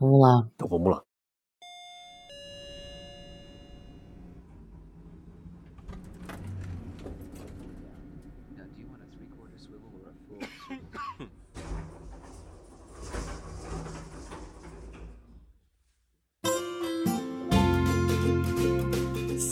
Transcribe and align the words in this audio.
Vamos 0.00 0.20
lá. 0.20 0.48
Então 0.54 0.66
vamos 0.68 0.90
lá. 0.90 1.04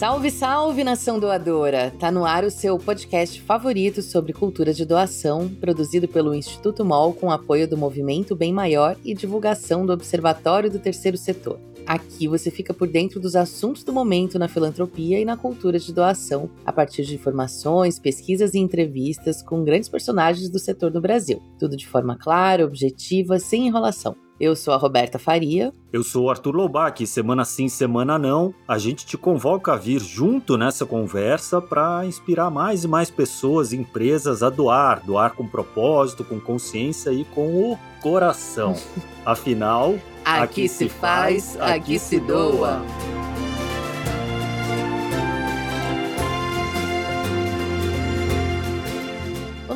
Salve, 0.08 0.30
salve, 0.30 0.84
nação 0.84 1.20
doadora! 1.20 1.92
Tá 2.00 2.10
no 2.10 2.24
ar 2.24 2.42
o 2.42 2.50
seu 2.50 2.78
podcast 2.78 3.42
favorito 3.42 4.00
sobre 4.00 4.32
cultura 4.32 4.72
de 4.72 4.86
doação, 4.86 5.50
produzido 5.60 6.08
pelo 6.08 6.34
Instituto 6.34 6.82
MOL 6.82 7.12
com 7.12 7.30
apoio 7.30 7.68
do 7.68 7.76
Movimento 7.76 8.34
Bem 8.34 8.50
Maior 8.50 8.96
e 9.04 9.12
divulgação 9.12 9.84
do 9.84 9.92
Observatório 9.92 10.70
do 10.70 10.78
Terceiro 10.78 11.18
Setor. 11.18 11.60
Aqui 11.86 12.26
você 12.26 12.50
fica 12.50 12.72
por 12.72 12.88
dentro 12.88 13.20
dos 13.20 13.36
assuntos 13.36 13.84
do 13.84 13.92
momento 13.92 14.38
na 14.38 14.48
filantropia 14.48 15.20
e 15.20 15.26
na 15.26 15.36
cultura 15.36 15.78
de 15.78 15.92
doação, 15.92 16.48
a 16.64 16.72
partir 16.72 17.04
de 17.04 17.14
informações, 17.14 17.98
pesquisas 17.98 18.54
e 18.54 18.58
entrevistas 18.58 19.42
com 19.42 19.62
grandes 19.62 19.90
personagens 19.90 20.48
do 20.48 20.58
setor 20.58 20.90
do 20.90 21.02
Brasil. 21.02 21.42
Tudo 21.58 21.76
de 21.76 21.86
forma 21.86 22.16
clara, 22.16 22.64
objetiva, 22.64 23.38
sem 23.38 23.66
enrolação. 23.66 24.16
Eu 24.40 24.54
sou 24.54 24.72
a 24.72 24.76
Roberta 24.76 25.18
Faria. 25.18 25.72
Eu 25.92 26.04
sou 26.04 26.26
o 26.26 26.30
Arthur 26.30 26.54
Lobac. 26.54 27.04
Semana 27.06 27.44
sim, 27.44 27.68
semana 27.68 28.18
não, 28.18 28.54
a 28.68 28.78
gente 28.78 29.04
te 29.04 29.16
convoca 29.16 29.72
a 29.72 29.76
vir 29.76 30.00
junto 30.00 30.56
nessa 30.56 30.86
conversa 30.86 31.60
para 31.60 32.06
inspirar 32.06 32.48
mais 32.48 32.84
e 32.84 32.88
mais 32.88 33.10
pessoas 33.10 33.72
e 33.72 33.76
empresas 33.76 34.42
a 34.42 34.50
doar, 34.50 35.02
doar 35.04 35.32
com 35.34 35.46
propósito, 35.46 36.24
com 36.24 36.38
consciência 36.38 37.10
e 37.10 37.24
com 37.24 37.72
o 37.72 37.78
coração. 38.00 38.76
Afinal, 39.26 39.94
aqui, 40.24 40.42
aqui 40.42 40.68
se 40.68 40.88
faz, 40.88 41.56
aqui, 41.56 41.72
aqui 41.72 41.98
se 41.98 42.20
doa. 42.20 42.80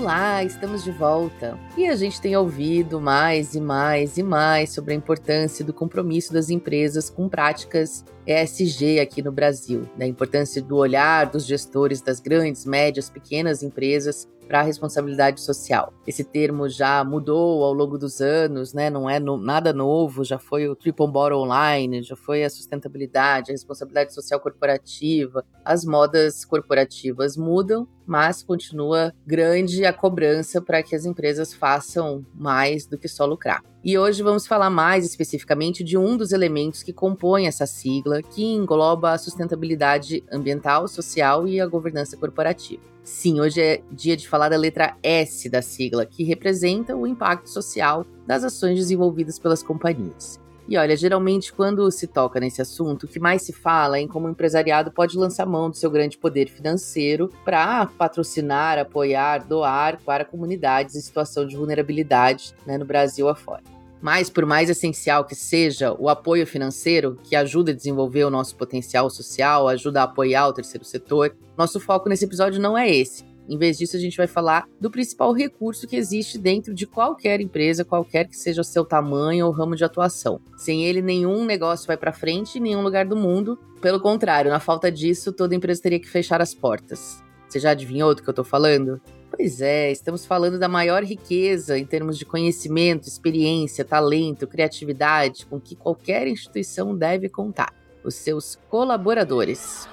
Olá, 0.03 0.43
estamos 0.43 0.83
de 0.83 0.91
volta. 0.91 1.57
E 1.79 1.87
a 1.87 1.95
gente 1.95 2.21
tem 2.21 2.37
ouvido 2.37 3.01
mais 3.01 3.55
e 3.55 3.61
mais 3.61 4.19
e 4.19 4.23
mais 4.25 4.75
sobre 4.75 4.95
a 4.95 4.97
importância 4.97 5.65
do 5.65 5.73
compromisso 5.73 6.33
das 6.33 6.51
empresas 6.51 7.09
com 7.09 7.29
práticas 7.29 8.05
ESG 8.27 8.99
aqui 8.99 9.23
no 9.23 9.31
Brasil, 9.31 9.89
da 9.97 10.05
importância 10.05 10.61
do 10.61 10.77
olhar 10.77 11.27
dos 11.27 11.47
gestores 11.47 12.01
das 12.01 12.19
grandes, 12.19 12.67
médias, 12.67 13.09
pequenas 13.09 13.63
empresas 13.63 14.29
para 14.53 14.61
a 14.61 14.63
responsabilidade 14.63 15.41
social. 15.41 15.95
Esse 16.07 16.23
termo 16.25 16.69
já 16.69 17.03
mudou 17.05 17.65
ao 17.65 17.73
longo 17.73 17.97
dos 17.97 18.21
anos, 18.21 18.75
né? 18.75 18.91
Não 18.91 19.09
é 19.09 19.19
no, 19.19 19.39
nada 19.39 19.73
novo, 19.73 20.25
já 20.25 20.39
foi 20.39 20.69
o 20.69 20.77
triple 20.77 21.07
bottom 21.07 21.47
line, 21.47 22.03
já 22.03 22.17
foi 22.17 22.45
a 22.45 22.51
sustentabilidade, 22.51 23.51
a 23.51 23.55
responsabilidade 23.55 24.13
social 24.13 24.39
corporativa. 24.41 25.45
As 25.65 25.85
modas 25.85 26.45
corporativas 26.45 27.37
mudam, 27.37 27.89
mas 28.07 28.43
continua 28.43 29.13
grande 29.27 29.85
a 29.85 29.93
cobrança 29.93 30.61
para 30.61 30.83
que 30.83 30.95
as 30.95 31.05
empresas 31.05 31.55
façam 31.55 32.25
mais 32.35 32.87
do 32.87 32.99
que 32.99 33.09
só 33.09 33.25
lucrar. 33.25 33.63
E 33.85 33.99
hoje 33.99 34.23
vamos 34.23 34.47
falar 34.47 34.71
mais 34.71 35.05
especificamente 35.05 35.83
de 35.83 35.99
um 35.99 36.17
dos 36.17 36.31
elementos 36.33 36.83
que 36.83 36.93
compõem 36.93 37.47
essa 37.47 37.67
sigla, 37.67 38.23
que 38.23 38.45
engloba 38.45 39.13
a 39.13 39.19
sustentabilidade 39.19 40.23
ambiental, 40.31 40.87
social 40.87 41.49
e 41.49 41.61
a 41.61 41.67
governança 41.67 42.17
corporativa. 42.17 42.83
Sim, 43.03 43.41
hoje 43.41 43.61
é 43.61 43.83
dia 43.91 44.17
de 44.17 44.29
falar 44.29 44.49
da 44.49 44.57
letra 44.57 44.97
S 45.03 45.49
da 45.49 45.61
sigla, 45.61 46.07
que 46.07 46.23
representa 46.23 46.95
o 46.95 47.07
impacto 47.07 47.49
social 47.49 48.07
das 48.25 48.45
ações 48.45 48.77
desenvolvidas 48.77 49.39
pelas 49.41 49.63
companhias. 49.63 50.42
E 50.73 50.77
olha, 50.79 50.97
geralmente 50.97 51.53
quando 51.53 51.91
se 51.91 52.07
toca 52.07 52.41
nesse 52.41 52.63
assunto, 52.63 53.03
o 53.03 53.07
que 53.07 53.21
mais 53.21 53.43
se 53.43 53.53
fala 53.53 53.99
é 53.99 54.01
em 54.01 54.09
como 54.09 54.27
o 54.27 54.31
empresariado 54.31 54.91
pode 54.91 55.19
lançar 55.19 55.45
mão 55.45 55.69
do 55.69 55.77
seu 55.77 55.91
grande 55.91 56.17
poder 56.17 56.49
financeiro 56.49 57.31
para 57.45 57.85
patrocinar, 57.85 58.79
apoiar, 58.79 59.47
doar 59.47 60.01
para 60.03 60.25
comunidades 60.25 60.97
em 60.97 61.01
situação 61.03 61.47
de 61.47 61.59
vulnerabilidade 61.59 62.55
né, 62.65 62.79
no 62.79 62.87
Brasil 62.87 63.29
afora. 63.29 63.63
Mas, 64.01 64.31
por 64.31 64.47
mais 64.47 64.71
essencial 64.71 65.27
que 65.27 65.35
seja 65.35 65.93
o 65.93 66.09
apoio 66.09 66.47
financeiro, 66.47 67.19
que 67.23 67.37
ajuda 67.37 67.73
a 67.73 67.75
desenvolver 67.75 68.25
o 68.25 68.31
nosso 68.31 68.57
potencial 68.57 69.11
social, 69.11 69.69
ajuda 69.69 70.01
a 70.01 70.05
apoiar 70.05 70.49
o 70.49 70.55
terceiro 70.55 70.87
setor, 70.87 71.37
nosso 71.55 71.79
foco 71.81 72.09
nesse 72.09 72.25
episódio 72.25 72.59
não 72.59 72.79
é 72.79 72.91
esse. 72.91 73.31
Em 73.49 73.59
vez 73.59 73.79
disso, 73.79 73.97
a 73.97 74.01
gente 74.01 74.17
vai 74.17 74.27
falar 74.27 74.67
do 74.81 74.91
principal 74.91 75.33
recurso 75.33 75.87
que 75.87 75.97
existe 75.97 76.39
dentro 76.39 76.73
de 76.73 76.87
qualquer 76.87 77.41
empresa, 77.41 77.85
qualquer 77.85 78.29
que 78.29 78.37
seja 78.37 78.61
o 78.61 78.65
seu 78.65 78.85
tamanho 78.85 79.47
ou 79.47 79.53
ramo 79.53 79.77
de 79.77 79.85
atuação. 79.85 80.41
Sem 80.57 80.85
ele, 80.85 81.03
nenhum 81.03 81.45
negócio 81.45 81.87
vai 81.87 81.97
para 81.97 82.13
frente 82.13 82.59
em 82.59 82.63
nenhum 82.63 82.83
lugar 82.83 83.07
do 83.07 83.17
mundo. 83.17 83.59
Pelo 83.81 84.01
contrário, 84.01 84.51
na 84.51 84.61
falta 84.61 84.91
disso, 84.91 85.33
toda 85.33 85.55
empresa 85.55 85.83
teria 85.83 86.01
que 86.01 86.09
fechar 86.09 86.41
as 86.41 86.55
portas. 86.55 87.23
Você 87.49 87.59
já 87.59 87.71
adivinhou 87.71 88.15
do 88.15 88.23
que 88.23 88.31
eu 88.31 88.35
tô 88.35 88.45
falando? 88.45 89.01
Pois 89.35 89.61
é, 89.63 89.91
estamos 89.91 90.27
falando 90.27 90.59
da 90.59 90.69
maior 90.69 91.03
riqueza 91.03 91.79
em 91.79 91.87
termos 91.87 92.19
de 92.19 92.25
conhecimento, 92.25 93.09
experiência, 93.09 93.85
talento, 93.85 94.47
criatividade 94.47 95.47
com 95.47 95.59
que 95.59 95.75
qualquer 95.75 96.29
instituição 96.29 96.97
deve 96.97 97.29
contar: 97.31 97.75
os 98.05 98.15
seus 98.15 98.57
colaboradores. 98.69 99.89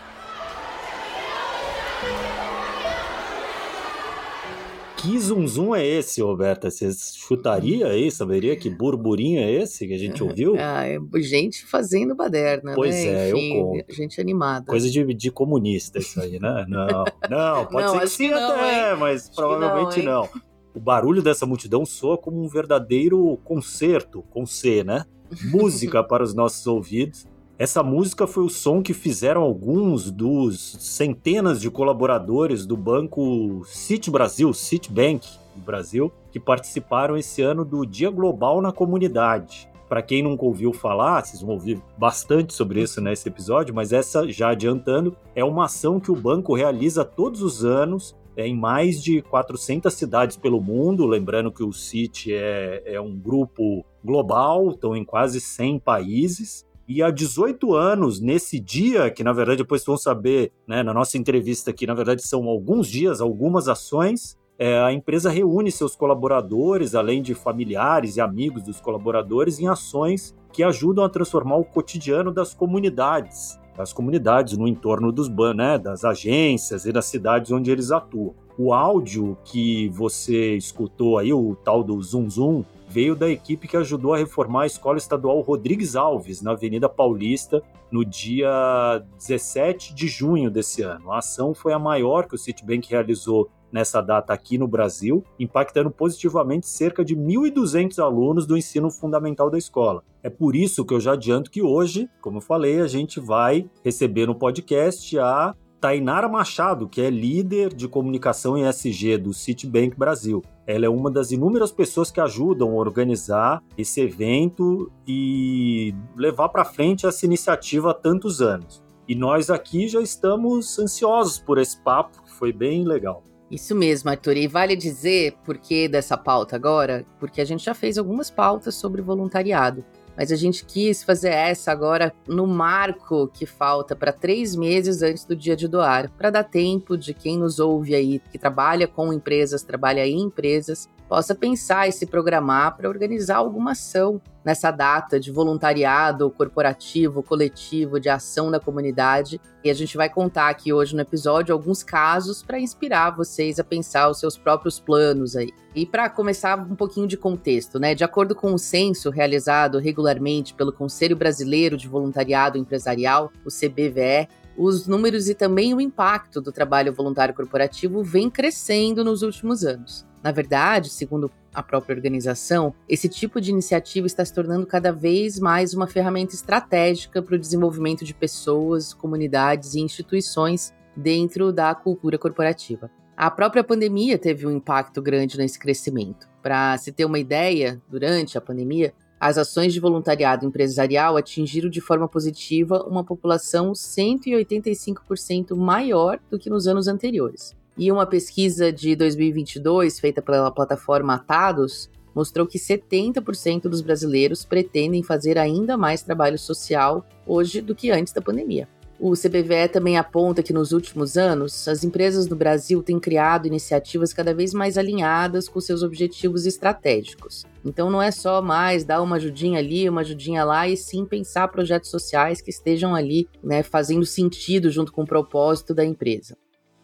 Que 5.02 5.18
zum 5.18 5.48
zum 5.48 5.74
é 5.74 5.86
esse, 5.86 6.22
Roberta? 6.22 6.70
Você 6.70 6.92
chutaria 6.92 7.88
aí? 7.88 8.12
Saberia 8.12 8.56
que 8.58 8.70
burburinho 8.70 9.40
é 9.40 9.50
esse 9.50 9.88
que 9.88 9.94
a 9.94 9.98
gente 9.98 10.22
ouviu? 10.22 10.56
ah, 10.60 10.86
é 10.86 11.00
gente 11.22 11.66
fazendo 11.66 12.14
baderna, 12.14 12.74
pois 12.76 12.94
né? 12.94 13.30
é, 13.30 13.30
Enfim, 13.30 13.58
eu 13.58 13.66
conto. 13.66 13.96
Gente 13.96 14.20
animada. 14.20 14.66
Coisa 14.66 14.90
de, 14.90 15.14
de 15.14 15.32
comunista 15.32 16.00
isso 16.00 16.20
aí, 16.20 16.38
né? 16.38 16.66
Não, 16.68 17.06
não, 17.30 17.66
pode 17.66 17.88
não, 17.88 17.94
ser 17.94 18.00
que 18.02 18.08
sim 18.10 18.34
até, 18.34 18.94
mas 18.96 19.28
acho 19.28 19.36
provavelmente 19.36 20.02
não, 20.02 20.24
não. 20.24 20.30
O 20.76 20.80
barulho 20.82 21.22
dessa 21.22 21.46
multidão 21.46 21.86
soa 21.86 22.18
como 22.18 22.44
um 22.44 22.48
verdadeiro 22.50 23.38
concerto, 23.46 24.22
com 24.30 24.46
C, 24.46 24.84
né? 24.84 25.06
Música 25.50 26.04
para 26.04 26.24
os 26.24 26.34
nossos 26.34 26.68
ouvidos. 26.68 27.26
Essa 27.60 27.84
música 27.84 28.26
foi 28.26 28.46
o 28.46 28.50
som 28.50 28.82
que 28.82 28.94
fizeram 28.94 29.42
alguns 29.42 30.10
dos 30.10 30.78
centenas 30.80 31.60
de 31.60 31.70
colaboradores 31.70 32.66
do 32.66 32.78
banco 32.78 33.64
City 33.66 34.10
Brasil, 34.10 34.54
Citibank 34.54 35.28
do 35.54 35.66
Brasil, 35.66 36.10
que 36.32 36.40
participaram 36.40 37.18
esse 37.18 37.42
ano 37.42 37.66
do 37.66 37.86
Dia 37.86 38.10
Global 38.10 38.62
na 38.62 38.72
Comunidade. 38.72 39.68
Para 39.90 40.02
quem 40.02 40.24
nunca 40.24 40.46
ouviu 40.46 40.72
falar, 40.72 41.26
vocês 41.26 41.42
vão 41.42 41.56
ouvir 41.56 41.82
bastante 41.98 42.54
sobre 42.54 42.82
isso 42.82 43.02
nesse 43.02 43.28
episódio, 43.28 43.76
mas 43.76 43.92
essa, 43.92 44.26
já 44.32 44.52
adiantando, 44.52 45.18
é 45.36 45.44
uma 45.44 45.66
ação 45.66 46.00
que 46.00 46.12
o 46.12 46.16
banco 46.16 46.56
realiza 46.56 47.04
todos 47.04 47.42
os 47.42 47.66
anos 47.66 48.16
é, 48.38 48.48
em 48.48 48.56
mais 48.56 49.04
de 49.04 49.22
400 49.24 49.94
cidades 49.94 50.38
pelo 50.38 50.62
mundo. 50.62 51.06
Lembrando 51.06 51.52
que 51.52 51.62
o 51.62 51.74
City 51.74 52.34
é, 52.34 52.84
é 52.86 53.02
um 53.02 53.20
grupo 53.20 53.84
global, 54.02 54.70
estão 54.70 54.96
em 54.96 55.04
quase 55.04 55.42
100 55.42 55.80
países. 55.80 56.69
E 56.90 57.04
há 57.04 57.12
18 57.12 57.76
anos, 57.76 58.20
nesse 58.20 58.60
dia, 58.60 59.12
que 59.12 59.24
na 59.24 59.32
verdade 59.32 59.60
depois 59.60 59.86
vão 59.86 59.96
saber, 59.96 60.52
né, 60.68 60.82
na 60.82 60.92
nossa 60.92 61.20
entrevista 61.20 61.70
aqui, 61.70 61.86
na 61.86 61.94
verdade 61.94 62.24
são 62.24 62.48
alguns 62.48 62.88
dias, 62.88 63.22
algumas 63.22 63.68
ações, 63.68 64.36
é, 64.58 64.80
a 64.80 64.92
empresa 64.92 65.30
reúne 65.30 65.72
seus 65.72 65.96
colaboradores, 65.96 66.96
além 66.96 67.22
de 67.22 67.36
familiares 67.36 68.18
e 68.18 68.22
amigos 68.22 68.64
dos 68.64 68.82
colaboradores, 68.82 69.60
em 69.60 69.68
ações 69.68 70.36
que 70.52 70.64
ajudam 70.64 71.06
a 71.06 71.10
transformar 71.10 71.58
o 71.58 71.64
cotidiano 71.64 72.32
das 72.32 72.56
comunidades, 72.56 73.60
das 73.78 73.94
comunidades 73.94 74.58
no 74.58 74.68
entorno 74.68 75.12
dos 75.12 75.30
né, 75.56 75.78
das 75.78 76.04
agências 76.04 76.88
e 76.88 76.92
das 76.92 77.06
cidades 77.06 77.52
onde 77.52 77.70
eles 77.70 77.92
atuam. 77.92 78.34
O 78.62 78.74
áudio 78.74 79.38
que 79.46 79.88
você 79.88 80.58
escutou 80.58 81.18
aí, 81.18 81.32
o 81.32 81.56
tal 81.56 81.82
do 81.82 82.02
Zoom 82.04 82.30
Zoom, 82.30 82.66
veio 82.90 83.16
da 83.16 83.30
equipe 83.30 83.70
que 83.70 83.78
ajudou 83.78 84.14
a 84.14 84.18
reformar 84.18 84.64
a 84.64 84.68
Escola 84.68 84.98
Estadual 84.98 85.40
Rodrigues 85.40 85.96
Alves, 85.96 86.42
na 86.42 86.52
Avenida 86.52 86.90
Paulista, 86.90 87.64
no 87.90 88.04
dia 88.04 89.02
17 89.16 89.96
de 89.96 90.10
junho 90.10 90.52
desse 90.52 90.82
ano. 90.82 91.10
A 91.10 91.20
ação 91.20 91.54
foi 91.54 91.72
a 91.72 91.80
maior 91.80 92.28
que 92.28 92.36
o 92.36 92.38
Citibank 92.38 92.90
realizou 92.90 93.50
nessa 93.72 94.02
data 94.02 94.34
aqui 94.34 94.58
no 94.58 94.68
Brasil, 94.68 95.24
impactando 95.40 95.90
positivamente 95.90 96.68
cerca 96.68 97.06
de 97.06 97.16
1.200 97.16 97.98
alunos 98.04 98.46
do 98.46 98.58
ensino 98.58 98.92
fundamental 98.92 99.50
da 99.50 99.58
escola. 99.58 100.04
É 100.22 100.30
por 100.30 100.54
isso 100.54 100.84
que 100.84 100.94
eu 100.94 101.00
já 101.00 101.14
adianto 101.14 101.50
que 101.50 101.62
hoje, 101.62 102.10
como 102.20 102.40
eu 102.40 102.42
falei, 102.42 102.82
a 102.82 102.88
gente 102.88 103.22
vai 103.22 103.70
receber 103.86 104.26
no 104.26 104.36
podcast 104.36 105.18
a 105.18 105.56
Tainara 105.80 106.28
Machado, 106.28 106.88
que 106.90 107.02
é 107.02 107.10
líder 107.10 107.74
de 107.74 107.88
comunicação 107.88 108.58
em 108.58 108.68
SG 108.68 109.18
do 109.18 109.34
Citibank 109.34 109.98
Brasil. 109.98 110.44
Ela 110.68 110.86
é 110.86 110.90
uma 110.90 111.10
das 111.10 111.32
inúmeras 111.32 111.72
pessoas 111.72 112.12
que 112.12 112.20
ajudam 112.20 112.72
a 112.72 112.76
organizar 112.76 113.64
esse 113.78 114.02
evento 114.02 114.92
e 115.08 115.96
levar 116.16 116.50
para 116.50 116.66
frente 116.66 117.06
essa 117.06 117.26
iniciativa 117.26 117.92
há 117.92 117.94
tantos 117.94 118.42
anos. 118.42 118.84
E 119.08 119.16
nós 119.16 119.50
aqui 119.50 119.88
já 119.88 120.02
estamos 120.02 120.78
ansiosos 120.78 121.40
por 121.40 121.58
esse 121.58 121.82
papo, 121.82 122.22
que 122.24 122.32
foi 122.32 122.52
bem 122.52 122.84
legal. 122.84 123.24
Isso 123.50 123.74
mesmo, 123.74 124.10
Arthur. 124.10 124.38
E 124.38 124.48
vale 124.48 124.76
dizer 124.76 125.36
por 125.44 125.58
que 125.58 125.88
dessa 125.88 126.16
pauta 126.16 126.56
agora? 126.56 127.04
Porque 127.20 127.42
a 127.42 127.46
gente 127.46 127.66
já 127.66 127.74
fez 127.74 127.98
algumas 127.98 128.30
pautas 128.30 128.76
sobre 128.76 129.02
voluntariado. 129.02 129.84
Mas 130.16 130.32
a 130.32 130.36
gente 130.36 130.66
quis 130.66 131.04
fazer 131.04 131.30
essa 131.30 131.72
agora 131.72 132.14
no 132.28 132.46
marco 132.46 133.28
que 133.34 133.46
falta 133.46 133.96
para 133.96 134.12
três 134.12 134.56
meses 134.56 135.02
antes 135.02 135.26
do 135.26 135.36
dia 135.36 135.56
de 135.56 135.68
doar, 135.68 136.10
para 136.12 136.30
dar 136.30 136.44
tempo 136.44 136.98
de 136.98 137.14
quem 137.14 137.38
nos 137.38 137.60
ouve 137.60 137.96
aí, 137.96 138.20
que 138.32 138.38
trabalha 138.38 138.88
com 138.88 139.14
empresas, 139.14 139.64
trabalha 139.64 140.06
em 140.06 140.22
empresas, 140.22 140.90
possa 141.10 141.34
pensar 141.34 141.90
e 141.90 141.92
se 141.92 142.06
programar 142.06 142.78
para 142.78 142.88
organizar 142.88 143.38
alguma 143.38 143.72
ação 143.72 144.22
nessa 144.46 144.70
data 144.70 145.20
de 145.20 145.32
voluntariado 145.32 146.30
corporativo, 146.30 147.24
coletivo, 147.24 148.00
de 148.00 148.10
ação 148.10 148.52
na 148.52 148.60
comunidade. 148.60 149.42
E 149.64 149.72
a 149.72 149.74
gente 149.74 149.98
vai 149.98 150.08
contar 150.08 150.50
aqui 150.50 150.72
hoje 150.72 150.96
no 150.96 151.02
episódio 151.02 151.52
alguns 151.52 151.82
casos 151.82 152.44
para 152.44 152.60
inspirar 152.60 153.10
vocês 153.10 153.60
a 153.60 153.64
pensar 153.64 154.08
os 154.08 154.20
seus 154.20 154.38
próprios 154.38 154.80
planos 154.80 155.36
aí. 155.36 155.52
E 155.76 155.86
para 155.86 156.10
começar 156.10 156.58
um 156.60 156.76
pouquinho 156.76 157.08
de 157.08 157.18
contexto, 157.18 157.80
né? 157.80 157.96
De 157.96 158.04
acordo 158.04 158.36
com 158.36 158.54
o 158.54 158.60
censo 158.60 159.10
realizado 159.10 159.80
regularmente 159.80 160.54
pelo 160.54 160.72
Conselho 160.72 161.16
Brasileiro 161.16 161.76
de 161.76 161.88
Voluntariado 161.88 162.58
Empresarial, 162.58 163.32
o 163.44 163.50
CBVE, 163.50 164.30
os 164.60 164.86
números 164.86 165.30
e 165.30 165.34
também 165.34 165.74
o 165.74 165.80
impacto 165.80 166.42
do 166.42 166.52
trabalho 166.52 166.92
voluntário 166.92 167.34
corporativo 167.34 168.04
vem 168.04 168.30
crescendo 168.30 169.06
nos 169.06 169.22
últimos 169.22 169.64
anos. 169.64 170.06
Na 170.22 170.34
verdade, 170.34 170.90
segundo 170.90 171.32
a 171.54 171.64
própria 171.64 171.96
organização, 171.96 172.76
esse 172.88 173.08
tipo 173.08 173.40
de 173.40 173.52
iniciativa 173.52 174.06
está 174.06 174.24
se 174.26 174.34
tornando 174.34 174.68
cada 174.68 174.92
vez 174.92 175.40
mais 175.40 175.74
uma 175.74 175.88
ferramenta 175.88 176.36
estratégica 176.36 177.22
para 177.22 177.36
o 177.36 177.40
desenvolvimento 177.40 178.04
de 178.04 178.14
pessoas, 178.14 178.94
comunidades 178.94 179.76
e 179.76 179.80
instituições 179.80 180.74
dentro 180.94 181.54
da 181.54 181.74
cultura 181.74 182.18
corporativa. 182.18 182.92
A 183.16 183.32
própria 183.32 183.64
pandemia 183.64 184.18
teve 184.18 184.46
um 184.46 184.52
impacto 184.52 185.02
grande 185.02 185.38
nesse 185.38 185.58
crescimento. 185.58 186.28
Para 186.42 186.78
se 186.78 186.92
ter 186.92 187.06
uma 187.06 187.20
ideia, 187.20 187.82
durante 187.90 188.38
a 188.38 188.42
pandemia, 188.42 188.94
as 189.20 189.38
ações 189.38 189.74
de 189.74 189.80
voluntariado 189.80 190.46
empresarial 190.46 191.18
atingiram 191.18 191.70
de 191.70 191.82
forma 191.82 192.08
positiva 192.08 192.86
uma 192.88 193.04
população 193.04 193.74
185% 193.74 195.56
maior 195.56 196.20
do 196.32 196.40
que 196.40 196.50
nos 196.50 196.68
anos 196.68 196.88
anteriores. 196.88 197.54
E 197.78 197.92
uma 197.92 198.06
pesquisa 198.06 198.72
de 198.72 198.96
2022 198.96 200.00
feita 200.00 200.22
pela 200.22 200.52
plataforma 200.52 201.16
Atados 201.16 201.90
mostrou 202.16 202.48
que 202.48 202.58
70% 202.58 203.64
dos 203.64 203.82
brasileiros 203.82 204.46
pretendem 204.46 205.04
fazer 205.04 205.38
ainda 205.38 205.78
mais 205.78 206.02
trabalho 206.02 206.38
social 206.38 207.06
hoje 207.26 207.62
do 207.62 207.76
que 207.76 207.92
antes 207.92 208.14
da 208.14 208.22
pandemia. 208.22 208.68
O 209.02 209.14
CBVE 209.14 209.70
também 209.72 209.98
aponta 209.98 210.44
que 210.44 210.52
nos 210.52 210.74
últimos 210.74 211.16
anos, 211.16 211.70
as 211.70 211.86
empresas 211.86 212.28
do 212.28 212.36
Brasil 212.36 212.84
têm 212.84 213.00
criado 213.00 213.48
iniciativas 213.48 214.12
cada 214.12 214.34
vez 214.34 214.54
mais 214.54 214.78
alinhadas 214.78 215.48
com 215.48 215.62
seus 215.62 215.82
objetivos 215.84 216.46
estratégicos. 216.46 217.46
Então 217.64 217.90
não 217.90 218.02
é 218.02 218.12
só 218.12 218.42
mais 218.42 218.84
dar 218.84 219.02
uma 219.02 219.16
ajudinha 219.16 219.60
ali, 219.60 219.88
uma 219.88 220.02
ajudinha 220.02 220.44
lá, 220.44 220.68
e 220.68 220.76
sim 220.76 221.06
pensar 221.06 221.48
projetos 221.48 221.90
sociais 221.90 222.42
que 222.42 222.50
estejam 222.50 222.94
ali, 222.94 223.30
né, 223.42 223.64
fazendo 223.64 224.06
sentido 224.06 224.70
junto 224.70 224.92
com 224.92 225.04
o 225.04 225.08
propósito 225.08 225.74
da 225.74 225.86
empresa 225.86 226.36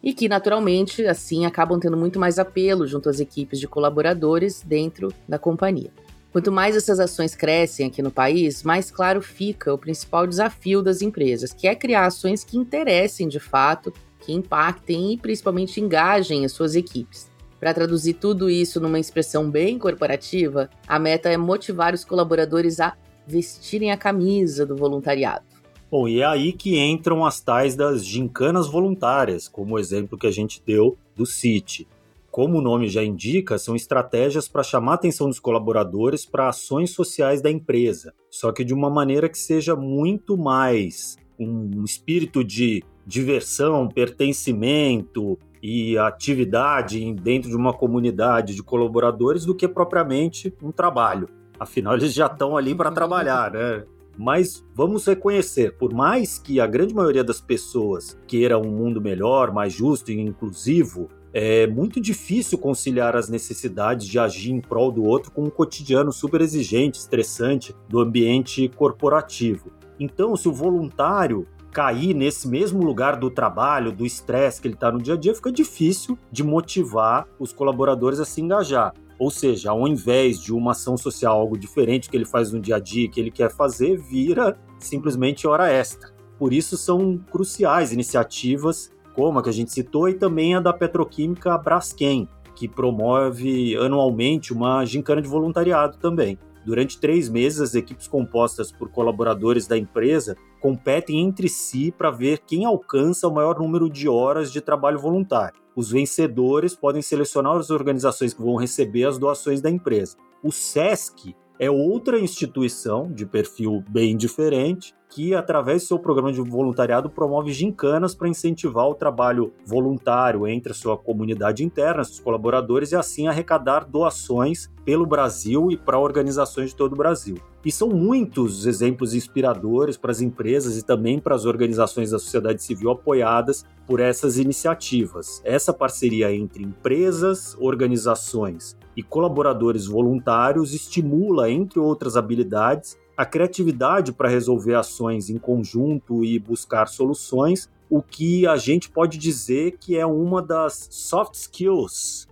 e 0.06 0.14
que, 0.14 0.30
naturalmente, 0.30 1.06
assim 1.08 1.48
acabam 1.48 1.80
tendo 1.80 1.98
muito 1.98 2.20
mais 2.20 2.38
apelo 2.38 2.86
junto 2.86 3.10
às 3.10 3.20
equipes 3.20 3.60
de 3.60 3.68
colaboradores 3.68 4.62
dentro 4.62 5.12
da 5.28 5.40
companhia. 5.40 5.92
Quanto 6.36 6.52
mais 6.52 6.76
essas 6.76 7.00
ações 7.00 7.34
crescem 7.34 7.88
aqui 7.88 8.02
no 8.02 8.12
país, 8.12 8.62
mais 8.62 8.92
claro 8.92 9.22
fica 9.22 9.74
o 9.74 9.78
principal 9.78 10.28
desafio 10.28 10.82
das 10.82 11.02
empresas, 11.02 11.54
que 11.54 11.66
é 11.66 11.74
criar 11.74 12.08
ações 12.08 12.44
que 12.44 12.58
interessem 12.58 13.30
de 13.30 13.40
fato, 13.40 13.94
que 14.20 14.34
impactem 14.34 15.14
e 15.14 15.18
principalmente 15.18 15.80
engajem 15.80 16.44
as 16.44 16.52
suas 16.52 16.76
equipes. 16.76 17.32
Para 17.58 17.74
traduzir 17.74 18.16
tudo 18.16 18.50
isso 18.50 18.82
numa 18.82 19.00
expressão 19.00 19.50
bem 19.50 19.80
corporativa, 19.80 20.70
a 20.86 21.00
meta 21.00 21.30
é 21.30 21.38
motivar 21.38 21.94
os 21.94 22.04
colaboradores 22.04 22.82
a 22.82 22.98
vestirem 23.26 23.94
a 23.94 23.98
camisa 23.98 24.66
do 24.66 24.76
voluntariado. 24.76 25.46
Bom, 25.90 26.06
e 26.06 26.20
é 26.20 26.26
aí 26.26 26.52
que 26.52 26.78
entram 26.78 27.24
as 27.24 27.40
tais 27.40 27.78
das 27.78 28.06
gincanas 28.06 28.68
voluntárias, 28.68 29.48
como 29.48 29.76
o 29.76 29.80
exemplo 29.80 30.18
que 30.18 30.28
a 30.28 30.32
gente 30.32 30.62
deu 30.66 30.98
do 31.16 31.26
City. 31.26 31.88
Como 32.36 32.58
o 32.58 32.62
nome 32.62 32.90
já 32.90 33.02
indica, 33.02 33.58
são 33.58 33.78
estratégias 33.78 34.46
para 34.46 34.62
chamar 34.62 34.92
a 34.92 34.96
atenção 34.96 35.30
dos 35.30 35.40
colaboradores 35.40 36.26
para 36.26 36.50
ações 36.50 36.92
sociais 36.92 37.42
da 37.42 37.50
empresa, 37.50 38.14
só 38.30 38.52
que 38.52 38.66
de 38.66 38.74
uma 38.74 38.90
maneira 38.90 39.30
que 39.30 39.38
seja 39.38 39.74
muito 39.74 40.36
mais 40.36 41.16
um 41.40 41.82
espírito 41.86 42.44
de 42.44 42.84
diversão, 43.08 43.88
pertencimento 43.88 45.40
e 45.64 45.98
atividade 45.98 47.14
dentro 47.14 47.50
de 47.50 47.56
uma 47.56 47.72
comunidade 47.72 48.54
de 48.54 48.62
colaboradores 48.62 49.46
do 49.46 49.56
que 49.56 49.66
propriamente 49.66 50.54
um 50.62 50.74
trabalho. 50.74 51.30
Afinal, 51.58 51.94
eles 51.94 52.14
já 52.14 52.26
estão 52.26 52.58
ali 52.58 52.76
para 52.76 52.92
trabalhar, 52.92 53.54
né? 53.54 53.86
Mas 54.18 54.62
vamos 54.74 55.06
reconhecer, 55.06 55.78
por 55.78 55.94
mais 55.94 56.38
que 56.38 56.60
a 56.60 56.68
grande 56.68 56.94
maioria 56.94 57.24
das 57.24 57.40
pessoas 57.40 58.20
queira 58.28 58.60
um 58.60 58.72
mundo 58.72 59.00
melhor, 59.00 59.54
mais 59.54 59.72
justo 59.72 60.12
e 60.12 60.20
inclusivo, 60.20 61.08
é 61.38 61.68
muito 61.68 62.00
difícil 62.00 62.58
conciliar 62.58 63.14
as 63.14 63.28
necessidades 63.28 64.08
de 64.08 64.18
agir 64.18 64.54
em 64.54 64.62
prol 64.62 64.90
do 64.90 65.04
outro 65.04 65.30
com 65.32 65.44
um 65.44 65.50
cotidiano 65.50 66.10
super 66.10 66.40
exigente, 66.40 66.98
estressante 66.98 67.76
do 67.90 68.00
ambiente 68.00 68.70
corporativo. 68.70 69.70
Então, 70.00 70.38
se 70.38 70.48
o 70.48 70.54
voluntário 70.54 71.46
cair 71.74 72.14
nesse 72.14 72.48
mesmo 72.48 72.82
lugar 72.82 73.18
do 73.18 73.30
trabalho, 73.30 73.92
do 73.92 74.06
estresse 74.06 74.62
que 74.62 74.68
ele 74.70 74.76
está 74.76 74.90
no 74.90 75.02
dia 75.02 75.16
a 75.16 75.18
dia, 75.18 75.36
fica 75.36 75.52
difícil 75.52 76.18
de 76.32 76.42
motivar 76.42 77.28
os 77.38 77.52
colaboradores 77.52 78.22
a 78.22 78.26
se 78.26 78.40
engajar. 78.40 78.94
Ou 79.20 79.30
seja, 79.30 79.72
ao 79.72 79.86
invés 79.86 80.40
de 80.40 80.54
uma 80.54 80.72
ação 80.72 80.96
social, 80.96 81.38
algo 81.38 81.58
diferente 81.58 82.10
que 82.10 82.16
ele 82.16 82.24
faz 82.24 82.54
no 82.54 82.62
dia 82.62 82.78
a 82.78 82.80
dia, 82.80 83.10
que 83.10 83.20
ele 83.20 83.30
quer 83.30 83.52
fazer, 83.52 83.98
vira 83.98 84.58
simplesmente 84.80 85.46
hora 85.46 85.70
extra. 85.70 86.16
Por 86.40 86.54
isso 86.54 86.78
são 86.78 87.18
cruciais 87.30 87.92
iniciativas 87.92 88.95
como 89.16 89.40
a 89.40 89.44
que 89.44 89.50
a 89.50 89.54
gente 89.54 89.72
citou 89.72 90.10
e 90.10 90.14
também 90.14 90.56
a 90.56 90.60
da 90.60 90.74
petroquímica 90.74 91.58
Braskem, 91.58 92.28
que 92.54 92.68
promove 92.68 93.76
anualmente 93.78 94.54
uma 94.54 94.84
gincana 94.86 95.22
de 95.22 95.28
voluntariado 95.28 95.98
também. 95.98 96.38
Durante 96.66 97.00
três 97.00 97.30
meses, 97.30 97.62
as 97.62 97.76
equipes 97.76 98.08
compostas 98.08 98.72
por 98.72 98.90
colaboradores 98.90 99.68
da 99.68 99.78
empresa 99.78 100.36
competem 100.60 101.20
entre 101.20 101.48
si 101.48 101.92
para 101.92 102.10
ver 102.10 102.40
quem 102.40 102.66
alcança 102.66 103.28
o 103.28 103.34
maior 103.34 103.60
número 103.60 103.88
de 103.88 104.10
horas 104.10 104.52
de 104.52 104.60
trabalho 104.62 104.98
voluntário. 104.98 105.60
Os 105.76 105.92
vencedores 105.92 106.74
podem 106.74 107.04
selecionar 107.04 107.56
as 107.56 107.70
organizações 107.70 108.34
que 108.34 108.42
vão 108.42 108.56
receber 108.56 109.06
as 109.06 109.20
doações 109.20 109.62
da 109.62 109.70
empresa. 109.70 110.18
O 110.42 110.52
SESC 110.52 111.36
é 111.60 111.70
outra 111.70 112.20
instituição 112.20 113.12
de 113.12 113.26
perfil 113.26 113.84
bem 113.90 114.16
diferente 114.18 114.94
que, 115.10 115.34
através 115.34 115.84
do 115.84 115.88
seu 115.88 116.00
programa 116.00 116.34
de 116.34 116.42
voluntariado, 116.42 117.10
promove 117.10 117.54
gincanas 117.54 118.14
para 118.14 118.28
incentivar 118.28 118.88
o 118.88 118.96
trabalho 118.96 119.54
voluntário 119.66 120.46
entre 120.46 120.74
a 120.74 120.76
sua 120.76 120.98
comunidade 120.98 121.64
interna, 121.64 122.04
seus 122.04 122.20
colaboradores, 122.20 122.92
e 122.92 122.96
assim 122.98 123.28
arrecadar 123.28 123.86
doações 123.86 124.70
pelo 124.84 125.06
Brasil 125.06 125.72
e 125.72 125.78
para 125.78 125.98
organizações 125.98 126.72
de 126.72 126.76
todo 126.76 126.94
o 126.94 126.98
Brasil. 126.98 127.38
E 127.64 127.72
são 127.72 127.90
muitos 127.90 128.60
os 128.60 128.66
exemplos 128.66 129.14
inspiradores 129.14 129.96
para 129.96 130.12
as 130.12 130.22
empresas 130.22 130.78
e 130.78 130.86
também 130.86 131.18
para 131.18 131.34
as 131.34 131.46
organizações 131.46 132.12
da 132.12 132.20
sociedade 132.20 132.62
civil 132.62 132.92
apoiadas 132.92 133.64
por 133.88 134.00
essas 134.00 134.38
iniciativas. 134.38 135.42
Essa 135.46 135.74
parceria 135.74 136.34
entre 136.34 136.64
empresas, 136.64 137.56
organizações 137.60 138.76
e 138.96 139.04
colaboradores 139.04 139.86
voluntários 139.86 140.74
estimula, 140.74 141.50
entre 141.50 141.80
outras 141.80 142.16
habilidades, 142.16 142.98
a 143.18 143.26
criatividade 143.26 144.12
para 144.12 144.30
resolver 144.30 144.76
ações 144.76 145.30
em 145.30 145.38
conjunto 145.38 146.24
e 146.24 146.38
buscar 146.38 146.88
soluções, 146.88 147.70
o 147.90 148.02
que 148.02 148.46
a 148.48 148.58
gente 148.58 148.90
pode 148.90 149.18
dizer 149.18 149.78
que 149.80 149.98
é 149.98 150.06
uma 150.06 150.42
das 150.42 150.88
soft 150.92 151.36
skills. 151.36 152.28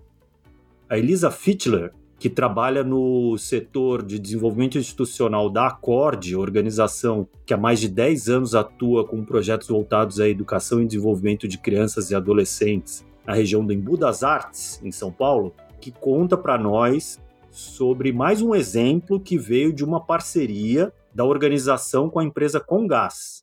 A 0.89 0.97
Elisa 0.97 1.31
Fichtler, 1.31 1.93
que 2.19 2.29
trabalha 2.29 2.83
no 2.83 3.37
setor 3.37 4.01
de 4.01 4.17
desenvolvimento 4.17 4.77
institucional 4.77 5.49
da 5.49 5.67
Acorde, 5.67 6.35
organização 6.35 7.27
que 7.45 7.53
há 7.53 7.57
mais 7.57 7.79
de 7.79 7.89
10 7.89 8.29
anos 8.29 8.55
atua 8.55 9.05
com 9.05 9.23
projetos 9.25 9.67
voltados 9.67 10.19
à 10.19 10.29
educação 10.29 10.81
e 10.81 10.85
desenvolvimento 10.85 11.47
de 11.47 11.57
crianças 11.57 12.11
e 12.11 12.15
adolescentes 12.15 13.05
na 13.25 13.33
região 13.33 13.65
do 13.65 13.73
Embu 13.73 13.97
das 13.97 14.23
Artes, 14.23 14.81
em 14.83 14.91
São 14.91 15.11
Paulo, 15.11 15.53
que 15.83 15.91
conta 15.91 16.37
para 16.37 16.57
nós 16.57 17.19
sobre 17.51 18.13
mais 18.13 18.41
um 18.41 18.55
exemplo 18.55 19.19
que 19.19 19.37
veio 19.37 19.73
de 19.73 19.83
uma 19.83 19.99
parceria 19.99 20.93
da 21.13 21.25
organização 21.25 22.09
com 22.09 22.19
a 22.19 22.23
empresa 22.23 22.57
Congás. 22.57 23.42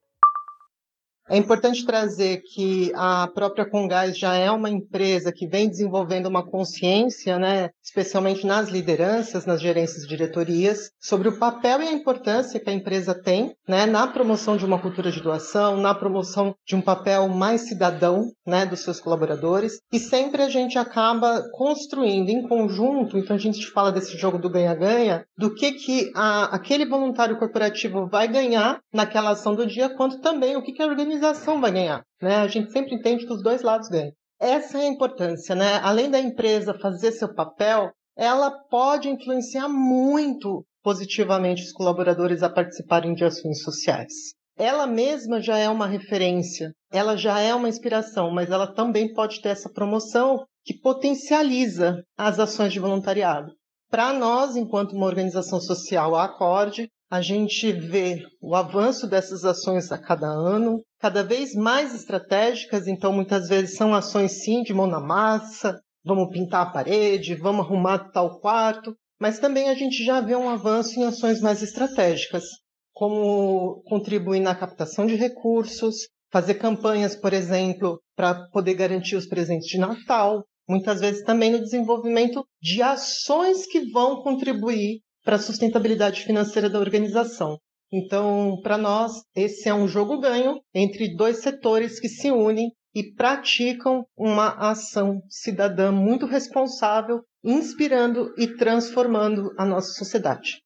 É 1.30 1.36
importante 1.36 1.86
trazer 1.86 2.42
que 2.42 2.90
a 2.92 3.28
própria 3.28 3.64
Congás 3.64 4.18
já 4.18 4.34
é 4.34 4.50
uma 4.50 4.68
empresa 4.68 5.30
que 5.30 5.46
vem 5.46 5.68
desenvolvendo 5.68 6.26
uma 6.26 6.44
consciência, 6.44 7.38
né, 7.38 7.70
especialmente 7.80 8.44
nas 8.44 8.68
lideranças, 8.68 9.46
nas 9.46 9.60
gerências 9.60 10.02
e 10.02 10.08
diretorias, 10.08 10.90
sobre 11.00 11.28
o 11.28 11.38
papel 11.38 11.82
e 11.82 11.86
a 11.86 11.92
importância 11.92 12.58
que 12.58 12.68
a 12.68 12.72
empresa 12.72 13.14
tem 13.14 13.54
né, 13.68 13.86
na 13.86 14.08
promoção 14.08 14.56
de 14.56 14.64
uma 14.64 14.80
cultura 14.80 15.12
de 15.12 15.22
doação, 15.22 15.76
na 15.76 15.94
promoção 15.94 16.52
de 16.66 16.74
um 16.74 16.80
papel 16.80 17.28
mais 17.28 17.68
cidadão 17.68 18.32
né, 18.44 18.66
dos 18.66 18.80
seus 18.80 18.98
colaboradores. 18.98 19.80
E 19.92 20.00
sempre 20.00 20.42
a 20.42 20.48
gente 20.48 20.78
acaba 20.78 21.44
construindo 21.52 22.28
em 22.28 22.42
conjunto, 22.48 23.16
então 23.16 23.36
a 23.36 23.38
gente 23.38 23.64
fala 23.70 23.92
desse 23.92 24.18
jogo 24.18 24.36
do 24.36 24.50
ganha-ganha, 24.50 25.24
do 25.38 25.54
que, 25.54 25.70
que 25.74 26.10
a, 26.12 26.56
aquele 26.56 26.86
voluntário 26.86 27.38
corporativo 27.38 28.08
vai 28.08 28.26
ganhar 28.26 28.80
naquela 28.92 29.30
ação 29.30 29.54
do 29.54 29.64
dia, 29.64 29.88
quanto 29.90 30.20
também 30.20 30.56
o 30.56 30.62
que, 30.62 30.72
que 30.72 30.82
a 30.82 30.86
organização 30.86 31.19
organização 31.20 31.60
vai 31.60 31.70
ganhar. 31.70 32.02
Né? 32.20 32.36
A 32.36 32.48
gente 32.48 32.72
sempre 32.72 32.94
entende 32.94 33.26
que 33.26 33.32
os 33.32 33.42
dois 33.42 33.62
lados 33.62 33.88
ganham. 33.88 34.12
Essa 34.40 34.78
é 34.78 34.82
a 34.82 34.88
importância, 34.88 35.54
né? 35.54 35.78
Além 35.82 36.10
da 36.10 36.18
empresa 36.18 36.78
fazer 36.80 37.12
seu 37.12 37.34
papel, 37.34 37.90
ela 38.16 38.50
pode 38.70 39.08
influenciar 39.08 39.68
muito 39.68 40.64
positivamente 40.82 41.62
os 41.62 41.72
colaboradores 41.72 42.42
a 42.42 42.48
participarem 42.48 43.12
de 43.12 43.22
ações 43.22 43.62
sociais. 43.62 44.12
Ela 44.56 44.86
mesma 44.86 45.40
já 45.40 45.58
é 45.58 45.68
uma 45.68 45.86
referência, 45.86 46.72
ela 46.90 47.16
já 47.16 47.38
é 47.38 47.54
uma 47.54 47.68
inspiração, 47.68 48.30
mas 48.30 48.50
ela 48.50 48.66
também 48.66 49.12
pode 49.12 49.42
ter 49.42 49.50
essa 49.50 49.70
promoção 49.70 50.44
que 50.64 50.78
potencializa 50.78 52.02
as 52.16 52.38
ações 52.38 52.72
de 52.72 52.80
voluntariado. 52.80 53.52
Para 53.90 54.12
nós, 54.12 54.56
enquanto 54.56 54.92
uma 54.92 55.06
organização 55.06 55.60
social 55.60 56.14
a 56.14 56.24
acorde, 56.24 56.88
a 57.10 57.20
gente 57.20 57.72
vê 57.72 58.24
o 58.40 58.54
avanço 58.54 59.08
dessas 59.08 59.44
ações 59.44 59.90
a 59.90 59.98
cada 59.98 60.28
ano, 60.28 60.80
cada 61.00 61.24
vez 61.24 61.54
mais 61.56 61.92
estratégicas, 61.92 62.86
então 62.86 63.12
muitas 63.12 63.48
vezes 63.48 63.76
são 63.76 63.92
ações 63.92 64.44
sim 64.44 64.62
de 64.62 64.72
mão 64.72 64.86
na 64.86 65.00
massa, 65.00 65.80
vamos 66.04 66.30
pintar 66.30 66.68
a 66.68 66.70
parede, 66.70 67.34
vamos 67.34 67.66
arrumar 67.66 68.10
tal 68.12 68.38
quarto, 68.38 68.94
mas 69.18 69.40
também 69.40 69.68
a 69.68 69.74
gente 69.74 70.04
já 70.04 70.20
vê 70.20 70.36
um 70.36 70.48
avanço 70.48 71.00
em 71.00 71.04
ações 71.04 71.40
mais 71.40 71.62
estratégicas, 71.62 72.44
como 72.92 73.82
contribuir 73.86 74.40
na 74.40 74.54
captação 74.54 75.04
de 75.04 75.16
recursos, 75.16 76.06
fazer 76.30 76.54
campanhas, 76.54 77.16
por 77.16 77.32
exemplo, 77.32 78.00
para 78.14 78.46
poder 78.50 78.74
garantir 78.74 79.16
os 79.16 79.26
presentes 79.26 79.66
de 79.66 79.78
Natal, 79.78 80.44
muitas 80.68 81.00
vezes 81.00 81.24
também 81.24 81.50
no 81.50 81.58
desenvolvimento 81.58 82.46
de 82.62 82.80
ações 82.82 83.66
que 83.66 83.90
vão 83.90 84.22
contribuir 84.22 85.00
para 85.24 85.36
a 85.36 85.40
sustentabilidade 85.40 86.22
financeira 86.22 86.68
da 86.68 86.78
organização. 86.78 87.58
Então, 87.92 88.60
para 88.62 88.78
nós, 88.78 89.22
esse 89.34 89.68
é 89.68 89.74
um 89.74 89.88
jogo 89.88 90.20
ganho 90.20 90.60
entre 90.74 91.14
dois 91.16 91.38
setores 91.38 91.98
que 91.98 92.08
se 92.08 92.30
unem 92.30 92.70
e 92.94 93.12
praticam 93.14 94.04
uma 94.16 94.50
ação 94.70 95.20
cidadã 95.28 95.90
muito 95.90 96.26
responsável, 96.26 97.20
inspirando 97.42 98.32
e 98.36 98.46
transformando 98.56 99.50
a 99.58 99.64
nossa 99.64 99.92
sociedade. 99.92 100.58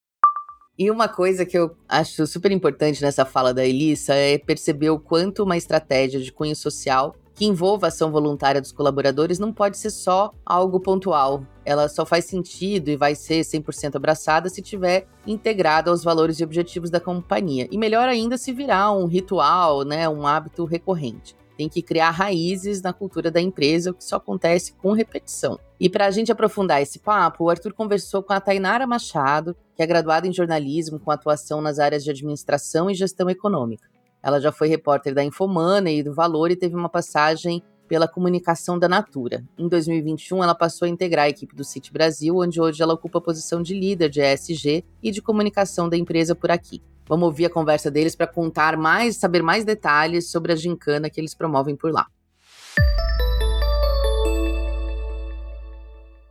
E 0.76 0.90
uma 0.90 1.08
coisa 1.08 1.46
que 1.46 1.56
eu 1.56 1.76
acho 1.88 2.26
super 2.26 2.50
importante 2.50 3.00
nessa 3.00 3.25
fala 3.25 3.54
da 3.54 3.64
Elissa 3.64 4.12
é 4.14 4.38
perceber 4.38 4.90
o 4.90 4.99
quanto 4.99 5.44
uma 5.44 5.56
estratégia 5.56 6.20
de 6.20 6.32
cunho 6.32 6.56
social 6.56 7.14
que 7.34 7.44
envolva 7.44 7.87
a 7.87 7.88
ação 7.88 8.11
voluntária 8.11 8.61
dos 8.61 8.73
colaboradores 8.73 9.38
não 9.38 9.52
pode 9.52 9.76
ser 9.76 9.90
só 9.90 10.32
algo 10.44 10.80
pontual. 10.80 11.44
Ela 11.64 11.88
só 11.88 12.04
faz 12.04 12.26
sentido 12.26 12.88
e 12.90 12.97
vai 12.97 13.14
ser 13.14 13.40
100% 13.40 13.97
abraçada 13.97 14.49
se 14.49 14.61
tiver 14.61 15.06
integrada 15.26 15.90
aos 15.90 16.04
valores 16.04 16.38
e 16.38 16.44
objetivos 16.44 16.90
da 16.90 17.00
companhia. 17.00 17.66
E 17.71 17.78
melhor 17.78 18.09
ainda 18.09 18.37
se 18.37 18.52
virar 18.52 18.92
um 18.92 19.06
ritual, 19.06 19.83
né, 19.83 20.09
um 20.09 20.26
hábito 20.26 20.64
recorrente. 20.64 21.35
Tem 21.56 21.68
que 21.68 21.83
criar 21.83 22.11
raízes 22.11 22.83
na 22.83 22.92
cultura 22.92 23.30
da 23.30 23.40
empresa, 23.40 23.90
o 23.90 23.94
que 23.94 24.04
só 24.04 24.16
acontece 24.16 24.75
com 24.75 24.92
repetição. 24.92 25.59
E 25.78 25.88
para 25.88 26.06
a 26.06 26.11
gente 26.11 26.33
aprofundar 26.33 26.83
esse 26.83 26.99
papo, 26.99 27.44
o 27.44 27.50
Arthur 27.50 27.73
conversou 27.73 28.23
com 28.23 28.33
a 28.33 28.40
Tainara 28.40 28.87
Machado, 28.87 29.56
que 29.76 29.83
é 29.83 29.87
graduada 29.87 30.26
em 30.26 30.33
jornalismo 30.33 30.99
com 30.99 31.11
atuação 31.11 31.61
nas 31.61 31.78
áreas 31.78 32.02
de 32.02 32.11
administração 32.11 32.90
e 32.90 32.94
gestão 32.94 33.30
econômica. 33.30 33.88
Ela 34.21 34.40
já 34.40 34.50
foi 34.50 34.68
repórter 34.68 35.14
da 35.14 35.23
Infomana 35.23 35.90
e 35.90 36.02
do 36.02 36.14
Valor 36.14 36.50
e 36.50 36.56
teve 36.56 36.75
uma 36.75 36.88
passagem 36.88 37.62
pela 37.88 38.08
comunicação 38.08 38.78
da 38.78 38.88
Natura. 38.88 39.44
Em 39.58 39.68
2021, 39.68 40.42
ela 40.42 40.54
passou 40.54 40.86
a 40.86 40.88
integrar 40.88 41.26
a 41.26 41.28
equipe 41.28 41.54
do 41.54 41.64
City 41.64 41.92
Brasil, 41.92 42.38
onde 42.38 42.60
hoje 42.60 42.82
ela 42.82 42.94
ocupa 42.94 43.18
a 43.18 43.22
posição 43.22 43.62
de 43.62 43.74
líder 43.74 44.08
de 44.08 44.20
ESG 44.20 44.84
e 45.02 45.10
de 45.10 45.22
comunicação 45.22 45.88
da 45.88 45.96
empresa 45.96 46.34
por 46.34 46.50
aqui. 46.50 46.82
Vamos 47.06 47.26
ouvir 47.26 47.46
a 47.46 47.50
conversa 47.50 47.90
deles 47.90 48.16
para 48.16 48.26
contar 48.26 48.76
mais, 48.76 49.16
saber 49.16 49.42
mais 49.42 49.64
detalhes 49.64 50.30
sobre 50.30 50.52
a 50.52 50.56
gincana 50.56 51.10
que 51.10 51.20
eles 51.20 51.34
promovem 51.34 51.76
por 51.76 51.92
lá. 51.92 52.06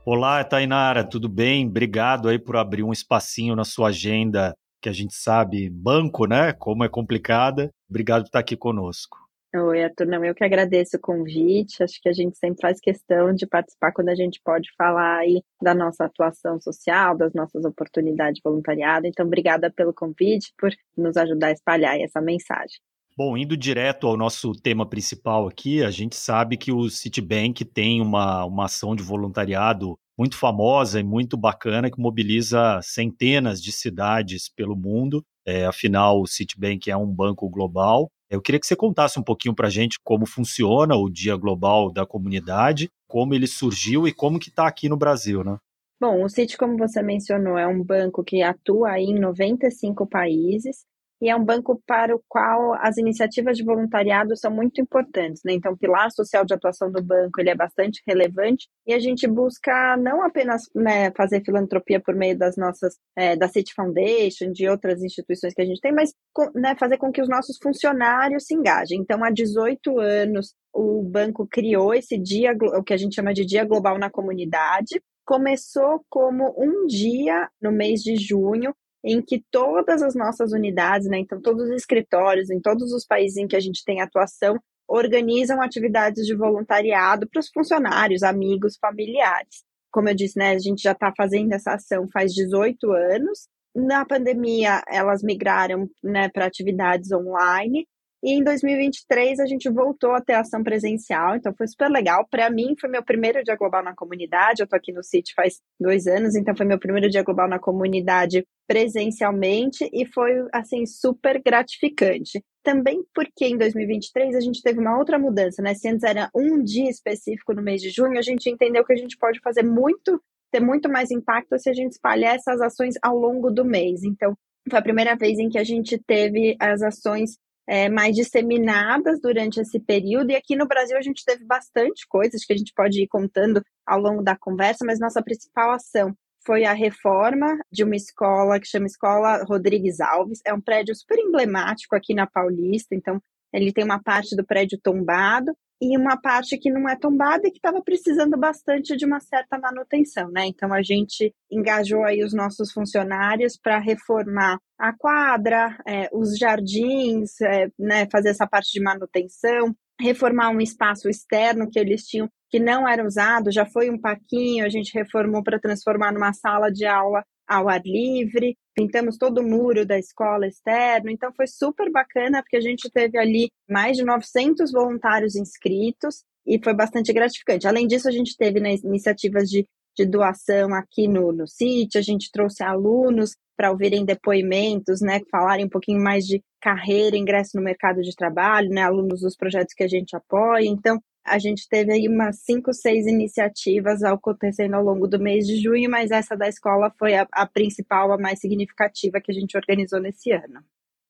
Olá, 0.05 0.43
Tainara, 0.43 1.03
tudo 1.03 1.29
bem? 1.29 1.65
Obrigado 1.67 2.27
aí 2.27 2.37
por 2.37 2.57
abrir 2.57 2.83
um 2.83 2.91
espacinho 2.91 3.55
na 3.55 3.63
sua 3.63 3.89
agenda 3.89 4.53
que 4.81 4.89
a 4.89 4.91
gente 4.91 5.15
sabe, 5.15 5.69
banco, 5.69 6.25
né? 6.25 6.51
Como 6.51 6.83
é 6.83 6.89
complicada. 6.89 7.71
Obrigado 7.89 8.23
por 8.23 8.27
estar 8.27 8.39
aqui 8.39 8.57
conosco. 8.57 9.22
Oi, 9.55 9.83
Arthur, 9.83 10.07
não, 10.07 10.25
eu 10.25 10.33
que 10.33 10.43
agradeço 10.43 10.97
o 10.97 10.99
convite. 10.99 11.83
Acho 11.83 12.01
que 12.01 12.09
a 12.09 12.13
gente 12.13 12.35
sempre 12.39 12.59
faz 12.59 12.79
questão 12.79 13.31
de 13.31 13.45
participar 13.45 13.91
quando 13.91 14.09
a 14.09 14.15
gente 14.15 14.41
pode 14.43 14.69
falar 14.75 15.19
aí 15.19 15.43
da 15.61 15.75
nossa 15.75 16.05
atuação 16.05 16.59
social, 16.59 17.15
das 17.15 17.33
nossas 17.35 17.63
oportunidades 17.63 18.37
de 18.37 18.41
voluntariado. 18.43 19.05
Então, 19.05 19.27
obrigada 19.27 19.71
pelo 19.71 19.93
convite, 19.93 20.51
por 20.57 20.71
nos 20.97 21.15
ajudar 21.17 21.47
a 21.47 21.51
espalhar 21.51 21.99
essa 21.99 22.19
mensagem. 22.19 22.79
Bom, 23.15 23.37
indo 23.37 23.55
direto 23.55 24.07
ao 24.07 24.17
nosso 24.17 24.53
tema 24.53 24.89
principal 24.89 25.47
aqui, 25.47 25.83
a 25.83 25.91
gente 25.91 26.15
sabe 26.15 26.57
que 26.57 26.71
o 26.71 26.89
Citibank 26.89 27.63
tem 27.63 28.01
uma, 28.01 28.43
uma 28.45 28.65
ação 28.65 28.95
de 28.95 29.03
voluntariado 29.03 29.95
muito 30.17 30.35
famosa 30.35 30.99
e 30.99 31.03
muito 31.03 31.37
bacana 31.37 31.91
que 31.91 31.99
mobiliza 31.99 32.79
centenas 32.81 33.61
de 33.61 33.71
cidades 33.71 34.49
pelo 34.49 34.75
mundo. 34.75 35.23
É, 35.45 35.65
afinal, 35.65 36.21
o 36.21 36.25
Citibank 36.27 36.89
é 36.89 36.97
um 36.97 37.05
banco 37.05 37.47
global. 37.47 38.09
Eu 38.33 38.41
queria 38.41 38.59
que 38.59 38.65
você 38.65 38.75
contasse 38.75 39.19
um 39.19 39.23
pouquinho 39.23 39.53
para 39.53 39.67
a 39.67 39.69
gente 39.69 39.99
como 40.03 40.25
funciona 40.25 40.95
o 40.95 41.07
Dia 41.07 41.35
Global 41.35 41.93
da 41.93 42.03
Comunidade, 42.03 42.89
como 43.07 43.35
ele 43.35 43.45
surgiu 43.45 44.07
e 44.07 44.11
como 44.11 44.39
que 44.39 44.49
está 44.49 44.67
aqui 44.67 44.89
no 44.89 44.97
Brasil, 44.97 45.43
né? 45.43 45.59
Bom, 46.01 46.23
o 46.23 46.27
Citi, 46.27 46.57
como 46.57 46.75
você 46.75 47.03
mencionou, 47.03 47.59
é 47.59 47.67
um 47.67 47.83
banco 47.83 48.23
que 48.23 48.41
atua 48.41 48.99
em 48.99 49.19
95 49.19 50.07
países 50.07 50.83
e 51.23 51.29
é 51.29 51.35
um 51.35 51.43
banco 51.43 51.81
para 51.87 52.13
o 52.13 52.21
qual 52.27 52.73
as 52.81 52.97
iniciativas 52.97 53.55
de 53.55 53.63
voluntariado 53.63 54.35
são 54.35 54.51
muito 54.51 54.81
importantes, 54.81 55.41
né? 55.45 55.53
Então, 55.53 55.71
o 55.71 55.77
pilar 55.77 56.11
social 56.11 56.43
de 56.43 56.53
atuação 56.53 56.91
do 56.91 57.01
banco 57.01 57.39
ele 57.39 57.49
é 57.49 57.55
bastante 57.55 58.03
relevante 58.05 58.67
e 58.85 58.93
a 58.93 58.99
gente 58.99 59.25
busca 59.25 59.95
não 59.95 60.21
apenas 60.21 60.63
né, 60.75 61.11
fazer 61.15 61.41
filantropia 61.41 62.01
por 62.01 62.13
meio 62.13 62.37
das 62.37 62.57
nossas 62.57 62.95
é, 63.15 63.37
da 63.37 63.47
City 63.47 63.73
Foundation, 63.73 64.51
de 64.51 64.67
outras 64.67 65.01
instituições 65.01 65.53
que 65.53 65.61
a 65.61 65.65
gente 65.65 65.79
tem, 65.79 65.93
mas 65.93 66.11
né, 66.53 66.75
fazer 66.77 66.97
com 66.97 67.09
que 67.09 67.21
os 67.21 67.29
nossos 67.29 67.57
funcionários 67.57 68.45
se 68.45 68.53
engajem. 68.53 68.99
Então, 68.99 69.23
há 69.23 69.29
18 69.29 69.97
anos 69.99 70.53
o 70.73 71.03
banco 71.03 71.47
criou 71.49 71.93
esse 71.93 72.17
dia, 72.17 72.51
o 72.77 72.83
que 72.83 72.93
a 72.93 72.97
gente 72.97 73.15
chama 73.15 73.33
de 73.33 73.45
Dia 73.45 73.63
Global 73.63 73.97
na 73.97 74.09
Comunidade, 74.09 75.01
começou 75.25 76.03
como 76.09 76.53
um 76.57 76.85
dia 76.85 77.47
no 77.61 77.71
mês 77.71 78.01
de 78.01 78.17
junho 78.17 78.75
em 79.03 79.21
que 79.21 79.43
todas 79.51 80.01
as 80.01 80.15
nossas 80.15 80.53
unidades, 80.53 81.07
né, 81.07 81.19
então 81.19 81.41
todos 81.41 81.69
os 81.69 81.75
escritórios 81.75 82.49
em 82.49 82.59
todos 82.59 82.93
os 82.93 83.05
países 83.05 83.37
em 83.37 83.47
que 83.47 83.55
a 83.55 83.59
gente 83.59 83.83
tem 83.83 84.01
atuação, 84.01 84.57
organizam 84.87 85.61
atividades 85.61 86.25
de 86.25 86.35
voluntariado 86.35 87.27
para 87.29 87.39
os 87.39 87.49
funcionários, 87.53 88.23
amigos, 88.23 88.77
familiares. 88.79 89.63
Como 89.91 90.09
eu 90.09 90.15
disse, 90.15 90.37
né, 90.37 90.51
a 90.51 90.59
gente 90.59 90.81
já 90.81 90.93
está 90.93 91.11
fazendo 91.15 91.53
essa 91.53 91.73
ação 91.73 92.07
faz 92.11 92.33
18 92.33 92.91
anos. 92.91 93.47
Na 93.75 94.05
pandemia, 94.05 94.81
elas 94.87 95.23
migraram 95.23 95.89
né, 96.03 96.29
para 96.29 96.45
atividades 96.45 97.11
online 97.11 97.87
e 98.23 98.31
em 98.31 98.41
2023 98.41 99.41
a 99.41 99.45
gente 99.45 99.69
voltou 99.69 100.11
a 100.11 100.21
ter 100.21 100.33
ação 100.33 100.63
presencial, 100.63 101.35
então 101.35 101.53
foi 101.53 101.67
super 101.67 101.89
legal. 101.89 102.25
Para 102.31 102.49
mim 102.49 102.73
foi 102.79 102.89
meu 102.89 103.03
primeiro 103.03 103.43
dia 103.43 103.57
global 103.57 103.83
na 103.83 103.93
comunidade. 103.93 104.61
Eu 104.61 104.67
tô 104.67 104.77
aqui 104.77 104.93
no 104.93 105.03
City 105.03 105.33
faz 105.35 105.59
dois 105.77 106.07
anos, 106.07 106.33
então 106.33 106.55
foi 106.55 106.65
meu 106.65 106.79
primeiro 106.79 107.09
dia 107.09 107.21
global 107.21 107.49
na 107.49 107.59
comunidade 107.59 108.47
presencialmente 108.65 109.89
e 109.91 110.05
foi 110.05 110.31
assim 110.53 110.85
super 110.85 111.41
gratificante. 111.43 112.41
Também 112.63 113.03
porque 113.13 113.45
em 113.45 113.57
2023 113.57 114.35
a 114.35 114.39
gente 114.39 114.61
teve 114.61 114.79
uma 114.79 114.97
outra 114.97 115.19
mudança, 115.19 115.61
né? 115.61 115.73
Se 115.73 115.89
antes 115.89 116.03
era 116.03 116.29
um 116.33 116.63
dia 116.63 116.89
específico 116.89 117.53
no 117.53 117.61
mês 117.61 117.81
de 117.81 117.89
junho, 117.89 118.17
a 118.17 118.21
gente 118.21 118.49
entendeu 118.49 118.85
que 118.85 118.93
a 118.93 118.97
gente 118.97 119.17
pode 119.17 119.41
fazer 119.41 119.63
muito, 119.63 120.17
ter 120.49 120.61
muito 120.61 120.89
mais 120.89 121.11
impacto 121.11 121.59
se 121.59 121.69
a 121.69 121.73
gente 121.73 121.91
espalhar 121.91 122.35
essas 122.35 122.61
ações 122.61 122.95
ao 123.03 123.17
longo 123.17 123.51
do 123.51 123.65
mês. 123.65 124.01
Então, 124.05 124.33
foi 124.69 124.79
a 124.79 124.83
primeira 124.83 125.13
vez 125.15 125.37
em 125.39 125.49
que 125.49 125.57
a 125.57 125.63
gente 125.63 125.97
teve 125.97 126.55
as 126.57 126.81
ações 126.81 127.37
é, 127.67 127.89
mais 127.89 128.15
disseminadas 128.15 129.19
durante 129.21 129.59
esse 129.59 129.79
período. 129.79 130.31
E 130.31 130.35
aqui 130.35 130.55
no 130.55 130.67
Brasil 130.67 130.97
a 130.97 131.01
gente 131.01 131.23
teve 131.25 131.45
bastante 131.45 132.05
coisas 132.07 132.43
que 132.45 132.53
a 132.53 132.57
gente 132.57 132.73
pode 132.75 133.01
ir 133.01 133.07
contando 133.07 133.61
ao 133.85 133.99
longo 133.99 134.23
da 134.23 134.37
conversa, 134.37 134.85
mas 134.85 134.99
nossa 134.99 135.21
principal 135.21 135.71
ação 135.71 136.15
foi 136.45 136.65
a 136.65 136.73
reforma 136.73 137.57
de 137.71 137.83
uma 137.83 137.95
escola 137.95 138.59
que 138.59 138.67
chama 138.67 138.85
Escola 138.85 139.43
Rodrigues 139.47 139.99
Alves. 140.01 140.41
É 140.45 140.53
um 140.53 140.61
prédio 140.61 140.93
super 140.95 141.17
emblemático 141.17 141.95
aqui 141.95 142.13
na 142.13 142.27
Paulista, 142.27 142.93
então 142.93 143.21
ele 143.53 143.71
tem 143.71 143.83
uma 143.83 144.01
parte 144.01 144.35
do 144.35 144.45
prédio 144.45 144.79
tombado 144.81 145.53
e 145.81 145.97
uma 145.97 146.15
parte 146.15 146.57
que 146.57 146.71
não 146.71 146.87
é 146.87 146.95
tombada 146.95 147.47
e 147.47 147.51
que 147.51 147.57
estava 147.57 147.81
precisando 147.81 148.37
bastante 148.37 148.95
de 148.95 149.05
uma 149.05 149.19
certa 149.19 149.59
manutenção, 149.59 150.29
né? 150.31 150.45
Então 150.47 150.73
a 150.73 150.81
gente 150.81 151.33
engajou 151.51 152.03
aí 152.03 152.23
os 152.23 152.33
nossos 152.33 152.71
funcionários 152.71 153.57
para 153.57 153.79
reformar 153.79 154.57
a 154.79 154.93
quadra, 154.93 155.77
é, 155.87 156.09
os 156.13 156.37
jardins, 156.37 157.39
é, 157.41 157.69
né, 157.77 158.07
fazer 158.11 158.29
essa 158.29 158.47
parte 158.47 158.71
de 158.71 158.81
manutenção, 158.81 159.75
reformar 159.99 160.49
um 160.49 160.61
espaço 160.61 161.09
externo 161.09 161.69
que 161.69 161.79
eles 161.79 162.03
tinham 162.03 162.29
que 162.49 162.59
não 162.59 162.87
era 162.87 163.03
usado, 163.03 163.51
já 163.51 163.65
foi 163.65 163.89
um 163.89 163.99
paquinho, 163.99 164.63
a 164.63 164.69
gente 164.69 164.93
reformou 164.93 165.41
para 165.41 165.59
transformar 165.59 166.11
numa 166.11 166.33
sala 166.33 166.71
de 166.71 166.85
aula 166.85 167.23
ao 167.47 167.67
ar 167.67 167.81
livre, 167.83 168.55
pintamos 168.73 169.17
todo 169.17 169.39
o 169.39 169.43
muro 169.43 169.85
da 169.85 169.97
escola 169.97 170.47
externo, 170.47 171.09
então 171.09 171.31
foi 171.33 171.47
super 171.47 171.91
bacana 171.91 172.41
porque 172.41 172.57
a 172.57 172.61
gente 172.61 172.89
teve 172.89 173.17
ali 173.17 173.49
mais 173.69 173.97
de 173.97 174.03
900 174.03 174.71
voluntários 174.71 175.35
inscritos 175.35 176.23
e 176.45 176.59
foi 176.61 176.73
bastante 176.73 177.13
gratificante. 177.13 177.67
Além 177.67 177.87
disso, 177.87 178.07
a 178.07 178.11
gente 178.11 178.35
teve 178.35 178.59
né, 178.59 178.75
iniciativas 178.83 179.49
de, 179.49 179.67
de 179.95 180.05
doação 180.05 180.73
aqui 180.73 181.07
no, 181.07 181.31
no 181.31 181.47
sítio, 181.47 181.99
a 181.99 182.03
gente 182.03 182.29
trouxe 182.31 182.63
alunos 182.63 183.35
para 183.55 183.71
ouvirem 183.71 184.03
depoimentos, 184.03 184.99
né, 185.01 185.21
falarem 185.31 185.65
um 185.65 185.69
pouquinho 185.69 186.01
mais 186.01 186.25
de 186.25 186.41
carreira, 186.59 187.15
ingresso 187.15 187.51
no 187.55 187.63
mercado 187.63 188.01
de 188.01 188.15
trabalho, 188.15 188.69
né, 188.69 188.81
alunos 188.81 189.21
dos 189.21 189.35
projetos 189.35 189.73
que 189.73 189.83
a 189.83 189.87
gente 189.87 190.15
apoia. 190.15 190.65
Então, 190.65 190.99
a 191.25 191.39
gente 191.39 191.67
teve 191.69 191.91
aí 191.91 192.07
umas 192.07 192.39
cinco, 192.39 192.73
seis 192.73 193.07
iniciativas 193.07 194.03
acontecendo 194.03 194.73
ao 194.73 194.83
longo 194.83 195.07
do 195.07 195.19
mês 195.19 195.47
de 195.47 195.61
junho, 195.61 195.89
mas 195.89 196.11
essa 196.11 196.35
da 196.35 196.47
escola 196.47 196.93
foi 196.97 197.15
a, 197.15 197.27
a 197.31 197.45
principal, 197.45 198.11
a 198.11 198.17
mais 198.17 198.39
significativa 198.39 199.21
que 199.21 199.31
a 199.31 199.33
gente 199.33 199.55
organizou 199.55 199.99
nesse 199.99 200.31
ano. 200.31 200.61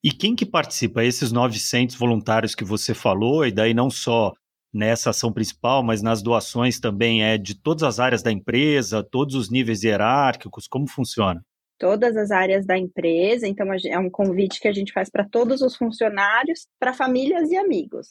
E 0.04 0.12
quem 0.12 0.36
que 0.36 0.46
participa? 0.46 1.04
Esses 1.04 1.32
900 1.32 1.96
voluntários 1.96 2.54
que 2.54 2.64
você 2.64 2.94
falou, 2.94 3.46
e 3.46 3.52
daí 3.52 3.74
não 3.74 3.90
só 3.90 4.34
nessa 4.74 5.12
ação 5.12 5.32
principal, 5.32 5.84
mas 5.84 6.02
nas 6.02 6.22
doações 6.22 6.80
também 6.80 7.24
é 7.24 7.38
de 7.38 7.56
todas 7.56 7.84
as 7.84 8.00
áreas 8.00 8.22
da 8.22 8.32
empresa, 8.32 9.04
todos 9.04 9.36
os 9.36 9.50
níveis 9.50 9.84
hierárquicos, 9.84 10.68
como 10.68 10.88
funciona? 10.88 11.42
Todas 11.80 12.18
as 12.18 12.32
áreas 12.32 12.66
da 12.66 12.78
empresa, 12.78 13.48
então 13.48 13.68
é 13.74 14.00
um 14.00 14.10
convite 14.10 14.60
que 14.60 14.68
a 14.68 14.74
gente 14.74 14.92
faz 14.92 15.10
para 15.10 15.28
todos 15.28 15.62
os 15.62 15.76
funcionários, 15.76 16.68
para 16.80 16.94
famílias 16.94 17.50
e 17.52 17.58
amigos. 17.58 18.10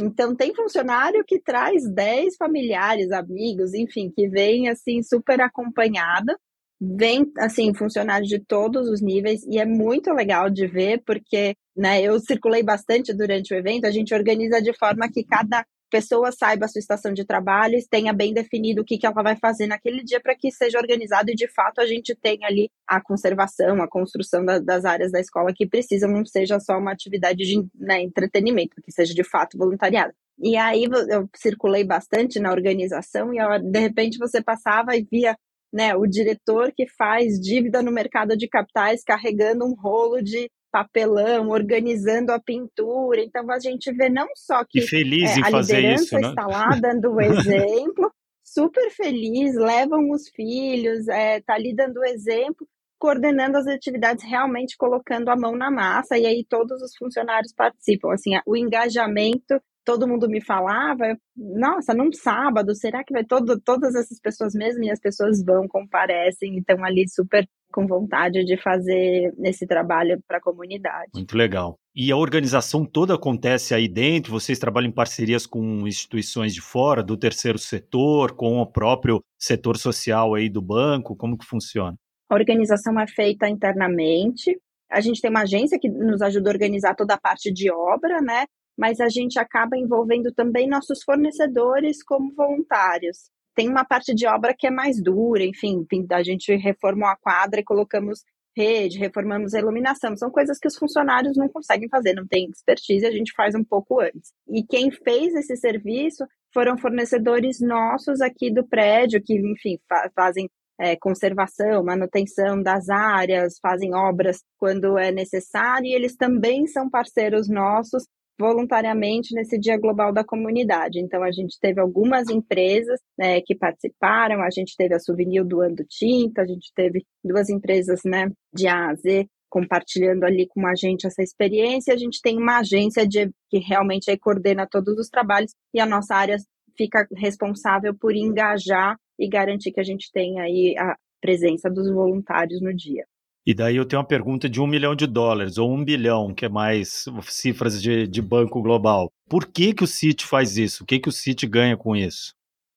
Então, 0.00 0.34
tem 0.34 0.54
funcionário 0.54 1.24
que 1.26 1.40
traz 1.40 1.88
10 1.88 2.36
familiares, 2.36 3.12
amigos, 3.12 3.74
enfim, 3.74 4.10
que 4.14 4.28
vem 4.28 4.68
assim 4.68 5.02
super 5.02 5.40
acompanhada. 5.40 6.36
Vem, 6.80 7.30
assim, 7.38 7.72
funcionários 7.72 8.28
de 8.28 8.40
todos 8.40 8.88
os 8.88 9.00
níveis 9.00 9.42
e 9.44 9.58
é 9.58 9.64
muito 9.64 10.12
legal 10.12 10.50
de 10.50 10.66
ver, 10.66 11.02
porque 11.06 11.54
né, 11.76 12.02
eu 12.02 12.18
circulei 12.20 12.62
bastante 12.62 13.14
durante 13.14 13.54
o 13.54 13.56
evento. 13.56 13.86
A 13.86 13.90
gente 13.90 14.12
organiza 14.12 14.60
de 14.60 14.76
forma 14.76 15.08
que 15.08 15.24
cada 15.24 15.64
pessoa 15.94 16.32
saiba 16.32 16.64
a 16.64 16.68
sua 16.68 16.80
estação 16.80 17.12
de 17.12 17.24
trabalho, 17.24 17.78
tenha 17.88 18.12
bem 18.12 18.34
definido 18.34 18.82
o 18.82 18.84
que, 18.84 18.98
que 18.98 19.06
ela 19.06 19.22
vai 19.22 19.36
fazer 19.36 19.68
naquele 19.68 20.02
dia 20.02 20.20
para 20.20 20.34
que 20.34 20.50
seja 20.50 20.76
organizado 20.76 21.30
e 21.30 21.36
de 21.36 21.46
fato 21.46 21.80
a 21.80 21.86
gente 21.86 22.16
tenha 22.16 22.48
ali 22.48 22.68
a 22.84 23.00
conservação, 23.00 23.80
a 23.80 23.88
construção 23.88 24.44
da, 24.44 24.58
das 24.58 24.84
áreas 24.84 25.12
da 25.12 25.20
escola 25.20 25.52
que 25.54 25.64
precisam, 25.64 26.10
não 26.10 26.24
seja 26.24 26.58
só 26.58 26.76
uma 26.76 26.90
atividade 26.90 27.44
de 27.44 27.64
né, 27.76 28.02
entretenimento, 28.02 28.82
que 28.82 28.90
seja 28.90 29.14
de 29.14 29.22
fato 29.22 29.56
voluntariado. 29.56 30.12
E 30.36 30.56
aí 30.56 30.82
eu 30.82 31.28
circulei 31.36 31.84
bastante 31.84 32.40
na 32.40 32.50
organização 32.50 33.32
e 33.32 33.38
de 33.60 33.78
repente 33.78 34.18
você 34.18 34.42
passava 34.42 34.96
e 34.96 35.06
via 35.08 35.36
né, 35.72 35.94
o 35.94 36.08
diretor 36.08 36.72
que 36.76 36.88
faz 36.88 37.38
dívida 37.38 37.80
no 37.82 37.92
mercado 37.92 38.36
de 38.36 38.48
capitais 38.48 39.04
carregando 39.04 39.64
um 39.64 39.74
rolo 39.74 40.20
de 40.20 40.50
papelão, 40.74 41.50
organizando 41.50 42.32
a 42.32 42.40
pintura. 42.40 43.22
Então 43.22 43.48
a 43.48 43.60
gente 43.60 43.92
vê 43.92 44.08
não 44.08 44.26
só 44.34 44.64
que, 44.68 44.80
feliz 44.80 45.30
é, 45.36 45.40
a 45.40 45.50
liderança 45.50 46.02
isso, 46.02 46.18
né? 46.18 46.30
está 46.30 46.46
lá 46.48 46.70
dando 46.70 47.12
o 47.12 47.20
exemplo, 47.20 48.10
super 48.42 48.90
feliz, 48.90 49.54
levam 49.54 50.10
os 50.10 50.28
filhos, 50.30 51.06
é, 51.06 51.40
tá 51.42 51.54
ali 51.54 51.72
dando 51.72 51.98
o 52.00 52.04
exemplo, 52.04 52.66
coordenando 52.98 53.56
as 53.56 53.68
atividades, 53.68 54.24
realmente 54.24 54.76
colocando 54.76 55.28
a 55.28 55.36
mão 55.36 55.56
na 55.56 55.70
massa, 55.70 56.18
e 56.18 56.26
aí 56.26 56.44
todos 56.48 56.82
os 56.82 56.96
funcionários 56.96 57.52
participam. 57.54 58.12
Assim, 58.12 58.30
o 58.44 58.56
engajamento 58.56 59.60
todo 59.84 60.08
mundo 60.08 60.28
me 60.28 60.42
falava, 60.42 61.16
nossa, 61.36 61.92
num 61.94 62.10
sábado, 62.10 62.74
será 62.74 63.04
que 63.04 63.12
vai 63.12 63.22
todo, 63.22 63.60
todas 63.60 63.94
essas 63.94 64.18
pessoas 64.18 64.54
mesmo? 64.54 64.82
E 64.82 64.90
as 64.90 64.98
pessoas 64.98 65.44
vão, 65.44 65.68
comparecem, 65.68 66.56
estão 66.56 66.82
ali 66.82 67.04
super 67.08 67.46
com 67.74 67.88
vontade 67.88 68.44
de 68.44 68.56
fazer 68.56 69.34
esse 69.42 69.66
trabalho 69.66 70.22
para 70.28 70.38
a 70.38 70.40
comunidade. 70.40 71.10
Muito 71.12 71.36
legal. 71.36 71.76
E 71.92 72.12
a 72.12 72.16
organização 72.16 72.84
toda 72.84 73.14
acontece 73.14 73.74
aí 73.74 73.88
dentro? 73.88 74.30
Vocês 74.30 74.60
trabalham 74.60 74.88
em 74.88 74.94
parcerias 74.94 75.44
com 75.44 75.86
instituições 75.86 76.54
de 76.54 76.60
fora, 76.60 77.02
do 77.02 77.16
terceiro 77.16 77.58
setor, 77.58 78.32
com 78.36 78.60
o 78.60 78.66
próprio 78.66 79.20
setor 79.36 79.76
social 79.76 80.34
aí 80.34 80.48
do 80.48 80.62
banco? 80.62 81.16
Como 81.16 81.36
que 81.36 81.44
funciona? 81.44 81.96
A 82.30 82.34
organização 82.36 82.98
é 83.00 83.08
feita 83.08 83.48
internamente. 83.48 84.56
A 84.88 85.00
gente 85.00 85.20
tem 85.20 85.30
uma 85.30 85.42
agência 85.42 85.78
que 85.78 85.88
nos 85.88 86.22
ajuda 86.22 86.50
a 86.50 86.52
organizar 86.52 86.94
toda 86.94 87.14
a 87.14 87.20
parte 87.20 87.52
de 87.52 87.72
obra, 87.72 88.20
né? 88.20 88.44
Mas 88.78 89.00
a 89.00 89.08
gente 89.08 89.36
acaba 89.36 89.76
envolvendo 89.76 90.32
também 90.32 90.68
nossos 90.68 91.02
fornecedores 91.02 92.04
como 92.04 92.32
voluntários 92.36 93.33
tem 93.54 93.68
uma 93.68 93.84
parte 93.84 94.14
de 94.14 94.26
obra 94.26 94.54
que 94.56 94.66
é 94.66 94.70
mais 94.70 95.02
dura, 95.02 95.44
enfim, 95.44 95.86
a 96.10 96.22
gente 96.22 96.54
reformou 96.56 97.08
a 97.08 97.16
quadra 97.16 97.60
e 97.60 97.64
colocamos 97.64 98.22
rede, 98.56 98.98
reformamos 98.98 99.54
a 99.54 99.58
iluminação. 99.58 100.16
São 100.16 100.30
coisas 100.30 100.58
que 100.58 100.68
os 100.68 100.76
funcionários 100.76 101.36
não 101.36 101.48
conseguem 101.48 101.88
fazer, 101.88 102.14
não 102.14 102.26
tem 102.26 102.48
expertise, 102.48 103.04
a 103.04 103.10
gente 103.10 103.32
faz 103.36 103.54
um 103.54 103.64
pouco 103.64 104.00
antes. 104.00 104.32
E 104.48 104.62
quem 104.64 104.90
fez 104.90 105.34
esse 105.34 105.56
serviço 105.56 106.24
foram 106.52 106.78
fornecedores 106.78 107.60
nossos 107.60 108.20
aqui 108.20 108.52
do 108.52 108.66
prédio, 108.66 109.22
que, 109.22 109.34
enfim, 109.34 109.78
fa 109.88 110.10
fazem 110.14 110.48
é, 110.78 110.96
conservação, 110.96 111.84
manutenção 111.84 112.60
das 112.62 112.88
áreas, 112.88 113.58
fazem 113.60 113.94
obras 113.94 114.42
quando 114.58 114.98
é 114.98 115.10
necessário, 115.10 115.86
e 115.86 115.94
eles 115.94 116.16
também 116.16 116.66
são 116.66 116.88
parceiros 116.88 117.48
nossos 117.48 118.04
voluntariamente 118.38 119.34
nesse 119.34 119.58
Dia 119.58 119.78
Global 119.78 120.12
da 120.12 120.24
Comunidade. 120.24 121.00
Então, 121.00 121.22
a 121.22 121.30
gente 121.30 121.58
teve 121.60 121.80
algumas 121.80 122.28
empresas 122.28 123.00
né, 123.16 123.40
que 123.40 123.54
participaram, 123.54 124.42
a 124.42 124.50
gente 124.50 124.74
teve 124.76 124.94
a 124.94 124.98
Souvenir 124.98 125.44
doando 125.44 125.84
tinta, 125.88 126.42
a 126.42 126.46
gente 126.46 126.72
teve 126.74 127.04
duas 127.22 127.48
empresas 127.48 128.00
né, 128.04 128.30
de 128.52 128.66
A 128.66 128.90
a 128.90 128.94
Z 128.94 129.26
compartilhando 129.48 130.24
ali 130.24 130.48
com 130.48 130.66
a 130.66 130.74
gente 130.74 131.06
essa 131.06 131.22
experiência. 131.22 131.94
A 131.94 131.96
gente 131.96 132.20
tem 132.20 132.36
uma 132.36 132.58
agência 132.58 133.06
de, 133.06 133.30
que 133.48 133.58
realmente 133.58 134.10
aí 134.10 134.18
coordena 134.18 134.66
todos 134.68 134.98
os 134.98 135.08
trabalhos 135.08 135.52
e 135.72 135.78
a 135.78 135.86
nossa 135.86 136.16
área 136.16 136.36
fica 136.76 137.06
responsável 137.16 137.94
por 137.94 138.16
engajar 138.16 138.96
e 139.16 139.28
garantir 139.28 139.70
que 139.70 139.78
a 139.78 139.84
gente 139.84 140.10
tenha 140.12 140.42
aí 140.42 140.74
a 140.76 140.96
presença 141.20 141.70
dos 141.70 141.88
voluntários 141.88 142.60
no 142.60 142.74
dia. 142.74 143.04
E 143.46 143.52
daí 143.52 143.76
eu 143.76 143.84
tenho 143.84 144.00
uma 144.00 144.08
pergunta 144.08 144.48
de 144.48 144.58
um 144.58 144.66
milhão 144.66 144.96
de 144.96 145.06
dólares, 145.06 145.58
ou 145.58 145.70
um 145.70 145.84
bilhão, 145.84 146.32
que 146.32 146.46
é 146.46 146.48
mais 146.48 147.04
cifras 147.28 147.82
de, 147.82 148.06
de 148.06 148.22
banco 148.22 148.62
global. 148.62 149.12
Por 149.28 149.46
que, 149.46 149.74
que 149.74 149.84
o 149.84 149.86
Citi 149.86 150.24
faz 150.24 150.56
isso? 150.56 150.82
O 150.82 150.86
que, 150.86 150.98
que 150.98 151.10
o 151.10 151.12
Citi 151.12 151.46
ganha 151.46 151.76
com 151.76 151.94
isso? 151.94 152.34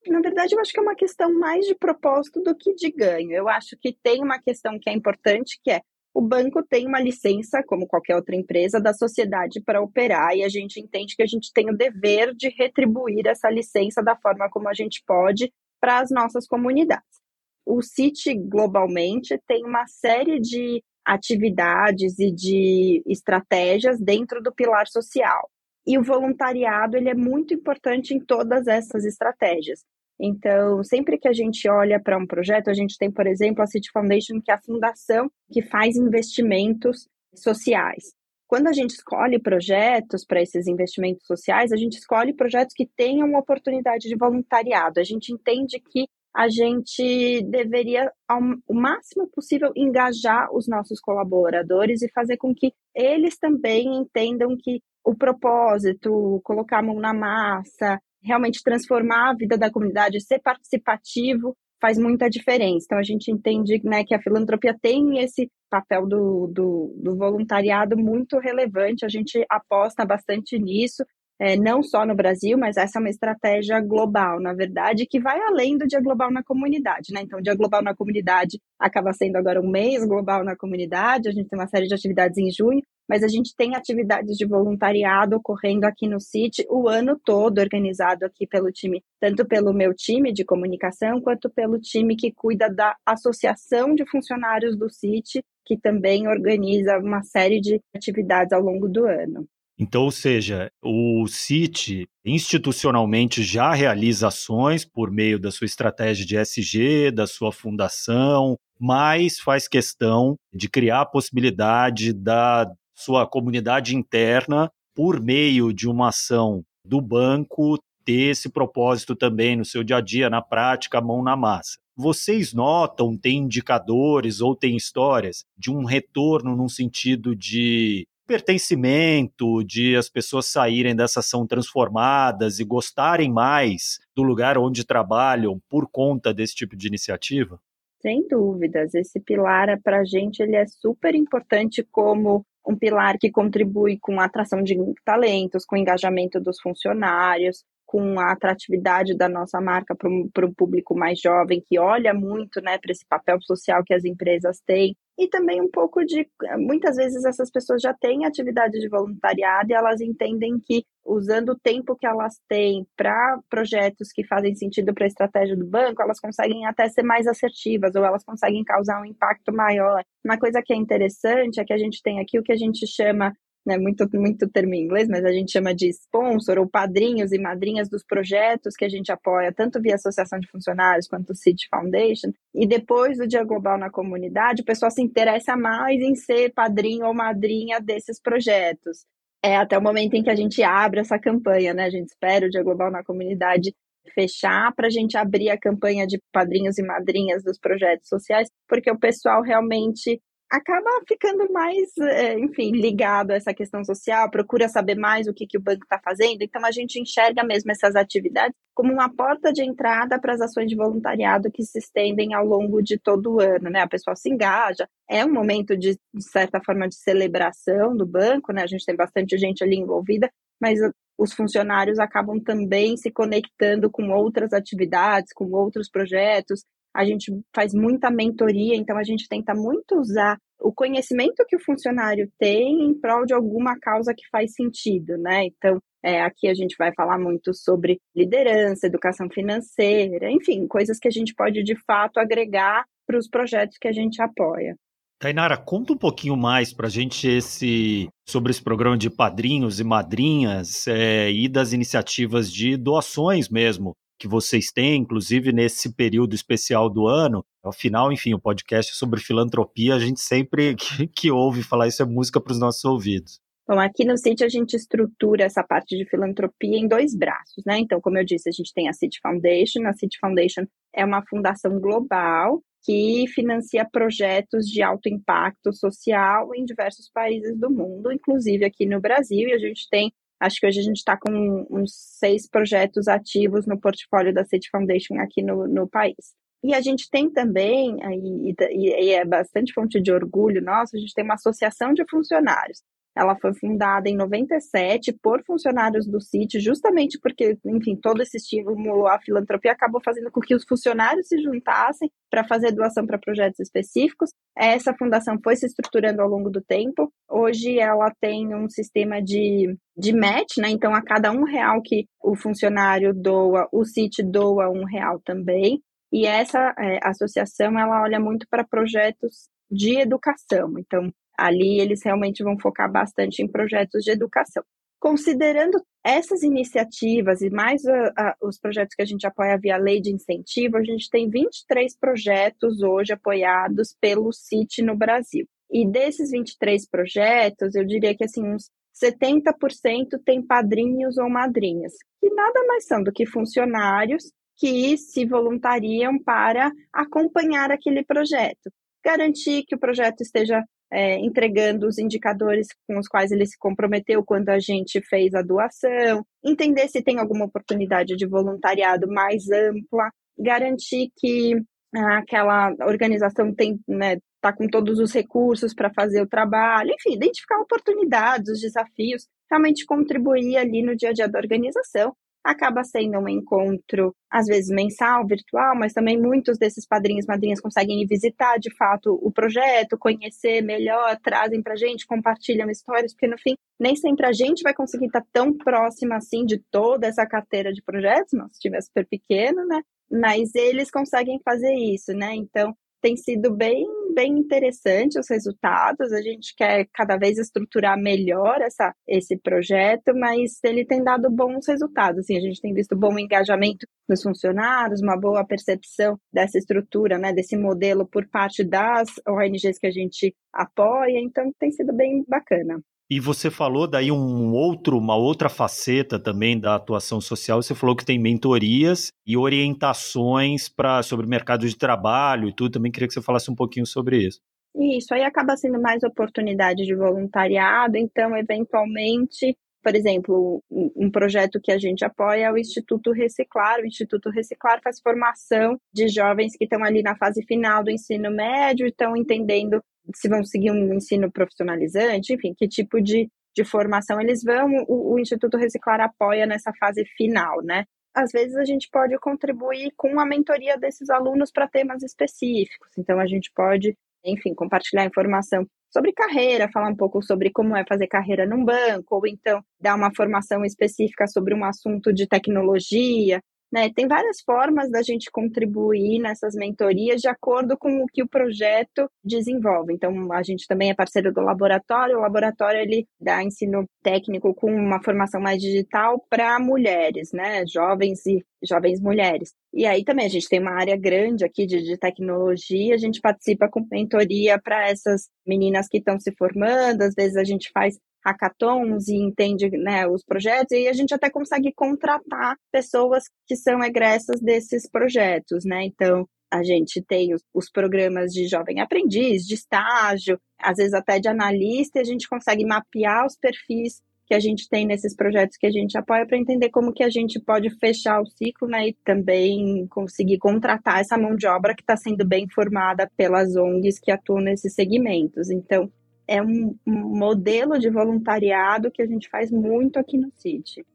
Na 0.07 0.19
verdade, 0.19 0.53
eu 0.53 0.59
acho 0.59 0.73
que 0.73 0.79
é 0.79 0.83
uma 0.83 0.95
questão 0.95 1.33
mais 1.39 1.65
de 1.65 1.73
propósito 1.73 2.41
do 2.41 2.53
que 2.53 2.73
de 2.75 2.91
ganho. 2.91 3.31
Eu 3.31 3.47
acho 3.47 3.77
que 3.79 3.95
tem 4.03 4.21
uma 4.21 4.41
questão 4.41 4.77
que 4.77 4.89
é 4.89 4.93
importante, 4.93 5.57
que 5.63 5.71
é 5.71 5.81
o 6.13 6.21
banco 6.21 6.61
tem 6.61 6.85
uma 6.85 6.99
licença, 6.99 7.63
como 7.65 7.87
qualquer 7.87 8.15
outra 8.15 8.35
empresa, 8.35 8.81
da 8.81 8.93
sociedade 8.93 9.61
para 9.61 9.81
operar, 9.81 10.35
e 10.35 10.43
a 10.43 10.49
gente 10.49 10.81
entende 10.81 11.15
que 11.15 11.23
a 11.23 11.27
gente 11.27 11.53
tem 11.53 11.69
o 11.69 11.77
dever 11.77 12.33
de 12.35 12.49
retribuir 12.49 13.25
essa 13.27 13.49
licença 13.49 14.03
da 14.03 14.17
forma 14.17 14.49
como 14.49 14.67
a 14.67 14.73
gente 14.73 15.01
pode 15.05 15.53
para 15.79 15.99
as 15.99 16.09
nossas 16.09 16.45
comunidades 16.47 17.26
o 17.67 17.81
City 17.81 18.33
globalmente 18.33 19.37
tem 19.45 19.65
uma 19.65 19.85
série 19.87 20.39
de 20.39 20.81
atividades 21.05 22.17
e 22.17 22.31
de 22.31 23.03
estratégias 23.05 23.99
dentro 23.99 24.41
do 24.41 24.53
pilar 24.53 24.87
social. 24.87 25.49
E 25.85 25.97
o 25.97 26.03
voluntariado 26.03 26.95
ele 26.95 27.09
é 27.09 27.13
muito 27.13 27.53
importante 27.53 28.13
em 28.13 28.19
todas 28.19 28.67
essas 28.67 29.05
estratégias. 29.05 29.83
Então, 30.19 30.83
sempre 30.83 31.17
que 31.17 31.27
a 31.27 31.33
gente 31.33 31.69
olha 31.69 32.01
para 32.01 32.17
um 32.17 32.25
projeto, 32.25 32.69
a 32.69 32.73
gente 32.73 32.97
tem, 32.97 33.11
por 33.11 33.27
exemplo, 33.27 33.61
a 33.61 33.67
City 33.67 33.91
Foundation, 33.91 34.41
que 34.43 34.49
é 34.49 34.55
a 34.55 34.61
fundação 34.61 35.29
que 35.51 35.61
faz 35.61 35.95
investimentos 35.95 37.07
sociais. 37.35 38.13
Quando 38.47 38.67
a 38.67 38.73
gente 38.73 38.91
escolhe 38.91 39.39
projetos 39.39 40.25
para 40.25 40.41
esses 40.41 40.67
investimentos 40.67 41.27
sociais, 41.27 41.73
a 41.73 41.77
gente 41.77 41.97
escolhe 41.97 42.33
projetos 42.33 42.73
que 42.73 42.87
tenham 42.95 43.35
oportunidade 43.35 44.07
de 44.07 44.15
voluntariado. 44.15 45.01
A 45.01 45.03
gente 45.03 45.33
entende 45.33 45.79
que 45.79 46.07
a 46.37 46.49
gente 46.49 47.41
deveria, 47.49 48.11
ao, 48.27 48.39
o 48.67 48.75
máximo 48.75 49.27
possível, 49.27 49.71
engajar 49.75 50.55
os 50.55 50.67
nossos 50.67 50.99
colaboradores 50.99 52.03
e 52.03 52.11
fazer 52.13 52.37
com 52.37 52.53
que 52.53 52.71
eles 52.95 53.39
também 53.39 53.87
entendam 53.97 54.55
que 54.55 54.79
o 55.03 55.15
propósito, 55.15 56.39
colocar 56.43 56.77
a 56.77 56.83
mão 56.83 56.99
na 56.99 57.11
massa, 57.11 57.99
realmente 58.21 58.61
transformar 58.63 59.31
a 59.31 59.33
vida 59.33 59.57
da 59.57 59.71
comunidade, 59.71 60.21
ser 60.21 60.39
participativo, 60.39 61.57
faz 61.81 61.97
muita 61.97 62.29
diferença. 62.29 62.85
Então, 62.85 62.99
a 62.99 63.03
gente 63.03 63.31
entende 63.31 63.81
né, 63.83 64.03
que 64.03 64.13
a 64.13 64.21
filantropia 64.21 64.75
tem 64.79 65.17
esse 65.17 65.49
papel 65.71 66.05
do, 66.05 66.51
do, 66.53 66.93
do 67.01 67.17
voluntariado 67.17 67.97
muito 67.97 68.37
relevante, 68.37 69.05
a 69.05 69.09
gente 69.09 69.43
aposta 69.49 70.05
bastante 70.05 70.59
nisso, 70.59 71.03
é, 71.39 71.55
não 71.55 71.83
só 71.83 72.05
no 72.05 72.15
Brasil, 72.15 72.57
mas 72.57 72.77
essa 72.77 72.97
é 72.97 73.01
uma 73.01 73.09
estratégia 73.09 73.79
global, 73.79 74.39
na 74.39 74.53
verdade, 74.53 75.05
que 75.05 75.19
vai 75.19 75.39
além 75.39 75.77
do 75.77 75.87
Dia 75.87 76.01
Global 76.01 76.31
na 76.31 76.43
Comunidade, 76.43 77.13
né? 77.13 77.21
Então, 77.21 77.39
o 77.39 77.41
Dia 77.41 77.55
Global 77.55 77.83
na 77.83 77.95
Comunidade 77.95 78.59
acaba 78.79 79.13
sendo 79.13 79.35
agora 79.35 79.61
um 79.61 79.69
mês 79.69 80.05
global 80.05 80.43
na 80.43 80.55
comunidade, 80.55 81.29
a 81.29 81.31
gente 81.31 81.47
tem 81.47 81.59
uma 81.59 81.67
série 81.67 81.87
de 81.87 81.93
atividades 81.93 82.37
em 82.37 82.51
junho, 82.51 82.81
mas 83.07 83.23
a 83.23 83.27
gente 83.27 83.55
tem 83.55 83.75
atividades 83.75 84.35
de 84.35 84.45
voluntariado 84.45 85.37
ocorrendo 85.37 85.85
aqui 85.85 86.07
no 86.07 86.19
CIT 86.19 86.65
o 86.69 86.87
ano 86.87 87.19
todo, 87.23 87.59
organizado 87.59 88.25
aqui 88.25 88.45
pelo 88.45 88.71
time, 88.71 89.01
tanto 89.19 89.45
pelo 89.45 89.73
meu 89.73 89.93
time 89.93 90.33
de 90.33 90.43
comunicação, 90.43 91.21
quanto 91.21 91.49
pelo 91.49 91.79
time 91.79 92.15
que 92.15 92.31
cuida 92.31 92.69
da 92.69 92.95
Associação 93.05 93.95
de 93.95 94.05
Funcionários 94.09 94.75
do 94.77 94.89
CIT, 94.89 95.41
que 95.65 95.77
também 95.77 96.27
organiza 96.27 96.97
uma 96.97 97.23
série 97.23 97.61
de 97.61 97.79
atividades 97.95 98.51
ao 98.51 98.61
longo 98.61 98.87
do 98.89 99.05
ano. 99.05 99.47
Então, 99.79 100.03
ou 100.03 100.11
seja, 100.11 100.71
o 100.81 101.27
CIT 101.27 102.07
institucionalmente 102.25 103.43
já 103.43 103.73
realiza 103.73 104.27
ações 104.27 104.83
por 104.83 105.11
meio 105.11 105.39
da 105.39 105.51
sua 105.51 105.65
estratégia 105.65 106.25
de 106.25 106.35
SG, 106.35 107.11
da 107.11 107.27
sua 107.27 107.51
fundação, 107.51 108.57
mas 108.79 109.39
faz 109.39 109.67
questão 109.67 110.35
de 110.51 110.67
criar 110.67 111.01
a 111.01 111.05
possibilidade 111.05 112.11
da 112.11 112.67
sua 112.95 113.27
comunidade 113.27 113.95
interna, 113.95 114.71
por 114.95 115.21
meio 115.21 115.71
de 115.71 115.87
uma 115.87 116.09
ação 116.09 116.63
do 116.83 116.99
banco, 116.99 117.77
ter 118.03 118.31
esse 118.31 118.49
propósito 118.49 119.15
também 119.15 119.55
no 119.55 119.65
seu 119.65 119.83
dia 119.83 119.97
a 119.97 120.01
dia, 120.01 120.29
na 120.29 120.41
prática, 120.41 120.99
mão 120.99 121.21
na 121.21 121.35
massa. 121.35 121.77
Vocês 121.95 122.53
notam, 122.53 123.17
tem 123.17 123.39
indicadores 123.39 124.41
ou 124.41 124.55
tem 124.55 124.75
histórias 124.75 125.43
de 125.57 125.69
um 125.69 125.83
retorno 125.83 126.55
num 126.55 126.69
sentido 126.69 127.35
de 127.35 128.07
pertencimento, 128.27 129.63
de 129.63 129.95
as 129.95 130.09
pessoas 130.09 130.47
saírem 130.47 130.95
dessa 130.95 131.21
ação 131.21 131.47
transformadas 131.47 132.59
e 132.59 132.65
gostarem 132.65 133.31
mais 133.31 133.99
do 134.13 134.21
lugar 134.21 134.57
onde 134.57 134.85
trabalham 134.85 135.59
por 135.69 135.89
conta 135.89 136.33
desse 136.33 136.53
tipo 136.53 136.75
de 136.75 136.87
iniciativa? 136.87 137.59
Sem 138.01 138.27
dúvidas, 138.27 138.93
esse 138.93 139.19
pilar 139.19 139.79
para 139.81 140.01
a 140.01 140.05
gente 140.05 140.41
ele 140.43 140.55
é 140.55 140.65
super 140.67 141.15
importante 141.15 141.83
como 141.89 142.45
um 142.67 142.75
pilar 142.75 143.17
que 143.17 143.31
contribui 143.31 143.97
com 143.99 144.19
a 144.19 144.25
atração 144.25 144.61
de 144.61 144.75
talentos, 145.05 145.65
com 145.65 145.75
o 145.75 145.79
engajamento 145.79 146.39
dos 146.39 146.59
funcionários, 146.61 147.63
com 147.85 148.19
a 148.19 148.33
atratividade 148.33 149.15
da 149.15 149.29
nossa 149.29 149.61
marca 149.61 149.95
para 149.95 150.45
um 150.45 150.53
público 150.53 150.93
mais 150.93 151.19
jovem 151.19 151.63
que 151.65 151.79
olha 151.79 152.13
muito 152.13 152.61
né, 152.61 152.77
para 152.77 152.91
esse 152.91 153.05
papel 153.07 153.37
social 153.41 153.81
que 153.85 153.93
as 153.93 154.03
empresas 154.03 154.59
têm 154.65 154.93
e 155.17 155.27
também 155.27 155.61
um 155.61 155.69
pouco 155.69 156.05
de 156.05 156.29
muitas 156.57 156.95
vezes 156.95 157.25
essas 157.25 157.49
pessoas 157.49 157.81
já 157.81 157.93
têm 157.93 158.25
atividade 158.25 158.79
de 158.79 158.87
voluntariado 158.87 159.71
e 159.71 159.73
elas 159.73 159.99
entendem 159.99 160.59
que 160.63 160.85
usando 161.03 161.49
o 161.49 161.59
tempo 161.59 161.95
que 161.95 162.05
elas 162.05 162.39
têm 162.47 162.85
para 162.95 163.39
projetos 163.49 164.11
que 164.11 164.25
fazem 164.25 164.53
sentido 164.53 164.93
para 164.93 165.05
a 165.05 165.07
estratégia 165.07 165.55
do 165.55 165.65
banco, 165.65 166.01
elas 166.01 166.19
conseguem 166.19 166.65
até 166.65 166.87
ser 166.89 167.03
mais 167.03 167.25
assertivas 167.25 167.95
ou 167.95 168.03
elas 168.03 168.23
conseguem 168.23 168.63
causar 168.63 169.01
um 169.01 169.05
impacto 169.05 169.53
maior. 169.53 170.03
Uma 170.23 170.37
coisa 170.37 170.61
que 170.63 170.73
é 170.73 170.75
interessante 170.75 171.59
é 171.59 171.65
que 171.65 171.73
a 171.73 171.77
gente 171.77 172.01
tem 172.03 172.19
aqui 172.19 172.37
o 172.37 172.43
que 172.43 172.51
a 172.51 172.57
gente 172.57 172.85
chama 172.85 173.33
né, 173.67 173.77
muito, 173.77 174.07
muito 174.13 174.49
termo 174.49 174.73
em 174.73 174.85
inglês, 174.85 175.09
mas 175.09 175.25
a 175.25 175.31
gente 175.31 175.51
chama 175.51 175.75
de 175.75 175.89
sponsor 175.89 176.57
ou 176.57 176.69
padrinhos 176.69 177.33
e 177.33 177.37
madrinhas 177.37 177.89
dos 177.89 178.01
projetos 178.01 178.75
que 178.75 178.85
a 178.85 178.89
gente 178.89 179.11
apoia, 179.11 179.53
tanto 179.53 179.81
via 179.81 179.95
Associação 179.95 180.39
de 180.39 180.49
Funcionários 180.49 181.05
quanto 181.05 181.35
City 181.35 181.67
Foundation. 181.69 182.31
E 182.55 182.65
depois 182.65 183.17
do 183.17 183.27
Dia 183.27 183.43
Global 183.43 183.77
na 183.77 183.91
comunidade, 183.91 184.61
o 184.61 184.65
pessoal 184.65 184.89
se 184.89 185.01
interessa 185.01 185.57
mais 185.57 186.01
em 186.01 186.15
ser 186.15 186.53
padrinho 186.53 187.05
ou 187.05 187.13
madrinha 187.13 187.81
desses 187.81 188.21
projetos. 188.21 189.05
É 189.43 189.57
até 189.57 189.77
o 189.77 189.81
momento 189.81 190.13
em 190.13 190.23
que 190.23 190.29
a 190.29 190.35
gente 190.35 190.63
abre 190.63 191.01
essa 191.01 191.19
campanha, 191.19 191.73
né? 191.73 191.83
A 191.83 191.89
gente 191.89 192.07
espera 192.07 192.47
o 192.47 192.49
Dia 192.49 192.63
Global 192.63 192.89
na 192.89 193.03
comunidade 193.03 193.75
fechar 194.15 194.73
para 194.73 194.87
a 194.87 194.89
gente 194.89 195.17
abrir 195.17 195.49
a 195.49 195.59
campanha 195.59 196.07
de 196.07 196.19
padrinhos 196.31 196.77
e 196.77 196.83
madrinhas 196.83 197.43
dos 197.43 197.59
projetos 197.59 198.07
sociais, 198.07 198.49
porque 198.67 198.89
o 198.89 198.97
pessoal 198.97 199.41
realmente 199.41 200.21
acaba 200.49 200.89
ficando 201.07 201.51
mais, 201.51 201.89
é, 201.99 202.39
enfim, 202.39 202.71
ligado 202.71 203.31
a 203.31 203.35
essa 203.35 203.53
questão 203.53 203.83
social, 203.83 204.29
procura 204.31 204.69
saber 204.69 204.95
mais 204.95 205.27
o 205.27 205.33
que, 205.33 205.45
que 205.45 205.57
o 205.57 205.61
banco 205.61 205.83
está 205.83 205.99
fazendo. 205.99 206.41
Então, 206.41 206.65
a 206.65 206.71
gente 206.71 206.99
enxerga 206.99 207.43
mesmo 207.43 207.71
essas 207.71 207.95
atividades 207.95 208.55
como 208.73 208.93
uma 208.93 209.09
porta 209.13 209.51
de 209.51 209.63
entrada 209.63 210.19
para 210.19 210.33
as 210.33 210.41
ações 210.41 210.67
de 210.69 210.75
voluntariado 210.75 211.51
que 211.51 211.63
se 211.63 211.79
estendem 211.79 212.33
ao 212.33 212.45
longo 212.45 212.81
de 212.81 212.97
todo 212.97 213.35
o 213.35 213.41
ano, 213.41 213.69
né? 213.69 213.81
A 213.81 213.87
pessoa 213.87 214.15
se 214.15 214.29
engaja, 214.29 214.87
é 215.09 215.25
um 215.25 215.33
momento 215.33 215.75
de, 215.75 215.97
de 216.13 216.29
certa 216.29 216.61
forma, 216.63 216.87
de 216.87 216.95
celebração 216.95 217.95
do 217.95 218.05
banco, 218.05 218.53
né? 218.53 218.63
A 218.63 218.67
gente 218.67 218.85
tem 218.85 218.95
bastante 218.95 219.37
gente 219.37 219.63
ali 219.63 219.75
envolvida, 219.75 220.29
mas 220.61 220.79
os 221.17 221.33
funcionários 221.33 221.97
acabam 221.97 222.39
também 222.39 222.95
se 222.95 223.11
conectando 223.11 223.89
com 223.89 224.11
outras 224.11 224.53
atividades, 224.53 225.33
com 225.33 225.51
outros 225.51 225.89
projetos, 225.89 226.63
a 226.95 227.05
gente 227.05 227.31
faz 227.55 227.73
muita 227.73 228.09
mentoria, 228.09 228.75
então 228.75 228.97
a 228.97 229.03
gente 229.03 229.27
tenta 229.27 229.53
muito 229.53 229.99
usar 229.99 230.37
o 230.59 230.73
conhecimento 230.73 231.45
que 231.47 231.55
o 231.55 231.63
funcionário 231.63 232.29
tem 232.39 232.85
em 232.85 232.99
prol 232.99 233.25
de 233.25 233.33
alguma 233.33 233.77
causa 233.79 234.13
que 234.15 234.27
faz 234.31 234.53
sentido, 234.53 235.17
né? 235.17 235.45
Então, 235.45 235.79
é, 236.03 236.21
aqui 236.21 236.47
a 236.47 236.53
gente 236.53 236.75
vai 236.77 236.91
falar 236.95 237.19
muito 237.19 237.53
sobre 237.53 237.99
liderança, 238.15 238.87
educação 238.87 239.29
financeira, 239.29 240.31
enfim, 240.31 240.67
coisas 240.67 240.97
que 240.99 241.07
a 241.07 241.11
gente 241.11 241.33
pode 241.35 241.63
de 241.63 241.75
fato 241.85 242.19
agregar 242.19 242.85
para 243.05 243.17
os 243.17 243.29
projetos 243.29 243.77
que 243.79 243.87
a 243.87 243.93
gente 243.93 244.21
apoia. 244.21 244.75
Tainara, 245.19 245.57
conta 245.57 245.93
um 245.93 245.97
pouquinho 245.97 246.37
mais 246.37 246.71
para 246.71 246.87
a 246.87 246.89
gente 246.89 247.27
esse, 247.27 248.07
sobre 248.27 248.51
esse 248.51 248.61
programa 248.61 248.95
de 248.95 249.09
padrinhos 249.09 249.79
e 249.79 249.83
madrinhas 249.83 250.87
é, 250.87 251.31
e 251.31 251.49
das 251.49 251.73
iniciativas 251.73 252.51
de 252.51 252.77
doações 252.77 253.49
mesmo 253.49 253.95
que 254.17 254.27
vocês 254.27 254.71
têm, 254.71 255.01
inclusive 255.01 255.51
nesse 255.51 255.93
período 255.93 256.33
especial 256.33 256.89
do 256.89 257.07
ano. 257.07 257.45
Afinal, 257.63 258.11
enfim, 258.11 258.33
o 258.33 258.39
podcast 258.39 258.95
sobre 258.95 259.19
filantropia, 259.19 259.95
a 259.95 259.99
gente 259.99 260.19
sempre 260.19 260.75
que, 260.77 261.07
que 261.07 261.31
ouve 261.31 261.63
falar 261.63 261.87
isso 261.87 262.01
é 262.01 262.05
música 262.05 262.41
para 262.41 262.51
os 262.51 262.59
nossos 262.59 262.83
ouvidos. 262.85 263.39
Bom, 263.67 263.79
aqui 263.81 264.05
no 264.05 264.17
City 264.17 264.45
a 264.45 264.49
gente 264.49 264.77
estrutura 264.77 265.43
essa 265.43 265.61
parte 265.61 265.97
de 265.97 266.09
filantropia 266.09 266.77
em 266.77 266.87
dois 266.87 267.13
braços, 267.13 267.61
né? 267.65 267.77
Então, 267.77 267.99
como 267.99 268.17
eu 268.17 268.23
disse, 268.23 268.47
a 268.47 268.51
gente 268.51 268.73
tem 268.73 268.87
a 268.87 268.93
City 268.93 269.19
Foundation. 269.21 269.85
A 269.85 269.93
City 269.93 270.17
Foundation 270.21 270.63
é 270.95 271.03
uma 271.03 271.21
fundação 271.27 271.77
global 271.77 272.63
que 272.83 273.25
financia 273.35 273.85
projetos 273.91 274.65
de 274.65 274.81
alto 274.81 275.09
impacto 275.09 275.73
social 275.73 276.55
em 276.55 276.63
diversos 276.63 277.09
países 277.13 277.59
do 277.59 277.69
mundo, 277.69 278.09
inclusive 278.09 278.63
aqui 278.63 278.85
no 278.85 279.01
Brasil, 279.01 279.49
e 279.49 279.53
a 279.53 279.57
gente 279.57 279.89
tem 279.89 280.13
Acho 280.39 280.59
que 280.59 280.67
hoje 280.67 280.79
a 280.79 280.83
gente 280.83 280.97
está 280.97 281.17
com 281.17 281.65
uns 281.69 281.91
seis 281.93 282.47
projetos 282.47 283.07
ativos 283.07 283.65
no 283.65 283.79
portfólio 283.79 284.33
da 284.33 284.45
City 284.45 284.69
Foundation 284.69 285.19
aqui 285.19 285.41
no, 285.41 285.67
no 285.67 285.87
país. 285.87 286.35
E 286.63 286.73
a 286.73 286.81
gente 286.81 287.09
tem 287.09 287.31
também, 287.31 287.97
e, 288.01 288.55
e, 288.71 289.11
é 289.11 289.23
bastante 289.23 289.73
fonte 289.73 290.01
de 290.01 290.11
orgulho 290.11 290.61
nosso, 290.61 290.95
a 290.95 290.99
gente 290.99 291.13
tem 291.13 291.23
uma 291.23 291.35
associação 291.35 291.93
de 291.93 292.03
funcionários. 292.09 292.81
Ela 293.17 293.35
foi 293.35 293.53
fundada 293.53 294.07
em 294.07 294.15
97 294.15 295.11
por 295.21 295.43
funcionários 295.43 296.05
do 296.05 296.21
sítio, 296.21 296.61
justamente 296.61 297.19
porque, 297.19 297.57
enfim, 297.65 297.95
todo 297.95 298.21
esse 298.21 298.37
estímulo 298.37 299.07
à 299.07 299.19
filantropia 299.19 299.71
acabou 299.71 299.99
fazendo 300.03 300.31
com 300.31 300.39
que 300.39 300.53
os 300.53 300.63
funcionários 300.63 301.27
se 301.27 301.41
juntassem 301.41 302.11
para 302.29 302.47
fazer 302.47 302.71
doação 302.71 303.05
para 303.07 303.17
projetos 303.17 303.59
específicos. 303.59 304.29
Essa 304.55 304.93
fundação 304.93 305.37
foi 305.43 305.55
se 305.55 305.65
estruturando 305.65 306.21
ao 306.21 306.29
longo 306.29 306.49
do 306.49 306.61
tempo. 306.61 307.11
Hoje 307.29 307.79
ela 307.79 308.11
tem 308.21 308.53
um 308.53 308.69
sistema 308.69 309.21
de, 309.21 309.75
de 309.97 310.13
match, 310.13 310.57
né? 310.57 310.69
Então, 310.69 310.93
a 310.93 311.01
cada 311.01 311.31
um 311.31 311.43
real 311.43 311.81
que 311.81 312.05
o 312.21 312.35
funcionário 312.35 313.13
doa, 313.13 313.67
o 313.71 313.83
sítio 313.83 314.23
doa 314.29 314.69
um 314.69 314.85
real 314.85 315.19
também. 315.25 315.81
E 316.11 316.25
essa 316.25 316.73
é, 316.77 316.99
associação 317.03 317.77
ela 317.77 318.01
olha 318.01 318.19
muito 318.19 318.47
para 318.49 318.63
projetos 318.63 319.49
de 319.69 319.99
educação. 319.99 320.73
Então, 320.79 321.11
Ali 321.37 321.79
eles 321.79 322.01
realmente 322.03 322.43
vão 322.43 322.57
focar 322.59 322.91
bastante 322.91 323.41
em 323.41 323.47
projetos 323.47 324.03
de 324.03 324.11
educação. 324.11 324.63
Considerando 324.99 325.79
essas 326.03 326.41
iniciativas 326.41 327.41
e 327.41 327.49
mais 327.49 327.85
a, 327.85 328.13
a, 328.17 328.35
os 328.41 328.57
projetos 328.59 328.95
que 328.95 329.01
a 329.01 329.05
gente 329.05 329.27
apoia 329.27 329.57
via 329.57 329.77
lei 329.77 330.01
de 330.01 330.11
incentivo, 330.11 330.77
a 330.77 330.83
gente 330.83 331.09
tem 331.09 331.29
23 331.29 331.97
projetos 331.99 332.81
hoje 332.81 333.13
apoiados 333.13 333.95
pelo 334.01 334.31
CIT 334.31 334.81
no 334.81 334.97
Brasil. 334.97 335.45
E 335.71 335.85
desses 335.85 336.31
23 336.31 336.87
projetos, 336.89 337.75
eu 337.75 337.85
diria 337.85 338.15
que 338.15 338.23
assim, 338.23 338.41
uns 338.43 338.71
70% 339.03 340.19
tem 340.25 340.41
padrinhos 340.41 341.17
ou 341.17 341.29
madrinhas, 341.29 341.93
que 342.19 342.29
nada 342.33 342.65
mais 342.65 342.85
são 342.85 343.03
do 343.03 343.11
que 343.11 343.25
funcionários 343.25 344.31
que 344.57 344.97
se 344.97 345.25
voluntariam 345.25 346.17
para 346.17 346.71
acompanhar 346.91 347.71
aquele 347.71 348.03
projeto, 348.03 348.71
garantir 349.05 349.63
que 349.67 349.75
o 349.75 349.79
projeto 349.79 350.21
esteja 350.21 350.63
é, 350.91 351.19
entregando 351.19 351.87
os 351.87 351.97
indicadores 351.97 352.67
com 352.87 352.97
os 352.97 353.07
quais 353.07 353.31
ele 353.31 353.45
se 353.45 353.57
comprometeu 353.57 354.23
quando 354.23 354.49
a 354.49 354.59
gente 354.59 355.01
fez 355.01 355.33
a 355.33 355.41
doação, 355.41 356.25
entender 356.43 356.87
se 356.87 357.01
tem 357.01 357.19
alguma 357.19 357.45
oportunidade 357.45 358.15
de 358.15 358.27
voluntariado 358.27 359.07
mais 359.07 359.49
ampla, 359.49 360.09
garantir 360.37 361.11
que 361.17 361.55
aquela 361.93 362.73
organização 362.81 363.53
tem, 363.53 363.79
né, 363.87 364.17
está 364.35 364.53
com 364.53 364.67
todos 364.67 364.99
os 364.99 365.13
recursos 365.13 365.73
para 365.73 365.91
fazer 365.93 366.21
o 366.21 366.27
trabalho, 366.27 366.93
enfim, 366.93 367.15
identificar 367.15 367.59
oportunidades, 367.59 368.51
os 368.51 368.61
desafios, 368.61 369.27
realmente 369.49 369.85
contribuir 369.85 370.57
ali 370.57 370.83
no 370.83 370.95
dia 370.95 371.09
a 371.09 371.13
dia 371.13 371.27
da 371.27 371.39
organização 371.39 372.13
acaba 372.47 372.83
sendo 372.83 373.19
um 373.19 373.27
encontro, 373.27 374.15
às 374.31 374.45
vezes 374.45 374.69
mensal, 374.69 375.27
virtual, 375.27 375.75
mas 375.75 375.93
também 375.93 376.17
muitos 376.19 376.57
desses 376.57 376.87
padrinhos 376.87 377.25
madrinhas 377.25 377.59
conseguem 377.59 378.05
visitar 378.07 378.57
de 378.57 378.73
fato 378.75 379.19
o 379.21 379.31
projeto, 379.31 379.97
conhecer 379.97 380.61
melhor, 380.61 381.17
trazem 381.21 381.61
para 381.61 381.73
a 381.73 381.77
gente, 381.77 382.07
compartilham 382.07 382.69
histórias, 382.69 383.13
porque 383.13 383.27
no 383.27 383.37
fim, 383.37 383.55
nem 383.79 383.95
sempre 383.95 384.25
a 384.25 384.31
gente 384.31 384.63
vai 384.63 384.73
conseguir 384.73 385.07
estar 385.07 385.23
tão 385.33 385.55
próxima 385.55 386.15
assim 386.15 386.45
de 386.45 386.57
toda 386.71 387.07
essa 387.07 387.25
carteira 387.25 387.73
de 387.73 387.83
projetos, 387.83 388.33
nosso 388.33 388.59
time 388.59 388.77
é 388.77 388.81
super 388.81 389.05
pequeno, 389.05 389.65
né? 389.65 389.81
Mas 390.09 390.55
eles 390.55 390.89
conseguem 390.89 391.39
fazer 391.43 391.73
isso, 391.73 392.13
né? 392.13 392.33
Então, 392.33 392.73
tem 393.01 393.15
sido 393.15 393.55
bem, 393.55 393.85
bem 394.13 394.37
interessante 394.39 395.19
os 395.19 395.29
resultados. 395.29 396.11
A 396.11 396.21
gente 396.21 396.53
quer 396.55 396.87
cada 396.93 397.17
vez 397.17 397.37
estruturar 397.37 397.97
melhor 397.97 398.61
essa, 398.61 398.93
esse 399.07 399.37
projeto, 399.37 400.13
mas 400.15 400.59
ele 400.63 400.85
tem 400.85 401.03
dado 401.03 401.29
bons 401.29 401.67
resultados. 401.67 402.19
Assim, 402.19 402.37
a 402.37 402.41
gente 402.41 402.61
tem 402.61 402.73
visto 402.73 402.95
bom 402.95 403.17
engajamento 403.17 403.85
dos 404.07 404.21
funcionários, 404.21 405.01
uma 405.01 405.17
boa 405.19 405.45
percepção 405.45 406.17
dessa 406.31 406.57
estrutura, 406.57 407.17
né, 407.17 407.33
desse 407.33 407.57
modelo 407.57 408.07
por 408.07 408.27
parte 408.27 408.63
das 408.63 409.09
ONGs 409.27 409.77
que 409.79 409.87
a 409.87 409.91
gente 409.91 410.35
apoia. 410.53 411.19
Então, 411.19 411.51
tem 411.59 411.71
sido 411.71 411.93
bem 411.93 412.23
bacana. 412.27 412.81
E 413.09 413.21
você 413.21 413.49
falou 413.49 413.87
daí 413.87 414.11
um 414.11 414.51
outro, 414.51 414.97
uma 414.97 415.15
outra 415.15 415.47
faceta 415.47 416.19
também 416.19 416.59
da 416.59 416.75
atuação 416.75 417.21
social. 417.21 417.61
Você 417.61 417.73
falou 417.73 417.95
que 417.95 418.03
tem 418.03 418.19
mentorias 418.19 419.13
e 419.25 419.37
orientações 419.37 420.67
para 420.67 421.01
sobre 421.01 421.25
mercado 421.25 421.65
de 421.65 421.77
trabalho 421.77 422.49
e 422.49 422.53
tudo. 422.53 422.73
Também 422.73 422.91
queria 422.91 423.07
que 423.07 423.13
você 423.13 423.21
falasse 423.21 423.49
um 423.49 423.55
pouquinho 423.55 423.85
sobre 423.85 424.17
isso. 424.17 424.41
Isso 424.75 425.13
aí 425.13 425.23
acaba 425.23 425.55
sendo 425.55 425.81
mais 425.81 426.03
oportunidade 426.03 426.83
de 426.83 426.93
voluntariado. 426.93 427.97
Então, 427.97 428.35
eventualmente, 428.35 429.57
por 429.81 429.95
exemplo, 429.95 430.61
um 430.69 431.09
projeto 431.09 431.61
que 431.63 431.71
a 431.71 431.79
gente 431.79 432.03
apoia 432.03 432.47
é 432.47 432.51
o 432.51 432.57
Instituto 432.57 433.11
Reciclar. 433.11 433.79
O 433.79 433.85
Instituto 433.85 434.29
Reciclar 434.29 434.81
faz 434.83 434.99
formação 434.99 435.79
de 435.93 436.09
jovens 436.09 436.57
que 436.57 436.65
estão 436.65 436.83
ali 436.83 437.01
na 437.01 437.15
fase 437.15 437.41
final 437.45 437.85
do 437.85 437.89
ensino 437.89 438.29
médio, 438.29 438.85
estão 438.85 439.15
entendendo 439.15 439.81
se 440.13 440.29
vão 440.29 440.43
seguir 440.43 440.71
um 440.71 440.93
ensino 440.93 441.31
profissionalizante, 441.31 442.33
enfim, 442.33 442.53
que 442.55 442.67
tipo 442.67 443.01
de, 443.01 443.29
de 443.55 443.63
formação 443.63 444.19
eles 444.19 444.43
vão, 444.43 444.85
o, 444.87 445.13
o 445.13 445.19
Instituto 445.19 445.57
Reciclar 445.57 446.01
apoia 446.01 446.45
nessa 446.45 446.71
fase 446.79 447.05
final, 447.17 447.61
né? 447.63 447.85
Às 448.13 448.31
vezes 448.31 448.55
a 448.55 448.65
gente 448.65 448.89
pode 448.91 449.17
contribuir 449.19 449.91
com 449.95 450.19
a 450.19 450.25
mentoria 450.25 450.77
desses 450.77 451.09
alunos 451.09 451.51
para 451.51 451.67
temas 451.67 452.01
específicos, 452.01 452.89
então 452.97 453.19
a 453.19 453.27
gente 453.27 453.51
pode, 453.53 453.95
enfim, 454.25 454.53
compartilhar 454.55 455.05
informação 455.05 455.65
sobre 455.91 456.11
carreira, 456.11 456.69
falar 456.71 456.89
um 456.89 456.95
pouco 456.95 457.21
sobre 457.21 457.51
como 457.51 457.75
é 457.75 457.85
fazer 457.87 458.07
carreira 458.07 458.45
num 458.45 458.63
banco, 458.63 459.15
ou 459.15 459.27
então 459.27 459.61
dar 459.79 459.95
uma 459.95 460.13
formação 460.13 460.65
específica 460.65 461.27
sobre 461.27 461.53
um 461.53 461.63
assunto 461.63 462.13
de 462.13 462.27
tecnologia, 462.27 463.41
né? 463.71 463.89
Tem 463.93 464.07
várias 464.07 464.41
formas 464.41 464.89
da 464.89 465.01
gente 465.01 465.29
contribuir 465.31 466.19
nessas 466.19 466.55
mentorias 466.55 467.21
de 467.21 467.27
acordo 467.27 467.77
com 467.77 468.01
o 468.01 468.07
que 468.07 468.23
o 468.23 468.27
projeto 468.27 469.09
desenvolve. 469.23 469.93
Então, 469.93 470.31
a 470.31 470.41
gente 470.43 470.65
também 470.67 470.89
é 470.89 470.95
parceiro 470.95 471.33
do 471.33 471.41
laboratório. 471.41 472.17
O 472.17 472.21
laboratório 472.21 472.79
ele 472.79 473.05
dá 473.19 473.43
ensino 473.43 473.85
técnico 474.01 474.53
com 474.53 474.73
uma 474.73 475.03
formação 475.03 475.41
mais 475.41 475.61
digital 475.61 476.23
para 476.29 476.59
mulheres, 476.59 477.31
né? 477.33 477.65
Jovens 477.67 478.25
e 478.25 478.43
jovens 478.63 478.99
mulheres. 478.99 479.53
E 479.73 479.85
aí 479.85 480.03
também 480.03 480.25
a 480.25 480.29
gente 480.29 480.49
tem 480.49 480.59
uma 480.59 480.71
área 480.71 480.97
grande 480.97 481.45
aqui 481.45 481.65
de, 481.65 481.83
de 481.83 481.97
tecnologia, 481.97 482.95
a 482.95 482.97
gente 482.97 483.21
participa 483.21 483.69
com 483.69 483.85
mentoria 483.91 484.59
para 484.59 484.89
essas 484.89 485.29
meninas 485.45 485.87
que 485.87 485.97
estão 485.97 486.19
se 486.19 486.31
formando, 486.35 487.01
às 487.01 487.13
vezes 487.13 487.37
a 487.37 487.43
gente 487.43 487.69
faz 487.71 487.99
hackathons 488.27 489.07
e 489.07 489.15
entende 489.15 489.69
né, 489.71 490.07
os 490.07 490.23
projetos, 490.23 490.71
e 490.71 490.87
a 490.87 490.93
gente 490.93 491.13
até 491.13 491.29
consegue 491.29 491.71
contratar 491.73 492.55
pessoas 492.71 493.23
que 493.45 493.55
são 493.55 493.83
egressas 493.83 494.41
desses 494.41 494.89
projetos, 494.89 495.63
né? 495.65 495.85
Então, 495.85 496.27
a 496.51 496.63
gente 496.63 497.01
tem 497.01 497.33
os, 497.33 497.41
os, 497.53 497.69
programas 497.69 498.31
de 498.31 498.47
jovem 498.47 498.79
aprendiz, 498.79 499.43
de 499.43 499.55
estágio, 499.55 500.39
às 500.59 500.77
vezes 500.77 500.93
até 500.93 501.19
de 501.19 501.27
analista, 501.27 501.99
e 501.99 502.01
a 502.01 502.05
gente 502.05 502.27
consegue 502.27 502.65
mapear 502.65 503.25
os 503.25 503.37
perfis 503.37 504.01
que 504.25 504.33
a 504.33 504.39
gente 504.39 504.67
tem 504.69 504.85
nesses 504.85 505.15
projetos 505.15 505.57
que 505.57 505.65
a 505.65 505.71
gente 505.71 505.97
apoia 505.97 506.25
para 506.25 506.37
entender 506.37 506.69
como 506.69 506.93
que 506.93 507.03
a 507.03 507.09
gente 507.09 507.39
pode 507.39 507.69
fechar 507.79 508.21
o 508.21 508.25
ciclo, 508.25 508.67
né, 508.67 508.89
e 508.89 508.97
também 509.05 509.87
conseguir 509.87 510.37
contratar 510.37 510.99
essa 510.99 511.17
mão 511.17 511.35
de 511.35 511.47
obra 511.47 511.73
que 511.73 511.81
está 511.81 511.95
sendo 511.95 512.25
bem 512.25 512.45
formada 512.49 513.09
pelas 513.15 513.55
ONGs 513.55 513.99
que 513.99 514.11
atuam 514.11 514.41
nesses 514.41 514.73
segmentos. 514.73 515.49
Então, 515.49 515.89
é 516.27 516.41
um, 516.41 516.75
modelo 516.85 517.79
de 517.79 517.89
voluntariado 517.89 518.91
que 518.91 519.01
a 519.01 519.07
gente 519.07 519.29
faz 519.29 519.49
muito 519.51 519.97
aqui 519.97 520.17
no 520.17 520.31
City. 520.35 520.85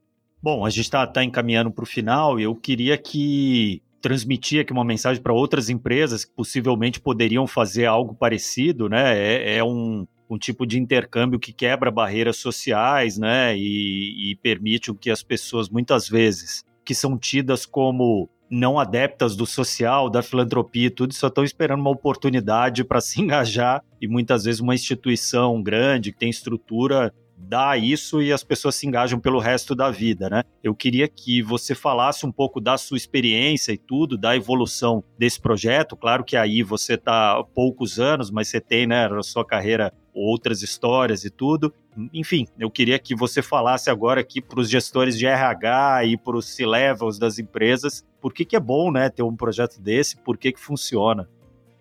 Bom, 0.43 0.67
a 0.67 0.71
gente 0.71 0.85
está 0.85 1.07
tá 1.07 1.25
encaminhando 1.25 1.71
para 1.71 1.85
o 1.85 1.87
final 1.87 2.39
e 2.39 2.43
eu 2.43 2.55
queria 2.55 2.99
que 2.99 3.81
transmitir 4.01 4.61
aqui 4.61 4.73
uma 4.73 4.85
mensagem 4.85 5.23
para 5.23 5.33
outras 5.33 5.71
empresas 5.71 6.25
que 6.25 6.33
possivelmente 6.33 7.01
poderiam 7.01 7.47
fazer 7.47 7.87
algo 7.87 8.15
parecido, 8.15 8.89
né? 8.89 9.17
É, 9.17 9.59
é 9.59 9.65
um, 9.65 10.07
um 10.29 10.37
tipo 10.37 10.67
de 10.67 10.79
intercâmbio 10.79 11.39
que 11.39 11.53
quebra 11.53 11.91
barreiras 11.91 12.37
sociais, 12.37 13.17
né? 13.17 13.57
E, 13.57 14.33
e 14.33 14.37
permite 14.37 14.93
que 14.95 15.11
as 15.11 15.23
pessoas, 15.23 15.69
muitas 15.69 16.09
vezes, 16.09 16.65
que 16.85 16.95
são 16.95 17.17
tidas 17.17 17.65
como 17.65 18.29
não 18.53 18.79
adeptas 18.79 19.35
do 19.35 19.47
social, 19.47 20.11
da 20.11 20.23
filantropia 20.23 20.89
e 20.89 20.91
tudo, 20.91 21.15
só 21.15 21.29
estão 21.29 21.43
esperando 21.43 21.81
uma 21.81 21.91
oportunidade 21.91 22.85
para 22.85 23.01
se 23.03 23.23
engajar 23.23 23.83
e 24.01 24.07
muitas 24.07 24.45
vezes 24.45 24.61
uma 24.61 24.75
instituição 24.75 25.63
grande 25.63 26.13
que 26.13 26.19
tem 26.19 26.29
estrutura 26.29 27.13
dá 27.45 27.77
isso 27.77 28.23
e 28.23 28.33
as 28.33 28.45
pessoas 28.45 28.77
se 28.77 28.87
engajam 28.87 29.19
pelo 29.19 29.39
resto 29.39 29.75
da 29.75 29.91
vida, 29.91 30.31
né? 30.31 30.45
Eu 30.63 30.75
queria 30.75 31.09
que 31.09 31.43
você 31.43 31.75
falasse 31.75 32.25
um 32.25 32.31
pouco 32.31 32.61
da 32.61 32.79
sua 32.79 32.97
experiência 32.97 33.73
e 33.73 33.79
tudo, 33.79 34.17
da 34.17 34.37
evolução 34.37 35.03
desse 35.19 35.41
projeto. 35.41 35.97
Claro 35.97 36.23
que 36.23 36.37
aí 36.37 36.63
você 36.63 36.95
está 36.95 37.39
há 37.39 37.45
poucos 37.45 37.99
anos, 37.99 38.31
mas 38.31 38.49
você 38.49 38.61
tem, 38.61 38.87
né, 38.87 39.09
na 39.09 39.23
sua 39.23 39.45
carreira 39.45 39.93
outras 40.15 40.63
histórias 40.63 41.25
e 41.25 41.31
tudo. 41.31 41.73
Enfim, 42.13 42.47
eu 42.59 42.71
queria 42.71 42.99
que 42.99 43.15
você 43.15 43.43
falasse 43.43 43.91
agora 43.91 44.21
aqui 44.21 44.41
para 44.41 44.61
os 44.61 44.69
gestores 44.69 45.19
de 45.19 45.27
RH 45.27 46.05
e 46.07 46.17
para 46.17 46.37
os 46.37 46.47
C-levels 46.55 47.19
das 47.19 47.39
empresas, 47.39 48.05
por 48.21 48.33
que, 48.33 48.45
que 48.45 48.57
é 48.57 48.61
bom 48.61 48.91
né, 48.91 49.09
ter 49.09 49.23
um 49.23 49.37
projeto 49.37 49.81
desse, 49.81 50.17
por 50.17 50.37
que, 50.37 50.53
que 50.53 50.61
funciona. 50.61 51.29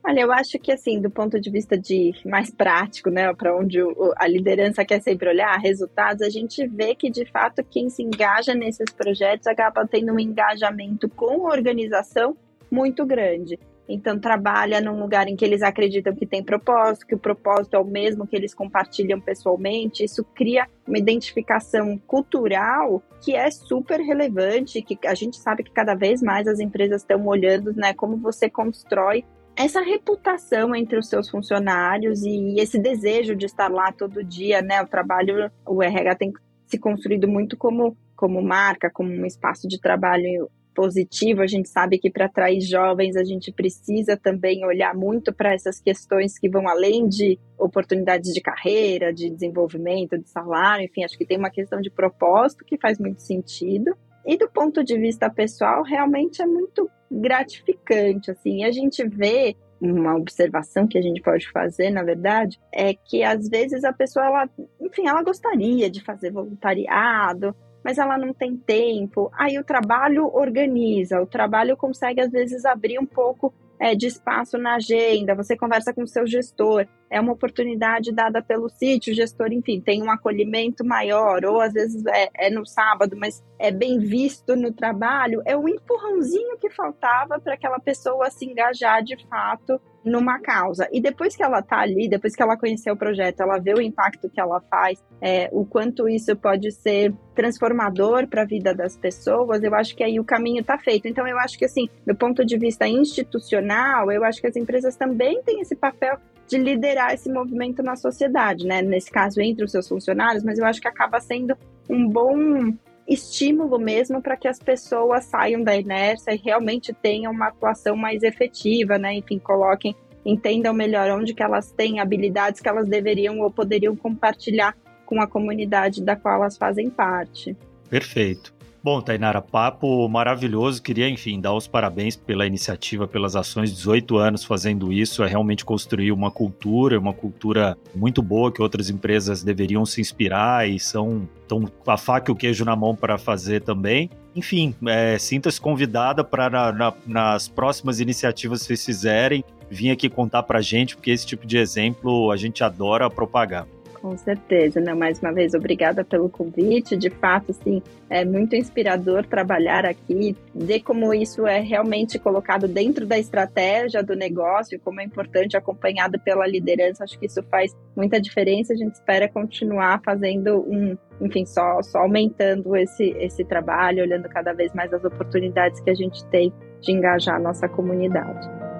Olha, 0.04 0.22
eu 0.22 0.32
acho 0.32 0.58
que 0.58 0.72
assim, 0.72 1.00
do 1.00 1.12
ponto 1.12 1.39
de 1.39 1.50
vista 1.52 1.78
de 1.78 2.12
mais 2.26 2.50
prático, 2.50 3.12
né, 3.12 3.32
para 3.34 3.56
onde 3.56 3.82
o, 3.82 4.13
a 4.17 4.28
liderança 4.28 4.84
quer 4.84 5.00
sempre 5.02 5.30
olhar, 5.30 5.56
resultados, 5.60 6.24
a 6.24 6.30
gente 6.30 6.67
vê 6.67 6.96
que 6.96 7.10
de 7.10 7.24
fato 7.26 7.63
quem 7.63 7.88
se 7.88 8.02
engaja 8.02 8.56
nesses 8.56 8.91
projetos 8.91 9.46
acaba 9.46 9.88
tendo 9.88 10.12
um 10.12 10.20
engajamento 10.20 11.08
com 11.08 11.48
a 11.48 11.54
organização 11.54 12.36
muito 12.72 13.06
grande. 13.06 13.60
Então, 13.93 14.19
trabalha 14.19 14.80
num 14.80 14.99
lugar 14.99 15.27
em 15.27 15.36
que 15.36 15.43
eles 15.43 15.62
acreditam 15.62 16.15
que 16.15 16.25
tem 16.25 16.43
propósito, 16.43 17.08
que 17.08 17.15
o 17.15 17.19
propósito 17.19 17.75
é 17.75 17.80
o 17.80 17.86
mesmo 17.86 18.25
que 18.25 18.36
eles 18.36 18.54
compartilham 18.54 19.19
pessoalmente. 19.19 20.04
Isso 20.04 20.23
cria 20.36 20.67
uma 20.88 20.97
identificação 20.97 21.97
cultural 22.08 23.04
que 23.23 23.36
é 23.36 23.49
super 23.51 23.99
relevante, 23.99 24.82
que 24.82 24.97
a 25.06 25.13
gente 25.13 25.38
sabe 25.38 25.63
que 25.63 25.71
cada 25.71 25.93
vez 25.93 26.21
mais 26.21 26.47
as 26.47 26.60
empresas 26.60 27.01
estão 27.01 27.25
olhando, 27.27 27.73
né, 27.73 27.93
como 27.93 28.17
você 28.17 28.49
constrói 28.49 29.23
essa 29.56 29.82
reputação 29.82 30.75
entre 30.75 30.97
os 30.97 31.08
seus 31.08 31.30
funcionários 31.30 32.23
e 32.23 32.60
esse 32.60 32.80
desejo 32.80 33.36
de 33.36 33.45
estar 33.45 33.69
lá 33.69 33.91
todo 33.91 34.23
dia, 34.23 34.62
né? 34.62 34.82
O 34.82 34.88
trabalho, 34.88 35.51
o 35.65 35.84
RH 35.84 36.15
tem 36.15 36.34
se 36.65 36.80
construído 36.80 37.27
muito 37.27 37.58
como, 37.58 37.97
como 38.15 38.41
marca, 38.41 38.89
como 38.89 39.12
um 39.12 39.25
espaço 39.25 39.67
de 39.67 39.80
trabalho 39.80 40.49
positivo. 40.73 41.41
A 41.41 41.47
gente 41.47 41.69
sabe 41.69 41.97
que 41.97 42.10
para 42.10 42.25
atrair 42.25 42.62
jovens 42.62 43.15
a 43.15 43.23
gente 43.23 43.51
precisa 43.51 44.17
também 44.17 44.65
olhar 44.65 44.95
muito 44.95 45.34
para 45.34 45.53
essas 45.53 45.79
questões 45.79 46.38
que 46.38 46.49
vão 46.49 46.67
além 46.67 47.07
de 47.07 47.39
oportunidades 47.57 48.34
de 48.34 48.41
carreira, 48.41 49.13
de 49.13 49.29
desenvolvimento, 49.29 50.17
de 50.17 50.29
salário, 50.29 50.86
enfim, 50.86 51.03
acho 51.03 51.17
que 51.17 51.25
tem 51.25 51.38
uma 51.38 51.49
questão 51.49 51.79
de 51.79 51.89
propósito 51.89 52.65
que 52.65 52.77
faz 52.77 52.99
muito 52.99 53.21
sentido. 53.21 53.95
E 54.25 54.38
do 54.38 54.49
ponto 54.49 54.84
de 54.84 54.97
vista 54.97 55.29
pessoal, 55.29 55.84
realmente 55.84 56.41
é 56.41 56.45
muito 56.45 56.89
gratificante, 57.10 58.31
assim. 58.31 58.63
A 58.63 58.71
gente 58.71 59.07
vê 59.07 59.55
uma 59.81 60.15
observação 60.15 60.88
que 60.88 60.97
a 60.97 61.01
gente 61.01 61.21
pode 61.21 61.49
fazer, 61.49 61.89
na 61.89 62.03
verdade, 62.03 62.60
é 62.71 62.93
que 62.93 63.23
às 63.23 63.49
vezes 63.49 63.84
a 63.84 63.91
pessoa, 63.91 64.25
ela, 64.25 64.49
enfim, 64.79 65.07
ela 65.07 65.23
gostaria 65.23 65.89
de 65.89 66.03
fazer 66.03 66.31
voluntariado, 66.31 67.55
mas 67.84 67.98
ela 67.98 68.17
não 68.17 68.34
tem 68.34 68.56
tempo. 68.56 69.32
Aí 69.34 69.58
o 69.58 69.63
trabalho 69.63 70.30
organiza, 70.34 71.22
o 71.22 71.26
trabalho 71.26 71.76
consegue 71.78 72.22
às 72.22 72.32
vezes 72.32 72.65
abrir 72.65 73.00
um 73.00 73.06
pouco 73.06 73.54
é, 73.82 73.96
de 73.96 74.06
espaço 74.06 74.60
na 74.60 74.76
agenda, 74.76 75.34
você 75.34 75.58
conversa 75.58 75.91
com 75.91 76.04
o 76.04 76.08
seu 76.08 76.28
gestor, 76.28 76.86
é 77.10 77.20
uma 77.20 77.34
oportunidade 77.34 78.12
dada 78.12 78.39
pelo 78.39 78.70
sítio, 78.70 79.12
o 79.12 79.15
gestor, 79.15 79.52
enfim, 79.52 79.82
tem 79.82 80.04
um 80.04 80.12
acolhimento 80.12 80.86
maior, 80.86 81.44
ou 81.44 81.60
às 81.60 81.74
vezes 81.74 82.06
é, 82.06 82.30
é 82.36 82.50
no 82.52 82.63
sábado, 82.63 83.17
mas 83.17 83.44
é 83.58 83.72
bem 83.72 83.98
visto 83.98 84.56
no 84.56 84.72
trabalho, 84.72 85.41
é 85.48 85.58
o 85.58 85.67
empurrãozinho 85.67 86.60
que 86.60 86.70
faltava 86.70 87.39
para 87.39 87.56
aquela 87.56 87.80
pessoa 87.80 88.30
se 88.30 88.46
engajar 88.46 89.04
de 89.04 89.17
fato 89.28 89.82
numa 90.03 90.39
causa. 90.39 90.87
E 90.91 90.99
depois 90.99 91.35
que 91.35 91.43
ela 91.43 91.59
está 91.59 91.79
ali, 91.79 92.09
depois 92.09 92.35
que 92.35 92.41
ela 92.41 92.57
conheceu 92.57 92.93
o 92.93 92.97
projeto, 92.97 93.41
ela 93.41 93.57
vê 93.59 93.73
o 93.73 93.81
impacto 93.81 94.29
que 94.29 94.39
ela 94.39 94.59
faz, 94.61 95.03
é, 95.21 95.49
o 95.51 95.65
quanto 95.65 96.09
isso 96.09 96.35
pode 96.35 96.71
ser 96.71 97.13
transformador 97.35 98.27
para 98.27 98.41
a 98.41 98.45
vida 98.45 98.73
das 98.73 98.97
pessoas, 98.97 99.63
eu 99.63 99.73
acho 99.73 99.95
que 99.95 100.03
aí 100.03 100.19
o 100.19 100.23
caminho 100.23 100.61
está 100.61 100.77
feito. 100.77 101.07
Então, 101.07 101.27
eu 101.27 101.37
acho 101.39 101.57
que, 101.57 101.65
assim, 101.65 101.87
do 102.05 102.15
ponto 102.15 102.45
de 102.45 102.57
vista 102.57 102.87
institucional, 102.87 104.11
eu 104.11 104.23
acho 104.23 104.41
que 104.41 104.47
as 104.47 104.55
empresas 104.55 104.95
também 104.95 105.41
têm 105.43 105.61
esse 105.61 105.75
papel 105.75 106.17
de 106.47 106.57
liderar 106.57 107.13
esse 107.13 107.31
movimento 107.31 107.81
na 107.81 107.95
sociedade, 107.95 108.67
né? 108.67 108.81
Nesse 108.81 109.09
caso, 109.09 109.39
entre 109.39 109.63
os 109.63 109.71
seus 109.71 109.87
funcionários, 109.87 110.43
mas 110.43 110.59
eu 110.59 110.65
acho 110.65 110.81
que 110.81 110.87
acaba 110.87 111.19
sendo 111.21 111.55
um 111.89 112.09
bom 112.09 112.73
estímulo 113.12 113.78
mesmo 113.78 114.21
para 114.21 114.38
que 114.38 114.47
as 114.47 114.58
pessoas 114.58 115.26
saiam 115.26 115.62
da 115.62 115.76
inércia 115.76 116.34
e 116.34 116.38
realmente 116.38 116.93
tenham 116.93 117.32
uma 117.32 117.47
atuação 117.47 117.95
mais 117.95 118.24
efetiva, 118.24 118.97
né? 118.97 119.13
Enfim, 119.15 119.38
coloquem, 119.38 119.95
entendam 120.26 120.74
melhor 120.74 121.12
onde 121.12 121.34
que 121.34 121.43
elas 121.43 121.71
têm 121.71 122.00
habilidades 122.00 122.62
que 122.62 122.69
elas 122.69 122.88
deveriam 122.88 123.39
ou 123.41 123.52
poderiam 123.52 123.95
compartilhar 123.95 124.78
com 125.06 125.21
a 125.21 125.28
comunidade 125.28 126.02
da 126.02 126.15
qual 126.15 126.36
elas 126.36 126.58
fazem 126.58 126.89
parte. 126.89 127.56
Perfeito. 127.89 128.54
Bom, 128.84 129.00
Tainara, 129.00 129.44
papo 129.44 130.10
maravilhoso. 130.10 130.82
Queria, 130.82 131.08
enfim, 131.08 131.39
dar 131.39 131.54
os 131.54 131.67
parabéns 131.67 132.15
pela 132.15 132.48
iniciativa, 132.48 133.08
pelas 133.08 133.36
ações. 133.36 133.72
18 133.72 134.17
anos 134.17 134.44
fazendo 134.44 134.91
isso 134.91 135.24
é 135.24 135.28
realmente 135.28 135.63
construir 135.63 136.12
uma 136.12 136.32
cultura, 136.32 136.98
uma 136.98 137.13
cultura 137.13 137.78
muito 137.94 138.24
boa 138.24 138.52
que 138.52 138.60
outras 138.60 138.89
empresas 138.89 139.44
deveriam 139.44 139.86
se 139.86 140.02
inspirar 140.02 140.67
e 140.67 140.80
são 140.80 141.30
tão 141.48 141.72
a 141.86 141.96
faca 141.96 142.32
e 142.32 142.34
o 142.34 142.36
queijo 142.36 142.65
na 142.65 142.76
mão 142.76 142.96
para 142.96 143.20
fazer 143.20 143.62
também. 143.62 144.10
Enfim, 144.36 144.74
é, 144.88 145.15
sinta-se 145.20 145.62
convidada 145.62 146.24
para 146.24 146.50
na, 146.50 146.72
na, 146.72 146.94
nas 147.06 147.48
próximas 147.48 148.00
iniciativas 148.00 148.62
que 148.62 148.67
vocês 148.67 148.84
fizerem, 148.84 149.44
vir 149.70 149.91
aqui 149.91 150.10
contar 150.10 150.41
para 150.41 150.58
a 150.58 150.62
gente, 150.62 150.96
porque 150.96 151.12
esse 151.12 151.28
tipo 151.28 151.46
de 151.46 151.58
exemplo 151.58 152.32
a 152.32 152.38
gente 152.38 152.63
adora 152.63 153.12
propagar. 153.12 153.67
Com 154.01 154.17
certeza, 154.17 154.81
né? 154.81 154.95
Mais 154.95 155.19
uma 155.19 155.31
vez, 155.31 155.53
obrigada 155.53 156.03
pelo 156.03 156.27
convite. 156.27 156.97
De 156.97 157.11
fato, 157.11 157.53
sim, 157.53 157.83
é 158.09 158.25
muito 158.25 158.55
inspirador 158.55 159.23
trabalhar 159.27 159.85
aqui, 159.85 160.35
ver 160.55 160.79
como 160.81 161.13
isso 161.13 161.45
é 161.45 161.59
realmente 161.59 162.17
colocado 162.17 162.67
dentro 162.67 163.05
da 163.05 163.19
estratégia 163.19 164.01
do 164.01 164.15
negócio, 164.15 164.79
como 164.79 164.99
é 165.01 165.03
importante, 165.03 165.55
acompanhado 165.55 166.19
pela 166.19 166.47
liderança. 166.47 167.03
Acho 167.03 167.19
que 167.19 167.27
isso 167.27 167.43
faz 167.43 167.77
muita 167.95 168.19
diferença. 168.19 168.73
A 168.73 168.75
gente 168.75 168.95
espera 168.95 169.29
continuar 169.29 170.01
fazendo 170.03 170.61
um, 170.61 170.97
enfim, 171.21 171.45
só, 171.45 171.79
só 171.83 171.99
aumentando 171.99 172.75
esse, 172.75 173.15
esse 173.19 173.45
trabalho, 173.45 174.01
olhando 174.01 174.27
cada 174.27 174.51
vez 174.51 174.73
mais 174.73 174.91
as 174.91 175.03
oportunidades 175.03 175.79
que 175.79 175.91
a 175.91 175.95
gente 175.95 176.25
tem 176.25 176.51
de 176.81 176.91
engajar 176.91 177.35
a 177.35 177.39
nossa 177.39 177.69
comunidade. 177.69 178.70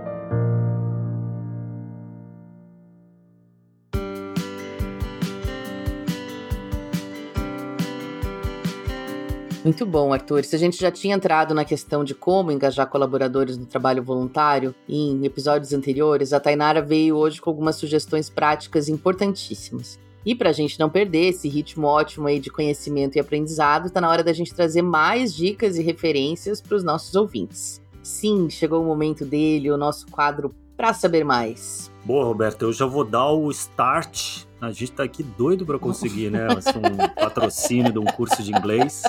Muito 9.63 9.86
bom, 9.86 10.12
Arthur. 10.12 10.43
Se 10.43 10.56
a 10.56 10.60
gente 10.60 10.80
já 10.80 10.89
tinha 10.89 11.15
entrado 11.15 11.54
na 11.54 11.63
questão 11.63 12.04
de 12.04 12.15
como 12.15 12.52
engajar 12.52 12.89
colaboradores 12.89 13.58
no 13.58 13.65
trabalho 13.67 14.02
voluntário 14.02 14.74
em 14.89 15.24
episódios 15.24 15.71
anteriores, 15.71 16.34
a 16.34 16.39
Tainara 16.39 16.82
veio 16.82 17.15
hoje 17.15 17.39
com 17.39 17.52
algumas 17.52 17.76
sugestões 17.76 18.28
práticas 18.28 18.89
importantíssimas. 18.89 20.00
E 20.26 20.34
para 20.34 20.50
a 20.50 20.54
gente 20.54 20.80
não 20.80 20.89
perder 20.89 21.30
esse 21.30 21.47
ritmo 21.47 21.86
ótimo 21.86 22.28
aí 22.28 22.39
de 22.39 22.50
conhecimento 22.50 23.17
e 23.17 23.19
aprendizado, 23.19 23.86
está 23.86 24.02
na 24.02 24.10
hora 24.10 24.24
da 24.24 24.34
gente 24.34 24.54
trazer 24.54 24.82
mais 24.82 25.34
dicas 25.34 25.78
e 25.78 25.84
referências 25.84 26.60
para 26.60 26.76
os 26.76 26.84
nossos 26.84 27.13
ouvintes. 27.13 27.80
Sim, 28.02 28.50
chegou 28.50 28.82
o 28.82 28.86
momento 28.86 29.24
dele, 29.24 29.69
o 29.69 29.78
nosso 29.78 30.08
quadro 30.08 30.56
para 30.82 30.96
saber 30.96 31.24
mais. 31.24 31.91
Boa, 32.04 32.26
Roberto, 32.26 32.63
eu 32.63 32.74
já 32.74 32.88
vou 32.88 33.06
dar 33.06 33.30
o 33.32 33.52
start. 33.52 34.46
A 34.60 34.72
gente 34.72 34.94
tá 34.94 35.04
aqui 35.04 35.22
doido 35.22 35.63
para 35.63 35.78
conseguir, 35.78 36.32
né? 36.32 36.48
Assim, 36.58 36.80
um 36.80 37.08
patrocínio 37.13 37.94
de 37.94 38.00
um 38.00 38.06
curso 38.06 38.41
de 38.41 38.52
inglês. 38.52 39.04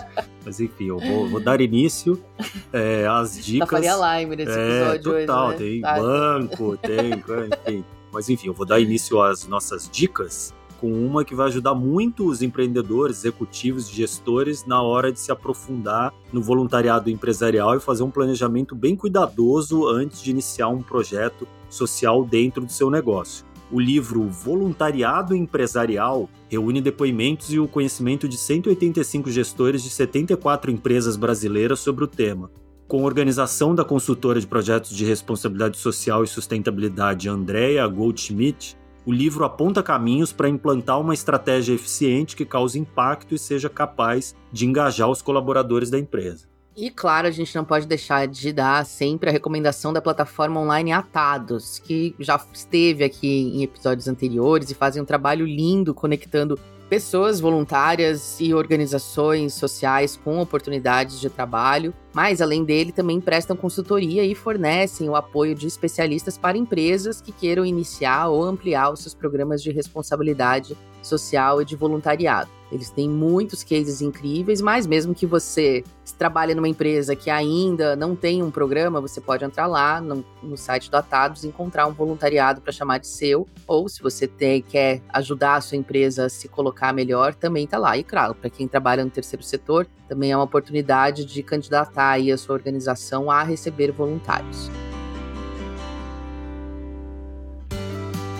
Mas 0.44 0.60
enfim, 0.60 0.88
eu 0.88 0.98
vou, 0.98 1.30
vou 1.30 1.40
dar 1.40 1.62
início 1.62 2.22
é, 2.70 3.06
às 3.08 3.42
dicas. 3.42 3.70
Tá 3.70 3.76
Faria 3.76 4.20
Lime 4.20 4.36
nesse 4.36 4.52
é, 4.52 4.80
episódio 4.80 5.20
total, 5.20 5.48
hoje, 5.48 5.52
né? 5.52 5.64
tem 5.64 5.80
tá. 5.80 5.94
banco, 5.98 6.76
tem, 6.76 7.10
enfim. 7.10 7.84
Mas 8.12 8.28
enfim, 8.28 8.48
eu 8.48 8.54
vou 8.54 8.66
dar 8.66 8.78
início 8.78 9.22
às 9.22 9.46
nossas 9.46 9.88
dicas 9.90 10.52
com 10.78 10.92
uma 10.92 11.24
que 11.24 11.32
vai 11.34 11.46
ajudar 11.46 11.76
muito 11.76 12.26
os 12.26 12.42
empreendedores, 12.42 13.18
executivos, 13.18 13.88
gestores 13.88 14.66
na 14.66 14.82
hora 14.82 15.12
de 15.12 15.20
se 15.20 15.30
aprofundar 15.30 16.12
no 16.32 16.42
voluntariado 16.42 17.08
empresarial 17.08 17.76
e 17.76 17.80
fazer 17.80 18.02
um 18.02 18.10
planejamento 18.10 18.74
bem 18.74 18.96
cuidadoso 18.96 19.86
antes 19.86 20.20
de 20.20 20.32
iniciar 20.32 20.68
um 20.68 20.82
projeto 20.82 21.46
social 21.72 22.24
dentro 22.24 22.64
do 22.64 22.72
seu 22.72 22.90
negócio. 22.90 23.44
O 23.70 23.80
livro 23.80 24.28
Voluntariado 24.28 25.34
Empresarial 25.34 26.28
reúne 26.50 26.80
depoimentos 26.80 27.50
e 27.52 27.58
o 27.58 27.66
conhecimento 27.66 28.28
de 28.28 28.36
185 28.36 29.30
gestores 29.30 29.82
de 29.82 29.88
74 29.88 30.70
empresas 30.70 31.16
brasileiras 31.16 31.80
sobre 31.80 32.04
o 32.04 32.06
tema. 32.06 32.50
Com 32.86 33.04
organização 33.04 33.74
da 33.74 33.82
consultora 33.82 34.38
de 34.38 34.46
projetos 34.46 34.94
de 34.94 35.06
responsabilidade 35.06 35.78
social 35.78 36.22
e 36.22 36.28
sustentabilidade 36.28 37.30
Andrea 37.30 37.86
Goldschmidt, 37.86 38.76
o 39.06 39.12
livro 39.12 39.44
aponta 39.46 39.82
caminhos 39.82 40.32
para 40.32 40.50
implantar 40.50 41.00
uma 41.00 41.14
estratégia 41.14 41.72
eficiente 41.72 42.36
que 42.36 42.44
cause 42.44 42.78
impacto 42.78 43.34
e 43.34 43.38
seja 43.38 43.70
capaz 43.70 44.36
de 44.52 44.66
engajar 44.66 45.08
os 45.08 45.22
colaboradores 45.22 45.88
da 45.88 45.98
empresa. 45.98 46.51
E 46.74 46.88
claro, 46.90 47.28
a 47.28 47.30
gente 47.30 47.54
não 47.54 47.64
pode 47.64 47.86
deixar 47.86 48.26
de 48.26 48.50
dar 48.52 48.84
sempre 48.86 49.28
a 49.28 49.32
recomendação 49.32 49.92
da 49.92 50.00
plataforma 50.00 50.58
online 50.58 50.90
Atados, 50.90 51.78
que 51.78 52.14
já 52.18 52.42
esteve 52.52 53.04
aqui 53.04 53.52
em 53.54 53.62
episódios 53.62 54.08
anteriores 54.08 54.70
e 54.70 54.74
fazem 54.74 55.02
um 55.02 55.04
trabalho 55.04 55.44
lindo 55.44 55.92
conectando 55.92 56.58
pessoas 56.88 57.40
voluntárias 57.40 58.38
e 58.38 58.52
organizações 58.52 59.54
sociais 59.54 60.14
com 60.22 60.38
oportunidades 60.38 61.20
de 61.20 61.30
trabalho, 61.30 61.94
mas 62.12 62.42
além 62.42 62.64
dele 62.64 62.92
também 62.92 63.18
prestam 63.18 63.56
consultoria 63.56 64.24
e 64.24 64.34
fornecem 64.34 65.08
o 65.08 65.16
apoio 65.16 65.54
de 65.54 65.66
especialistas 65.66 66.36
para 66.36 66.58
empresas 66.58 67.20
que 67.20 67.32
queiram 67.32 67.64
iniciar 67.64 68.28
ou 68.28 68.44
ampliar 68.44 68.90
os 68.90 69.00
seus 69.00 69.14
programas 69.14 69.62
de 69.62 69.70
responsabilidade 69.70 70.76
social 71.02 71.60
e 71.60 71.64
de 71.64 71.76
voluntariado. 71.76 72.50
Eles 72.72 72.88
têm 72.88 73.08
muitos 73.08 73.62
cases 73.62 74.00
incríveis, 74.00 74.62
mas 74.62 74.86
mesmo 74.86 75.14
que 75.14 75.26
você 75.26 75.84
trabalhe 76.16 76.54
numa 76.54 76.68
empresa 76.68 77.14
que 77.16 77.28
ainda 77.28 77.94
não 77.96 78.16
tem 78.16 78.42
um 78.42 78.50
programa, 78.50 79.00
você 79.00 79.20
pode 79.20 79.44
entrar 79.44 79.66
lá 79.66 80.00
no, 80.00 80.24
no 80.42 80.56
site 80.56 80.90
do 80.90 80.96
Atados 80.96 81.44
e 81.44 81.48
encontrar 81.48 81.86
um 81.86 81.92
voluntariado 81.92 82.60
para 82.60 82.72
chamar 82.72 82.98
de 82.98 83.08
seu. 83.08 83.46
Ou 83.66 83.88
se 83.88 84.00
você 84.02 84.26
tem, 84.26 84.62
quer 84.62 85.02
ajudar 85.10 85.56
a 85.56 85.60
sua 85.60 85.76
empresa 85.76 86.26
a 86.26 86.30
se 86.30 86.48
colocar 86.48 86.94
melhor, 86.94 87.34
também 87.34 87.64
está 87.64 87.76
lá. 87.76 87.98
E 87.98 88.04
claro, 88.04 88.34
para 88.34 88.48
quem 88.48 88.66
trabalha 88.66 89.04
no 89.04 89.10
terceiro 89.10 89.44
setor, 89.44 89.86
também 90.08 90.30
é 90.30 90.36
uma 90.36 90.44
oportunidade 90.44 91.24
de 91.24 91.42
candidatar 91.42 92.10
aí 92.10 92.32
a 92.32 92.38
sua 92.38 92.54
organização 92.54 93.30
a 93.30 93.42
receber 93.42 93.90
voluntários. 93.90 94.70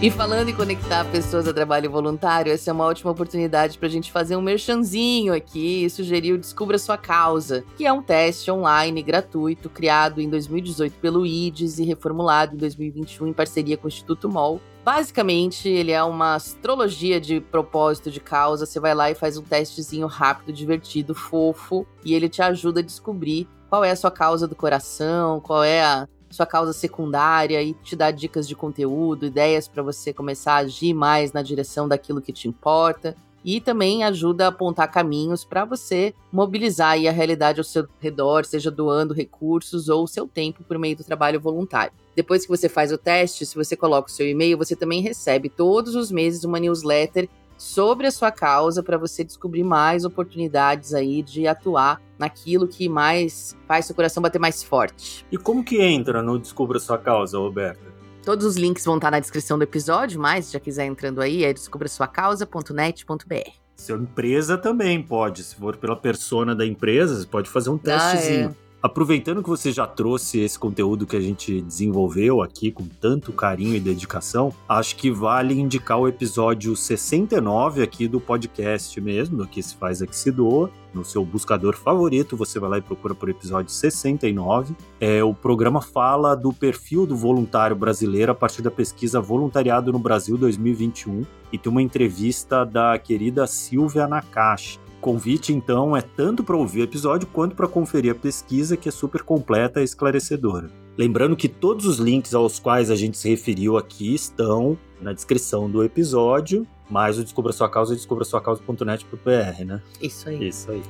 E 0.03 0.11
falando 0.11 0.49
em 0.49 0.55
conectar 0.55 1.05
pessoas 1.13 1.47
a 1.47 1.55
trabalho 1.55 1.89
voluntário, 1.89 2.53
essa 2.53 2.69
é 2.69 2.73
uma 2.73 2.87
ótima 2.87 3.13
oportunidade 3.13 3.79
para 3.79 3.87
a 3.87 3.91
gente 3.91 4.11
fazer 4.11 4.35
um 4.35 4.43
merchanzinho 4.43 5.33
aqui 5.33 5.85
e 5.85 5.89
sugerir 5.89 6.33
o 6.33 6.39
Descubra 6.39 6.77
Sua 6.77 6.99
Causa, 6.99 7.65
que 7.77 7.87
é 7.87 7.93
um 7.93 8.03
teste 8.03 8.51
online 8.51 9.01
gratuito 9.01 9.71
criado 9.71 10.21
em 10.21 10.29
2018 10.29 10.99
pelo 10.99 11.25
IDES 11.25 11.79
e 11.79 11.85
reformulado 11.85 12.57
em 12.57 12.59
2021 12.59 13.29
em 13.29 13.33
parceria 13.33 13.77
com 13.77 13.85
o 13.85 13.89
Instituto 13.89 14.29
MOL. 14.29 14.61
Basicamente, 14.85 15.69
ele 15.69 15.93
é 15.93 16.03
uma 16.03 16.35
astrologia 16.35 17.21
de 17.21 17.41
propósito 17.41 18.11
de 18.11 18.19
causa. 18.19 18.67
Você 18.67 18.81
vai 18.81 18.97
lá 18.97 19.09
e 19.09 19.15
faz 19.15 19.39
um 19.39 19.43
testezinho 19.43 20.09
rápido, 20.09 20.53
divertido, 20.53 21.15
fofo, 21.15 21.87
e 22.05 22.13
ele 22.13 22.29
te 22.29 22.43
ajuda 22.43 22.81
a 22.81 22.83
descobrir 22.83 23.49
qual 23.71 23.85
é 23.85 23.93
a 23.93 23.97
sua 23.97 24.11
causa 24.11 24.49
do 24.49 24.57
coração, 24.57 25.41
qual 25.41 25.63
é 25.63 25.81
a 25.81 26.09
sua 26.33 26.47
causa 26.47 26.73
secundária 26.73 27.63
e 27.63 27.75
te 27.75 27.95
dá 27.95 28.11
dicas 28.11 28.49
de 28.49 28.57
conteúdo, 28.57 29.27
ideias 29.27 29.69
para 29.69 29.83
você 29.83 30.13
começar 30.13 30.55
a 30.55 30.59
agir 30.59 30.95
mais 30.95 31.33
na 31.33 31.43
direção 31.43 31.87
daquilo 31.87 32.23
que 32.23 32.33
te 32.33 32.49
importa. 32.49 33.15
E 33.45 33.61
também 33.61 34.05
ajuda 34.05 34.45
a 34.45 34.49
apontar 34.49 34.91
caminhos 34.91 35.45
para 35.45 35.65
você 35.65 36.15
mobilizar 36.31 36.97
a 36.97 37.11
realidade 37.11 37.59
ao 37.59 37.65
seu 37.65 37.89
redor, 37.99 38.45
seja 38.45 38.71
doando 38.71 39.13
recursos 39.13 39.89
ou 39.89 40.07
seu 40.07 40.29
tempo 40.29 40.63
por 40.63 40.79
meio 40.79 40.97
do 40.97 41.03
trabalho 41.03 41.41
voluntário. 41.41 41.93
Depois 42.15 42.43
que 42.43 42.49
você 42.49 42.69
faz 42.69 42.93
o 42.93 42.99
teste, 42.99 43.45
se 43.45 43.57
você 43.57 43.75
coloca 43.75 44.09
o 44.09 44.13
seu 44.13 44.29
e-mail, 44.29 44.57
você 44.57 44.77
também 44.77 45.01
recebe 45.01 45.49
todos 45.49 45.97
os 45.97 46.13
meses 46.13 46.45
uma 46.45 46.61
newsletter 46.61 47.29
sobre 47.63 48.09
a 48.09 48.11
sua 48.11 48.33
causa 48.33 48.83
para 48.83 48.99
você 48.99 49.23
descobrir 49.23 49.63
mais 49.63 50.05
oportunidades 50.05 50.93
aí 50.93 51.23
de 51.23 51.47
atuar 51.47 52.03
naquilo 52.19 52.67
que 52.67 52.89
mais 52.89 53.57
faz 53.69 53.87
seu 53.87 53.95
coração 53.95 54.21
bater 54.21 54.41
mais 54.41 54.65
forte. 54.65 55.25
E 55.31 55.39
como 55.39 55.63
que 55.63 55.81
entra 55.81 56.21
no 56.21 56.41
Descubra 56.41 56.81
Sua 56.81 56.99
Causa, 56.99 57.39
Roberta? 57.39 57.81
Todos 58.25 58.45
os 58.45 58.57
links 58.57 58.85
vão 58.85 58.97
estar 58.97 59.13
na 59.13 59.21
descrição 59.21 59.57
do 59.57 59.63
episódio, 59.63 60.21
mas 60.21 60.47
se 60.47 60.55
já 60.55 60.61
quiser 60.61 60.87
entrando 60.87 61.21
aí, 61.21 61.45
é 61.45 61.53
descubrasuacausa.net.br. 61.53 63.51
Sua 63.77 63.97
empresa 63.97 64.59
também 64.59 65.01
pode, 65.01 65.45
se 65.45 65.55
for 65.55 65.77
pela 65.77 65.95
persona 65.95 66.57
da 66.57 66.67
empresa, 66.67 67.15
você 67.17 67.27
pode 67.27 67.49
fazer 67.49 67.71
um 67.71 67.79
testezinho. 67.79 68.49
Ah, 68.49 68.69
é. 68.69 68.72
Aproveitando 68.83 69.45
que 69.45 69.49
você 69.49 69.71
já 69.71 69.87
trouxe 69.87 70.41
esse 70.41 70.59
conteúdo 70.59 71.07
que 71.07 71.15
a 71.15 71.21
gente 71.21 71.61
desenvolveu 71.63 72.43
aqui 72.43 72.73
com 72.73 72.85
tanto 72.85 73.33
carinho 73.33 73.77
e 73.77 73.81
dedicação, 73.81 74.53
acho 74.69 74.97
que 74.97 75.09
vale 75.09 75.55
indicar 75.55 76.01
o 76.01 76.09
episódio 76.09 76.75
69 76.75 77.81
aqui 77.81 78.09
do 78.09 78.21
podcast 78.21 79.01
mesmo, 79.01 79.37
do 79.37 79.47
que 79.47 79.63
se 79.63 79.77
faz 79.77 80.03
aqui 80.03 80.17
se 80.17 80.33
doa. 80.33 80.69
No 80.93 81.05
seu 81.05 81.25
buscador 81.25 81.77
favorito, 81.77 82.37
você 82.37 82.59
vai 82.59 82.71
lá 82.71 82.79
e 82.79 82.83
procura 82.83 83.15
por 83.15 83.29
episódio 83.29 83.71
69. 83.71 84.75
É, 85.01 85.23
o 85.23 85.33
programa 85.33 85.81
fala 85.81 86.35
do 86.35 86.53
perfil 86.53 87.07
do 87.07 87.17
voluntário 87.17 87.77
brasileiro 87.77 88.33
a 88.33 88.35
partir 88.35 88.63
da 88.63 88.71
pesquisa 88.71 89.21
Voluntariado 89.21 89.93
no 89.93 89.99
Brasil 90.01 90.37
2021 90.37 91.25
e 91.53 91.57
tem 91.57 91.71
uma 91.71 91.81
entrevista 91.81 92.65
da 92.65 92.99
querida 92.99 93.47
Silvia 93.47 94.09
Nakashi 94.09 94.82
convite, 95.03 95.53
então, 95.53 95.95
é 95.97 96.01
tanto 96.01 96.45
para 96.45 96.57
ouvir 96.57 96.81
o 96.81 96.85
episódio 96.85 97.29
quanto 97.31 97.57
para 97.57 97.69
conferir 97.69 98.13
a 98.13 98.15
pesquisa, 98.15 98.77
que 98.77 98.89
é 98.89 98.93
super 98.93 99.23
completa 99.23 99.81
e 99.81 99.85
esclarecedora. 99.85 100.71
Lembrando 100.97 101.37
que 101.37 101.49
todos 101.49 101.85
os 101.85 101.99
links 101.99 102.33
aos 102.35 102.59
quais 102.59 102.91
a 102.91 102.97
gente 102.97 103.19
se 103.19 103.29
referiu 103.29 103.77
aqui 103.77 104.15
estão 104.15 104.79
na 105.01 105.13
descrição 105.13 105.69
do 105.69 105.83
episódio, 105.83 106.67
mais 106.89 107.19
o 107.19 107.25
Descubra 107.25 107.53
Sua 107.53 107.69
Causa 107.69 107.93
e 107.93 107.97
descubra 107.97 108.25
sua 108.25 108.41
causa.net.br, 108.41 109.65
né? 109.65 109.83
Isso 110.01 110.29
aí. 110.29 110.49
Isso 110.49 110.71
aí. 110.71 110.83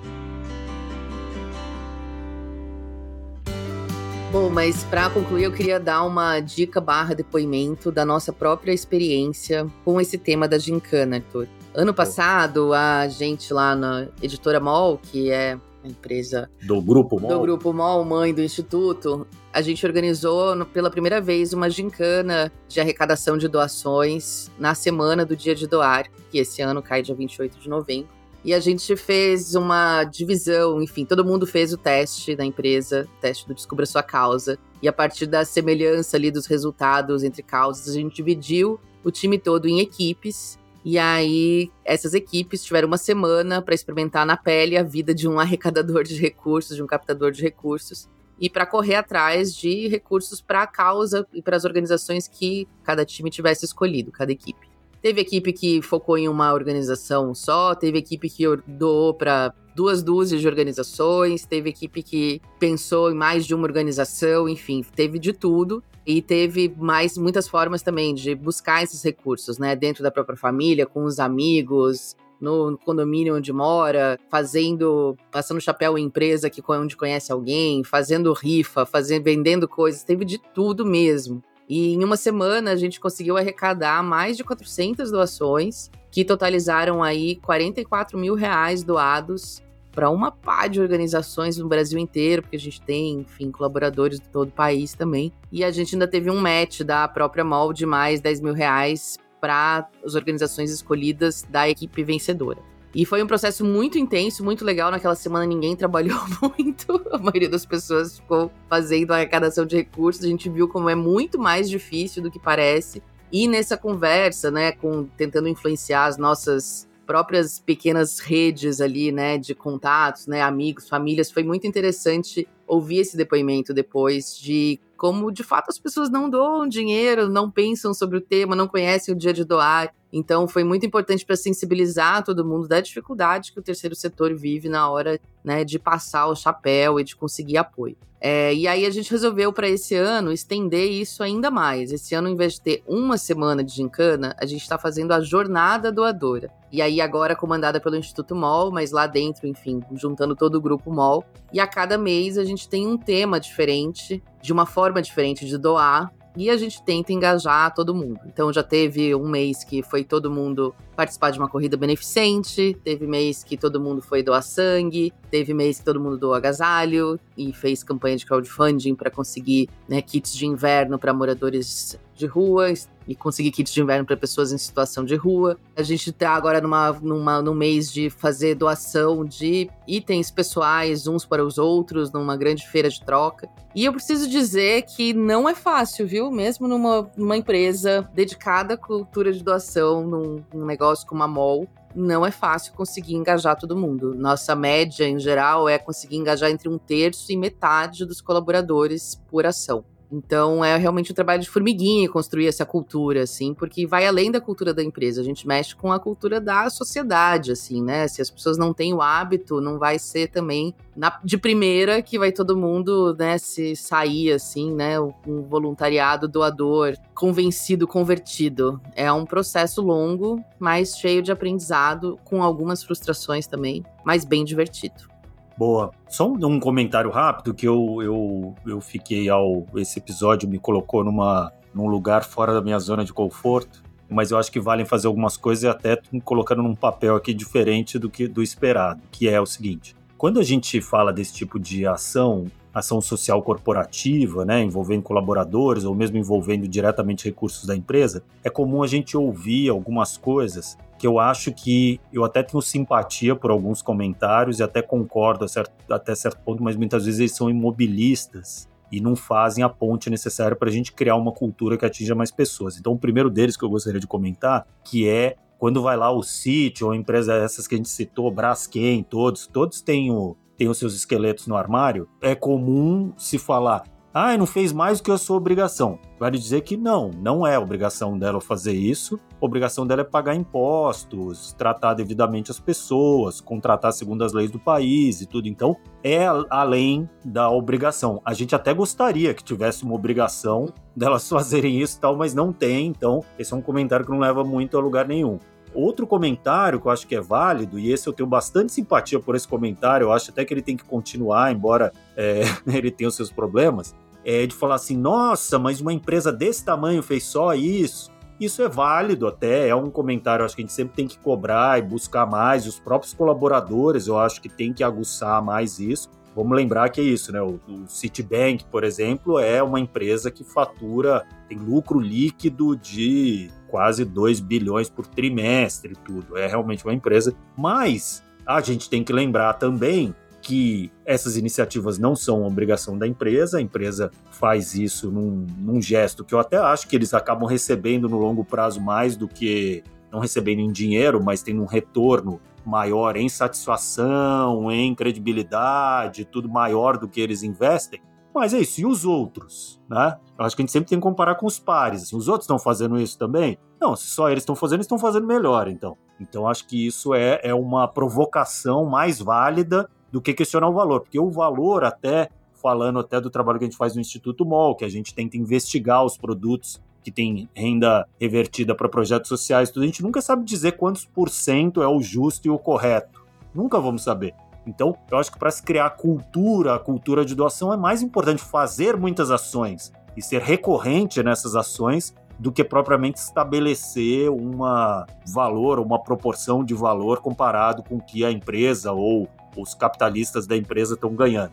Bom, 4.32 4.48
mas 4.48 4.82
para 4.84 5.10
concluir, 5.10 5.44
eu 5.44 5.52
queria 5.52 5.78
dar 5.78 6.04
uma 6.04 6.40
dica 6.40 6.80
barra 6.80 7.14
depoimento 7.14 7.92
da 7.92 8.04
nossa 8.04 8.32
própria 8.32 8.72
experiência 8.72 9.66
com 9.84 10.00
esse 10.00 10.18
tema 10.18 10.48
da 10.48 10.58
gincana, 10.58 11.16
Arthur. 11.16 11.46
Ano 11.74 11.94
passado, 11.94 12.74
a 12.74 13.08
gente 13.08 13.52
lá 13.52 13.74
na 13.74 14.06
editora 14.20 14.60
MOL, 14.60 14.98
que 14.98 15.30
é 15.30 15.58
a 15.82 15.88
empresa 15.88 16.50
do 16.62 16.82
Grupo 16.82 17.18
MOL, 17.18 17.30
do 17.30 17.40
Grupo 17.40 17.72
MOL, 17.72 18.04
mãe 18.04 18.34
do 18.34 18.42
Instituto, 18.42 19.26
a 19.50 19.62
gente 19.62 19.84
organizou 19.86 20.66
pela 20.66 20.90
primeira 20.90 21.18
vez 21.18 21.54
uma 21.54 21.70
gincana 21.70 22.52
de 22.68 22.78
arrecadação 22.78 23.38
de 23.38 23.48
doações 23.48 24.50
na 24.58 24.74
semana 24.74 25.24
do 25.24 25.34
Dia 25.34 25.54
de 25.54 25.66
Doar, 25.66 26.10
que 26.30 26.36
esse 26.36 26.60
ano 26.60 26.82
cai 26.82 27.00
dia 27.00 27.14
28 27.14 27.58
de 27.58 27.70
novembro. 27.70 28.08
E 28.44 28.52
a 28.52 28.60
gente 28.60 28.94
fez 28.94 29.54
uma 29.54 30.04
divisão, 30.04 30.82
enfim, 30.82 31.06
todo 31.06 31.24
mundo 31.24 31.46
fez 31.46 31.72
o 31.72 31.78
teste 31.78 32.36
da 32.36 32.44
empresa, 32.44 33.08
o 33.16 33.20
teste 33.20 33.48
do 33.48 33.54
Descubra 33.54 33.86
Sua 33.86 34.02
Causa. 34.02 34.58
E 34.82 34.88
a 34.88 34.92
partir 34.92 35.26
da 35.26 35.42
semelhança 35.42 36.18
ali 36.18 36.30
dos 36.30 36.44
resultados 36.44 37.22
entre 37.22 37.42
causas, 37.42 37.88
a 37.88 37.92
gente 37.92 38.16
dividiu 38.16 38.78
o 39.02 39.10
time 39.10 39.38
todo 39.38 39.68
em 39.68 39.80
equipes 39.80 40.58
e 40.84 40.98
aí, 40.98 41.70
essas 41.84 42.12
equipes 42.12 42.64
tiveram 42.64 42.88
uma 42.88 42.98
semana 42.98 43.62
para 43.62 43.74
experimentar 43.74 44.26
na 44.26 44.36
pele 44.36 44.76
a 44.76 44.82
vida 44.82 45.14
de 45.14 45.28
um 45.28 45.38
arrecadador 45.38 46.02
de 46.02 46.16
recursos, 46.16 46.76
de 46.76 46.82
um 46.82 46.86
captador 46.86 47.30
de 47.30 47.40
recursos, 47.40 48.08
e 48.40 48.50
para 48.50 48.66
correr 48.66 48.96
atrás 48.96 49.54
de 49.54 49.86
recursos 49.86 50.40
para 50.40 50.62
a 50.62 50.66
causa 50.66 51.24
e 51.32 51.40
para 51.40 51.56
as 51.56 51.64
organizações 51.64 52.26
que 52.26 52.66
cada 52.82 53.04
time 53.04 53.30
tivesse 53.30 53.64
escolhido, 53.64 54.10
cada 54.10 54.32
equipe. 54.32 54.68
Teve 55.00 55.20
equipe 55.20 55.52
que 55.52 55.80
focou 55.80 56.18
em 56.18 56.28
uma 56.28 56.52
organização 56.52 57.34
só, 57.34 57.74
teve 57.74 57.98
equipe 57.98 58.28
que 58.28 58.44
doou 58.66 59.14
para 59.14 59.54
duas 59.76 60.02
dúzias 60.02 60.40
de 60.40 60.48
organizações, 60.48 61.46
teve 61.46 61.70
equipe 61.70 62.02
que 62.02 62.40
pensou 62.58 63.10
em 63.10 63.14
mais 63.14 63.46
de 63.46 63.54
uma 63.54 63.64
organização, 63.64 64.48
enfim, 64.48 64.84
teve 64.94 65.18
de 65.18 65.32
tudo. 65.32 65.82
E 66.06 66.20
teve 66.20 66.74
mais 66.76 67.16
muitas 67.16 67.48
formas 67.48 67.82
também 67.82 68.14
de 68.14 68.34
buscar 68.34 68.82
esses 68.82 69.02
recursos, 69.02 69.58
né? 69.58 69.76
Dentro 69.76 70.02
da 70.02 70.10
própria 70.10 70.36
família, 70.36 70.84
com 70.84 71.04
os 71.04 71.20
amigos, 71.20 72.16
no 72.40 72.76
condomínio 72.84 73.36
onde 73.36 73.52
mora, 73.52 74.18
fazendo, 74.28 75.16
passando 75.30 75.60
chapéu 75.60 75.96
em 75.96 76.04
empresa 76.04 76.50
que 76.50 76.60
onde 76.68 76.96
conhece 76.96 77.30
alguém, 77.30 77.84
fazendo 77.84 78.32
rifa, 78.32 78.84
fazendo, 78.84 79.22
vendendo 79.22 79.68
coisas, 79.68 80.02
teve 80.02 80.24
de 80.24 80.38
tudo 80.38 80.84
mesmo. 80.84 81.42
E 81.68 81.94
em 81.94 82.02
uma 82.02 82.16
semana 82.16 82.72
a 82.72 82.76
gente 82.76 82.98
conseguiu 82.98 83.36
arrecadar 83.36 84.02
mais 84.02 84.36
de 84.36 84.42
400 84.42 85.12
doações, 85.12 85.88
que 86.10 86.24
totalizaram 86.24 87.00
aí 87.00 87.36
44 87.36 88.18
mil 88.18 88.34
reais 88.34 88.82
doados 88.82 89.62
para 89.94 90.10
uma 90.10 90.30
pá 90.30 90.66
de 90.66 90.80
organizações 90.80 91.58
no 91.58 91.68
Brasil 91.68 91.98
inteiro, 91.98 92.42
porque 92.42 92.56
a 92.56 92.60
gente 92.60 92.80
tem, 92.80 93.20
enfim, 93.20 93.50
colaboradores 93.50 94.18
de 94.18 94.28
todo 94.28 94.48
o 94.48 94.52
país 94.52 94.94
também. 94.94 95.32
E 95.50 95.62
a 95.62 95.70
gente 95.70 95.94
ainda 95.94 96.08
teve 96.08 96.30
um 96.30 96.40
match 96.40 96.80
da 96.80 97.06
própria 97.06 97.44
MOL 97.44 97.72
de 97.72 97.86
mais 97.86 98.20
10 98.20 98.40
mil 98.40 98.54
reais 98.54 99.18
para 99.40 99.88
as 100.04 100.14
organizações 100.14 100.70
escolhidas 100.70 101.44
da 101.48 101.68
equipe 101.68 102.02
vencedora. 102.02 102.60
E 102.94 103.06
foi 103.06 103.22
um 103.22 103.26
processo 103.26 103.64
muito 103.64 103.98
intenso, 103.98 104.44
muito 104.44 104.64
legal. 104.64 104.90
Naquela 104.90 105.14
semana 105.14 105.46
ninguém 105.46 105.74
trabalhou 105.76 106.20
muito, 106.40 107.02
a 107.10 107.18
maioria 107.18 107.48
das 107.48 107.64
pessoas 107.64 108.18
ficou 108.18 108.52
fazendo 108.68 109.12
a 109.12 109.16
arrecadação 109.16 109.64
de 109.64 109.76
recursos. 109.76 110.24
A 110.24 110.28
gente 110.28 110.48
viu 110.48 110.68
como 110.68 110.88
é 110.88 110.94
muito 110.94 111.38
mais 111.38 111.68
difícil 111.68 112.22
do 112.22 112.30
que 112.30 112.38
parece. 112.38 113.02
E 113.32 113.48
nessa 113.48 113.78
conversa, 113.78 114.50
né, 114.50 114.72
com 114.72 115.04
tentando 115.04 115.48
influenciar 115.48 116.04
as 116.04 116.18
nossas 116.18 116.86
próprias 117.12 117.60
pequenas 117.60 118.20
redes 118.20 118.80
ali, 118.80 119.12
né, 119.12 119.36
de 119.36 119.54
contatos, 119.54 120.26
né, 120.26 120.40
amigos, 120.40 120.88
famílias, 120.88 121.30
foi 121.30 121.42
muito 121.42 121.66
interessante 121.66 122.48
ouvir 122.66 123.00
esse 123.00 123.18
depoimento 123.18 123.74
depois 123.74 124.34
de 124.34 124.80
como 124.96 125.30
de 125.30 125.42
fato 125.42 125.68
as 125.68 125.78
pessoas 125.78 126.08
não 126.08 126.30
doam 126.30 126.66
dinheiro, 126.66 127.28
não 127.28 127.50
pensam 127.50 127.92
sobre 127.92 128.16
o 128.16 128.20
tema, 128.22 128.56
não 128.56 128.66
conhecem 128.66 129.14
o 129.14 129.18
dia 129.18 129.34
de 129.34 129.44
doar. 129.44 129.94
Então 130.12 130.46
foi 130.46 130.62
muito 130.62 130.84
importante 130.84 131.24
para 131.24 131.36
sensibilizar 131.36 132.22
todo 132.22 132.44
mundo 132.44 132.68
da 132.68 132.80
dificuldade 132.80 133.52
que 133.52 133.58
o 133.58 133.62
terceiro 133.62 133.94
setor 133.94 134.34
vive 134.34 134.68
na 134.68 134.90
hora 134.90 135.18
né, 135.42 135.64
de 135.64 135.78
passar 135.78 136.26
o 136.26 136.36
chapéu 136.36 137.00
e 137.00 137.04
de 137.04 137.16
conseguir 137.16 137.56
apoio. 137.56 137.96
É, 138.24 138.54
e 138.54 138.68
aí 138.68 138.86
a 138.86 138.90
gente 138.90 139.10
resolveu 139.10 139.52
para 139.52 139.68
esse 139.68 139.96
ano 139.96 140.30
estender 140.30 140.88
isso 140.88 141.24
ainda 141.24 141.50
mais. 141.50 141.90
Esse 141.90 142.14
ano, 142.14 142.28
em 142.28 142.36
vez 142.36 142.52
de 142.52 142.60
ter 142.60 142.82
uma 142.86 143.18
semana 143.18 143.64
de 143.64 143.74
gincana, 143.74 144.32
a 144.38 144.46
gente 144.46 144.62
está 144.62 144.78
fazendo 144.78 145.10
a 145.10 145.20
jornada 145.20 145.90
doadora. 145.90 146.48
E 146.70 146.80
aí 146.80 147.00
agora 147.00 147.34
comandada 147.34 147.80
pelo 147.80 147.96
Instituto 147.96 148.36
MOL, 148.36 148.70
mas 148.70 148.92
lá 148.92 149.08
dentro, 149.08 149.48
enfim, 149.48 149.82
juntando 149.94 150.36
todo 150.36 150.54
o 150.54 150.60
grupo 150.60 150.92
MOL. 150.92 151.24
E 151.52 151.58
a 151.58 151.66
cada 151.66 151.98
mês 151.98 152.38
a 152.38 152.44
gente 152.44 152.68
tem 152.68 152.86
um 152.86 152.96
tema 152.96 153.40
diferente, 153.40 154.22
de 154.40 154.52
uma 154.52 154.66
forma 154.66 155.02
diferente 155.02 155.44
de 155.44 155.58
doar, 155.58 156.12
e 156.36 156.50
a 156.50 156.56
gente 156.56 156.82
tenta 156.82 157.12
engajar 157.12 157.74
todo 157.74 157.94
mundo. 157.94 158.20
Então 158.26 158.52
já 158.52 158.62
teve 158.62 159.14
um 159.14 159.28
mês 159.28 159.64
que 159.64 159.82
foi 159.82 160.04
todo 160.04 160.30
mundo 160.30 160.74
participar 160.96 161.30
de 161.30 161.38
uma 161.38 161.48
corrida 161.48 161.76
beneficente, 161.76 162.76
teve 162.84 163.06
mês 163.06 163.42
que 163.42 163.56
todo 163.56 163.80
mundo 163.80 164.02
foi 164.02 164.22
doar 164.22 164.42
sangue, 164.42 165.12
teve 165.30 165.54
mês 165.54 165.78
que 165.78 165.84
todo 165.84 166.00
mundo 166.00 166.18
doou 166.18 166.34
agasalho 166.34 167.18
e 167.36 167.52
fez 167.52 167.82
campanha 167.82 168.16
de 168.16 168.26
crowdfunding 168.26 168.94
para 168.94 169.10
conseguir 169.10 169.68
né, 169.88 170.02
kits 170.02 170.34
de 170.34 170.46
inverno 170.46 170.98
para 170.98 171.12
moradores 171.12 171.98
de 172.22 172.26
rua 172.26 172.72
e 173.06 173.14
conseguir 173.16 173.50
kits 173.50 173.72
de 173.72 173.82
inverno 173.82 174.06
para 174.06 174.16
pessoas 174.16 174.52
em 174.52 174.58
situação 174.58 175.04
de 175.04 175.16
rua. 175.16 175.58
A 175.76 175.82
gente 175.82 176.10
está 176.10 176.30
agora 176.30 176.60
numa, 176.60 176.92
numa, 176.92 177.42
num 177.42 177.54
mês 177.54 177.92
de 177.92 178.08
fazer 178.08 178.54
doação 178.54 179.24
de 179.24 179.68
itens 179.86 180.30
pessoais 180.30 181.06
uns 181.06 181.26
para 181.26 181.44
os 181.44 181.58
outros, 181.58 182.12
numa 182.12 182.36
grande 182.36 182.66
feira 182.68 182.88
de 182.88 183.04
troca. 183.04 183.48
E 183.74 183.84
eu 183.84 183.92
preciso 183.92 184.28
dizer 184.28 184.82
que 184.82 185.12
não 185.12 185.48
é 185.48 185.54
fácil, 185.54 186.06
viu? 186.06 186.30
Mesmo 186.30 186.68
numa, 186.68 187.10
numa 187.16 187.36
empresa 187.36 188.08
dedicada 188.14 188.74
à 188.74 188.76
cultura 188.76 189.32
de 189.32 189.42
doação, 189.42 190.06
num, 190.06 190.44
num 190.54 190.64
negócio 190.64 191.06
como 191.06 191.22
a 191.22 191.28
MOL, 191.28 191.68
não 191.94 192.24
é 192.24 192.30
fácil 192.30 192.72
conseguir 192.72 193.14
engajar 193.14 193.56
todo 193.56 193.76
mundo. 193.76 194.14
Nossa 194.14 194.54
média, 194.54 195.06
em 195.06 195.18
geral, 195.18 195.68
é 195.68 195.78
conseguir 195.78 196.16
engajar 196.16 196.50
entre 196.50 196.68
um 196.68 196.78
terço 196.78 197.30
e 197.32 197.36
metade 197.36 198.06
dos 198.06 198.20
colaboradores 198.20 199.20
por 199.28 199.44
ação. 199.44 199.84
Então 200.12 200.62
é 200.62 200.76
realmente 200.76 201.10
um 201.10 201.14
trabalho 201.14 201.40
de 201.40 201.48
formiguinha 201.48 202.06
construir 202.08 202.46
essa 202.46 202.66
cultura, 202.66 203.22
assim, 203.22 203.54
porque 203.54 203.86
vai 203.86 204.06
além 204.06 204.30
da 204.30 204.42
cultura 204.42 204.74
da 204.74 204.82
empresa. 204.82 205.22
A 205.22 205.24
gente 205.24 205.48
mexe 205.48 205.74
com 205.74 205.90
a 205.90 205.98
cultura 205.98 206.38
da 206.38 206.68
sociedade, 206.68 207.50
assim, 207.50 207.82
né? 207.82 208.06
Se 208.06 208.20
as 208.20 208.28
pessoas 208.28 208.58
não 208.58 208.74
têm 208.74 208.92
o 208.92 209.00
hábito, 209.00 209.58
não 209.60 209.78
vai 209.78 209.98
ser 209.98 210.28
também 210.28 210.74
na, 210.94 211.18
de 211.24 211.38
primeira 211.38 212.02
que 212.02 212.18
vai 212.18 212.30
todo 212.30 212.54
mundo, 212.54 213.16
né, 213.18 213.38
se 213.38 213.74
sair, 213.74 214.32
assim, 214.32 214.74
né? 214.74 215.00
Um 215.00 215.42
voluntariado 215.48 216.28
doador, 216.28 216.94
convencido, 217.14 217.88
convertido. 217.88 218.78
É 218.94 219.10
um 219.10 219.24
processo 219.24 219.80
longo, 219.80 220.44
mas 220.58 220.98
cheio 220.98 221.22
de 221.22 221.32
aprendizado, 221.32 222.18
com 222.24 222.42
algumas 222.42 222.84
frustrações 222.84 223.46
também, 223.46 223.82
mas 224.04 224.26
bem 224.26 224.44
divertido. 224.44 225.11
Boa. 225.56 225.90
Só 226.08 226.28
um 226.28 226.58
comentário 226.58 227.10
rápido 227.10 227.54
que 227.54 227.66
eu, 227.66 228.02
eu, 228.02 228.54
eu 228.66 228.80
fiquei 228.80 229.28
ao. 229.28 229.66
Esse 229.76 229.98
episódio 229.98 230.48
me 230.48 230.58
colocou 230.58 231.04
numa, 231.04 231.52
num 231.74 231.86
lugar 231.86 232.24
fora 232.24 232.52
da 232.54 232.62
minha 232.62 232.78
zona 232.78 233.04
de 233.04 233.12
conforto. 233.12 233.82
Mas 234.08 234.30
eu 234.30 234.36
acho 234.36 234.52
que 234.52 234.60
valem 234.60 234.84
fazer 234.84 235.06
algumas 235.06 235.38
coisas 235.38 235.64
e 235.64 235.68
até 235.68 235.98
colocando 236.22 236.62
num 236.62 236.74
papel 236.74 237.16
aqui 237.16 237.32
diferente 237.32 237.98
do 237.98 238.10
que 238.10 238.28
do 238.28 238.42
esperado, 238.42 239.00
que 239.10 239.26
é 239.26 239.40
o 239.40 239.46
seguinte. 239.46 239.96
Quando 240.18 240.38
a 240.38 240.42
gente 240.42 240.80
fala 240.82 241.12
desse 241.12 241.32
tipo 241.32 241.58
de 241.58 241.86
ação, 241.86 242.44
ação 242.74 243.00
social 243.00 243.42
corporativa, 243.42 244.44
né, 244.44 244.62
envolvendo 244.62 245.02
colaboradores 245.02 245.84
ou 245.84 245.94
mesmo 245.94 246.16
envolvendo 246.16 246.68
diretamente 246.68 247.24
recursos 247.24 247.64
da 247.64 247.74
empresa, 247.74 248.22
é 248.44 248.50
comum 248.50 248.82
a 248.82 248.86
gente 248.86 249.16
ouvir 249.16 249.68
algumas 249.68 250.16
coisas 250.16 250.76
que 251.02 251.06
eu 251.08 251.18
acho 251.18 251.50
que 251.50 252.00
eu 252.12 252.22
até 252.22 252.44
tenho 252.44 252.62
simpatia 252.62 253.34
por 253.34 253.50
alguns 253.50 253.82
comentários 253.82 254.60
e 254.60 254.62
até 254.62 254.80
concordo 254.80 255.44
até 255.90 256.14
certo 256.14 256.40
ponto, 256.44 256.62
mas 256.62 256.76
muitas 256.76 257.06
vezes 257.06 257.18
eles 257.18 257.34
são 257.34 257.50
imobilistas 257.50 258.68
e 258.88 259.00
não 259.00 259.16
fazem 259.16 259.64
a 259.64 259.68
ponte 259.68 260.08
necessária 260.08 260.56
para 260.56 260.68
a 260.68 260.72
gente 260.72 260.92
criar 260.92 261.16
uma 261.16 261.32
cultura 261.32 261.76
que 261.76 261.84
atinja 261.84 262.14
mais 262.14 262.30
pessoas. 262.30 262.78
Então, 262.78 262.92
o 262.92 262.98
primeiro 262.98 263.28
deles 263.28 263.56
que 263.56 263.64
eu 263.64 263.68
gostaria 263.68 263.98
de 263.98 264.06
comentar, 264.06 264.64
que 264.84 265.08
é 265.08 265.34
quando 265.58 265.82
vai 265.82 265.96
lá 265.96 266.08
o 266.12 266.22
sítio 266.22 266.86
ou 266.86 266.94
empresa 266.94 267.34
essas 267.34 267.66
que 267.66 267.74
a 267.74 267.78
gente 267.78 267.88
citou, 267.88 268.30
Braskem, 268.30 269.02
todos, 269.02 269.48
todos 269.48 269.82
têm, 269.82 270.08
o, 270.12 270.36
têm 270.56 270.68
os 270.68 270.78
seus 270.78 270.94
esqueletos 270.94 271.48
no 271.48 271.56
armário, 271.56 272.08
é 272.20 272.36
comum 272.36 273.12
se 273.16 273.38
falar, 273.38 273.82
ah, 274.14 274.36
não 274.36 274.46
fez 274.46 274.72
mais 274.72 274.98
do 274.98 275.04
que 275.04 275.10
a 275.10 275.16
sua 275.16 275.38
obrigação. 275.38 275.98
Vale 276.18 276.38
dizer 276.38 276.60
que 276.60 276.76
não, 276.76 277.10
não 277.18 277.46
é 277.46 277.58
obrigação 277.58 278.18
dela 278.18 278.40
fazer 278.40 278.72
isso. 278.72 279.18
A 279.40 279.44
obrigação 279.44 279.86
dela 279.86 280.02
é 280.02 280.04
pagar 280.04 280.34
impostos, 280.34 281.54
tratar 281.54 281.94
devidamente 281.94 282.50
as 282.50 282.60
pessoas, 282.60 283.40
contratar 283.40 283.92
segundo 283.92 284.22
as 284.22 284.32
leis 284.32 284.50
do 284.50 284.58
país 284.58 285.22
e 285.22 285.26
tudo. 285.26 285.48
Então, 285.48 285.76
é 286.04 286.26
além 286.50 287.08
da 287.24 287.50
obrigação. 287.50 288.20
A 288.24 288.34
gente 288.34 288.54
até 288.54 288.74
gostaria 288.74 289.32
que 289.32 289.42
tivesse 289.42 289.82
uma 289.82 289.94
obrigação 289.94 290.66
delas 290.94 291.26
fazerem 291.30 291.80
isso 291.80 291.96
e 291.96 292.00
tal, 292.00 292.14
mas 292.14 292.34
não 292.34 292.52
tem. 292.52 292.86
Então, 292.88 293.24
esse 293.38 293.54
é 293.54 293.56
um 293.56 293.62
comentário 293.62 294.04
que 294.04 294.12
não 294.12 294.18
leva 294.18 294.44
muito 294.44 294.76
a 294.76 294.80
lugar 294.80 295.08
nenhum. 295.08 295.38
Outro 295.74 296.06
comentário 296.06 296.78
que 296.78 296.86
eu 296.86 296.92
acho 296.92 297.06
que 297.06 297.14
é 297.14 297.20
válido, 297.20 297.78
e 297.78 297.90
esse 297.90 298.06
eu 298.06 298.12
tenho 298.12 298.28
bastante 298.28 298.72
simpatia 298.72 299.18
por 299.18 299.34
esse 299.34 299.48
comentário, 299.48 300.04
eu 300.04 300.12
acho 300.12 300.30
até 300.30 300.44
que 300.44 300.52
ele 300.52 300.60
tem 300.60 300.76
que 300.76 300.84
continuar, 300.84 301.50
embora 301.50 301.92
é, 302.14 302.42
ele 302.68 302.90
tenha 302.90 303.08
os 303.08 303.16
seus 303.16 303.30
problemas, 303.30 303.94
é 304.24 304.46
de 304.46 304.54
falar 304.54 304.76
assim: 304.76 304.96
nossa, 304.96 305.58
mas 305.58 305.80
uma 305.80 305.92
empresa 305.92 306.32
desse 306.32 306.64
tamanho 306.64 307.02
fez 307.02 307.24
só 307.24 307.54
isso. 307.54 308.10
Isso 308.40 308.60
é 308.60 308.68
válido 308.68 309.28
até, 309.28 309.68
é 309.68 309.74
um 309.74 309.88
comentário, 309.88 310.44
acho 310.44 310.56
que 310.56 310.62
a 310.62 310.64
gente 310.64 310.72
sempre 310.72 310.96
tem 310.96 311.06
que 311.06 311.16
cobrar 311.18 311.78
e 311.78 311.82
buscar 311.82 312.26
mais. 312.26 312.66
Os 312.66 312.78
próprios 312.80 313.14
colaboradores, 313.14 314.08
eu 314.08 314.18
acho 314.18 314.40
que 314.40 314.48
tem 314.48 314.72
que 314.72 314.82
aguçar 314.82 315.40
mais 315.42 315.78
isso. 315.78 316.10
Vamos 316.34 316.56
lembrar 316.56 316.88
que 316.88 317.00
é 317.00 317.04
isso, 317.04 317.30
né? 317.30 317.40
O, 317.42 317.60
o 317.68 317.86
Citibank, 317.86 318.64
por 318.64 318.84
exemplo, 318.84 319.38
é 319.38 319.62
uma 319.62 319.78
empresa 319.78 320.30
que 320.30 320.42
fatura, 320.42 321.26
tem 321.48 321.58
lucro 321.58 322.00
líquido 322.00 322.74
de 322.74 323.50
quase 323.68 324.04
2 324.04 324.40
bilhões 324.40 324.88
por 324.88 325.06
trimestre, 325.06 325.94
tudo. 326.04 326.36
É 326.36 326.46
realmente 326.46 326.84
uma 326.84 326.94
empresa. 326.94 327.34
Mas 327.56 328.22
a 328.46 328.60
gente 328.60 328.88
tem 328.88 329.04
que 329.04 329.12
lembrar 329.12 329.54
também 329.54 330.14
que 330.42 330.90
essas 331.06 331.36
iniciativas 331.36 331.98
não 331.98 332.16
são 332.16 332.44
obrigação 332.44 332.98
da 332.98 333.06
empresa, 333.06 333.58
a 333.58 333.60
empresa 333.60 334.10
faz 334.32 334.74
isso 334.74 335.10
num, 335.10 335.46
num, 335.56 335.80
gesto 335.80 336.24
que 336.24 336.34
eu 336.34 336.40
até 336.40 336.58
acho 336.58 336.88
que 336.88 336.96
eles 336.96 337.14
acabam 337.14 337.48
recebendo 337.48 338.08
no 338.08 338.18
longo 338.18 338.44
prazo 338.44 338.80
mais 338.80 339.16
do 339.16 339.28
que 339.28 339.84
não 340.10 340.18
recebendo 340.18 340.58
em 340.58 340.70
dinheiro, 340.70 341.22
mas 341.22 341.42
tem 341.42 341.58
um 341.58 341.64
retorno 341.64 342.40
maior 342.66 343.16
em 343.16 343.28
satisfação, 343.28 344.70
em 344.70 344.94
credibilidade, 344.94 346.24
tudo 346.24 346.48
maior 346.48 346.98
do 346.98 347.08
que 347.08 347.20
eles 347.20 347.42
investem. 347.42 348.00
Mas 348.34 348.54
é 348.54 348.58
isso, 348.58 348.80
e 348.80 348.86
os 348.86 349.04
outros, 349.04 349.80
né? 349.88 350.18
Eu 350.38 350.44
acho 350.44 350.56
que 350.56 350.62
a 350.62 350.64
gente 350.64 350.72
sempre 350.72 350.88
tem 350.88 350.98
que 350.98 351.02
comparar 351.02 351.34
com 351.34 351.46
os 351.46 351.58
pares. 351.58 352.02
Assim, 352.02 352.16
os 352.16 352.28
outros 352.28 352.44
estão 352.44 352.58
fazendo 352.58 352.98
isso 352.98 353.18
também? 353.18 353.58
Não, 353.80 353.94
se 353.94 354.06
só 354.06 354.30
eles 354.30 354.42
estão 354.42 354.56
fazendo, 354.56 354.78
eles 354.78 354.86
estão 354.86 354.98
fazendo 354.98 355.26
melhor, 355.26 355.68
então. 355.68 355.96
Então 356.18 356.48
acho 356.48 356.66
que 356.66 356.86
isso 356.86 357.14
é, 357.14 357.40
é 357.42 357.54
uma 357.54 357.86
provocação 357.86 358.86
mais 358.86 359.20
válida 359.20 359.88
do 360.12 360.20
que 360.20 360.34
questionar 360.34 360.68
o 360.68 360.74
valor, 360.74 361.00
porque 361.00 361.18
o 361.18 361.30
valor 361.30 361.82
até 361.82 362.28
falando 362.62 363.00
até 363.00 363.20
do 363.20 363.28
trabalho 363.28 363.58
que 363.58 363.64
a 363.64 363.68
gente 363.68 363.76
faz 363.76 363.96
no 363.96 364.00
Instituto 364.00 364.44
MOL, 364.44 364.76
que 364.76 364.84
a 364.84 364.88
gente 364.88 365.12
tenta 365.12 365.36
investigar 365.36 366.04
os 366.04 366.16
produtos 366.16 366.80
que 367.02 367.10
têm 367.10 367.48
renda 367.52 368.06
revertida 368.20 368.74
para 368.74 368.88
projetos 368.88 369.28
sociais, 369.28 369.70
tudo, 369.70 369.82
a 369.82 369.86
gente 369.86 370.02
nunca 370.02 370.22
sabe 370.22 370.44
dizer 370.44 370.72
quantos 370.72 371.04
por 371.04 371.28
cento 371.28 371.82
é 371.82 371.88
o 371.88 372.00
justo 372.00 372.46
e 372.46 372.50
o 372.50 372.58
correto. 372.58 373.20
Nunca 373.52 373.80
vamos 373.80 374.04
saber. 374.04 374.34
Então, 374.64 374.96
eu 375.10 375.18
acho 375.18 375.32
que 375.32 375.38
para 375.38 375.50
se 375.50 375.60
criar 375.60 375.90
cultura, 375.90 376.76
a 376.76 376.78
cultura 376.78 377.24
de 377.24 377.34
doação, 377.34 377.72
é 377.72 377.76
mais 377.76 378.00
importante 378.00 378.40
fazer 378.40 378.96
muitas 378.96 379.32
ações 379.32 379.92
e 380.16 380.22
ser 380.22 380.40
recorrente 380.40 381.20
nessas 381.20 381.56
ações 381.56 382.14
do 382.38 382.52
que 382.52 382.62
propriamente 382.62 383.18
estabelecer 383.18 384.30
uma 384.30 385.06
valor, 385.26 385.80
uma 385.80 386.00
proporção 386.00 386.64
de 386.64 386.74
valor 386.74 387.20
comparado 387.20 387.82
com 387.82 387.96
o 387.96 388.00
que 388.00 388.24
a 388.24 388.30
empresa 388.30 388.92
ou 388.92 389.28
os 389.56 389.74
capitalistas 389.74 390.46
da 390.46 390.56
empresa 390.56 390.94
estão 390.94 391.14
ganhando. 391.14 391.52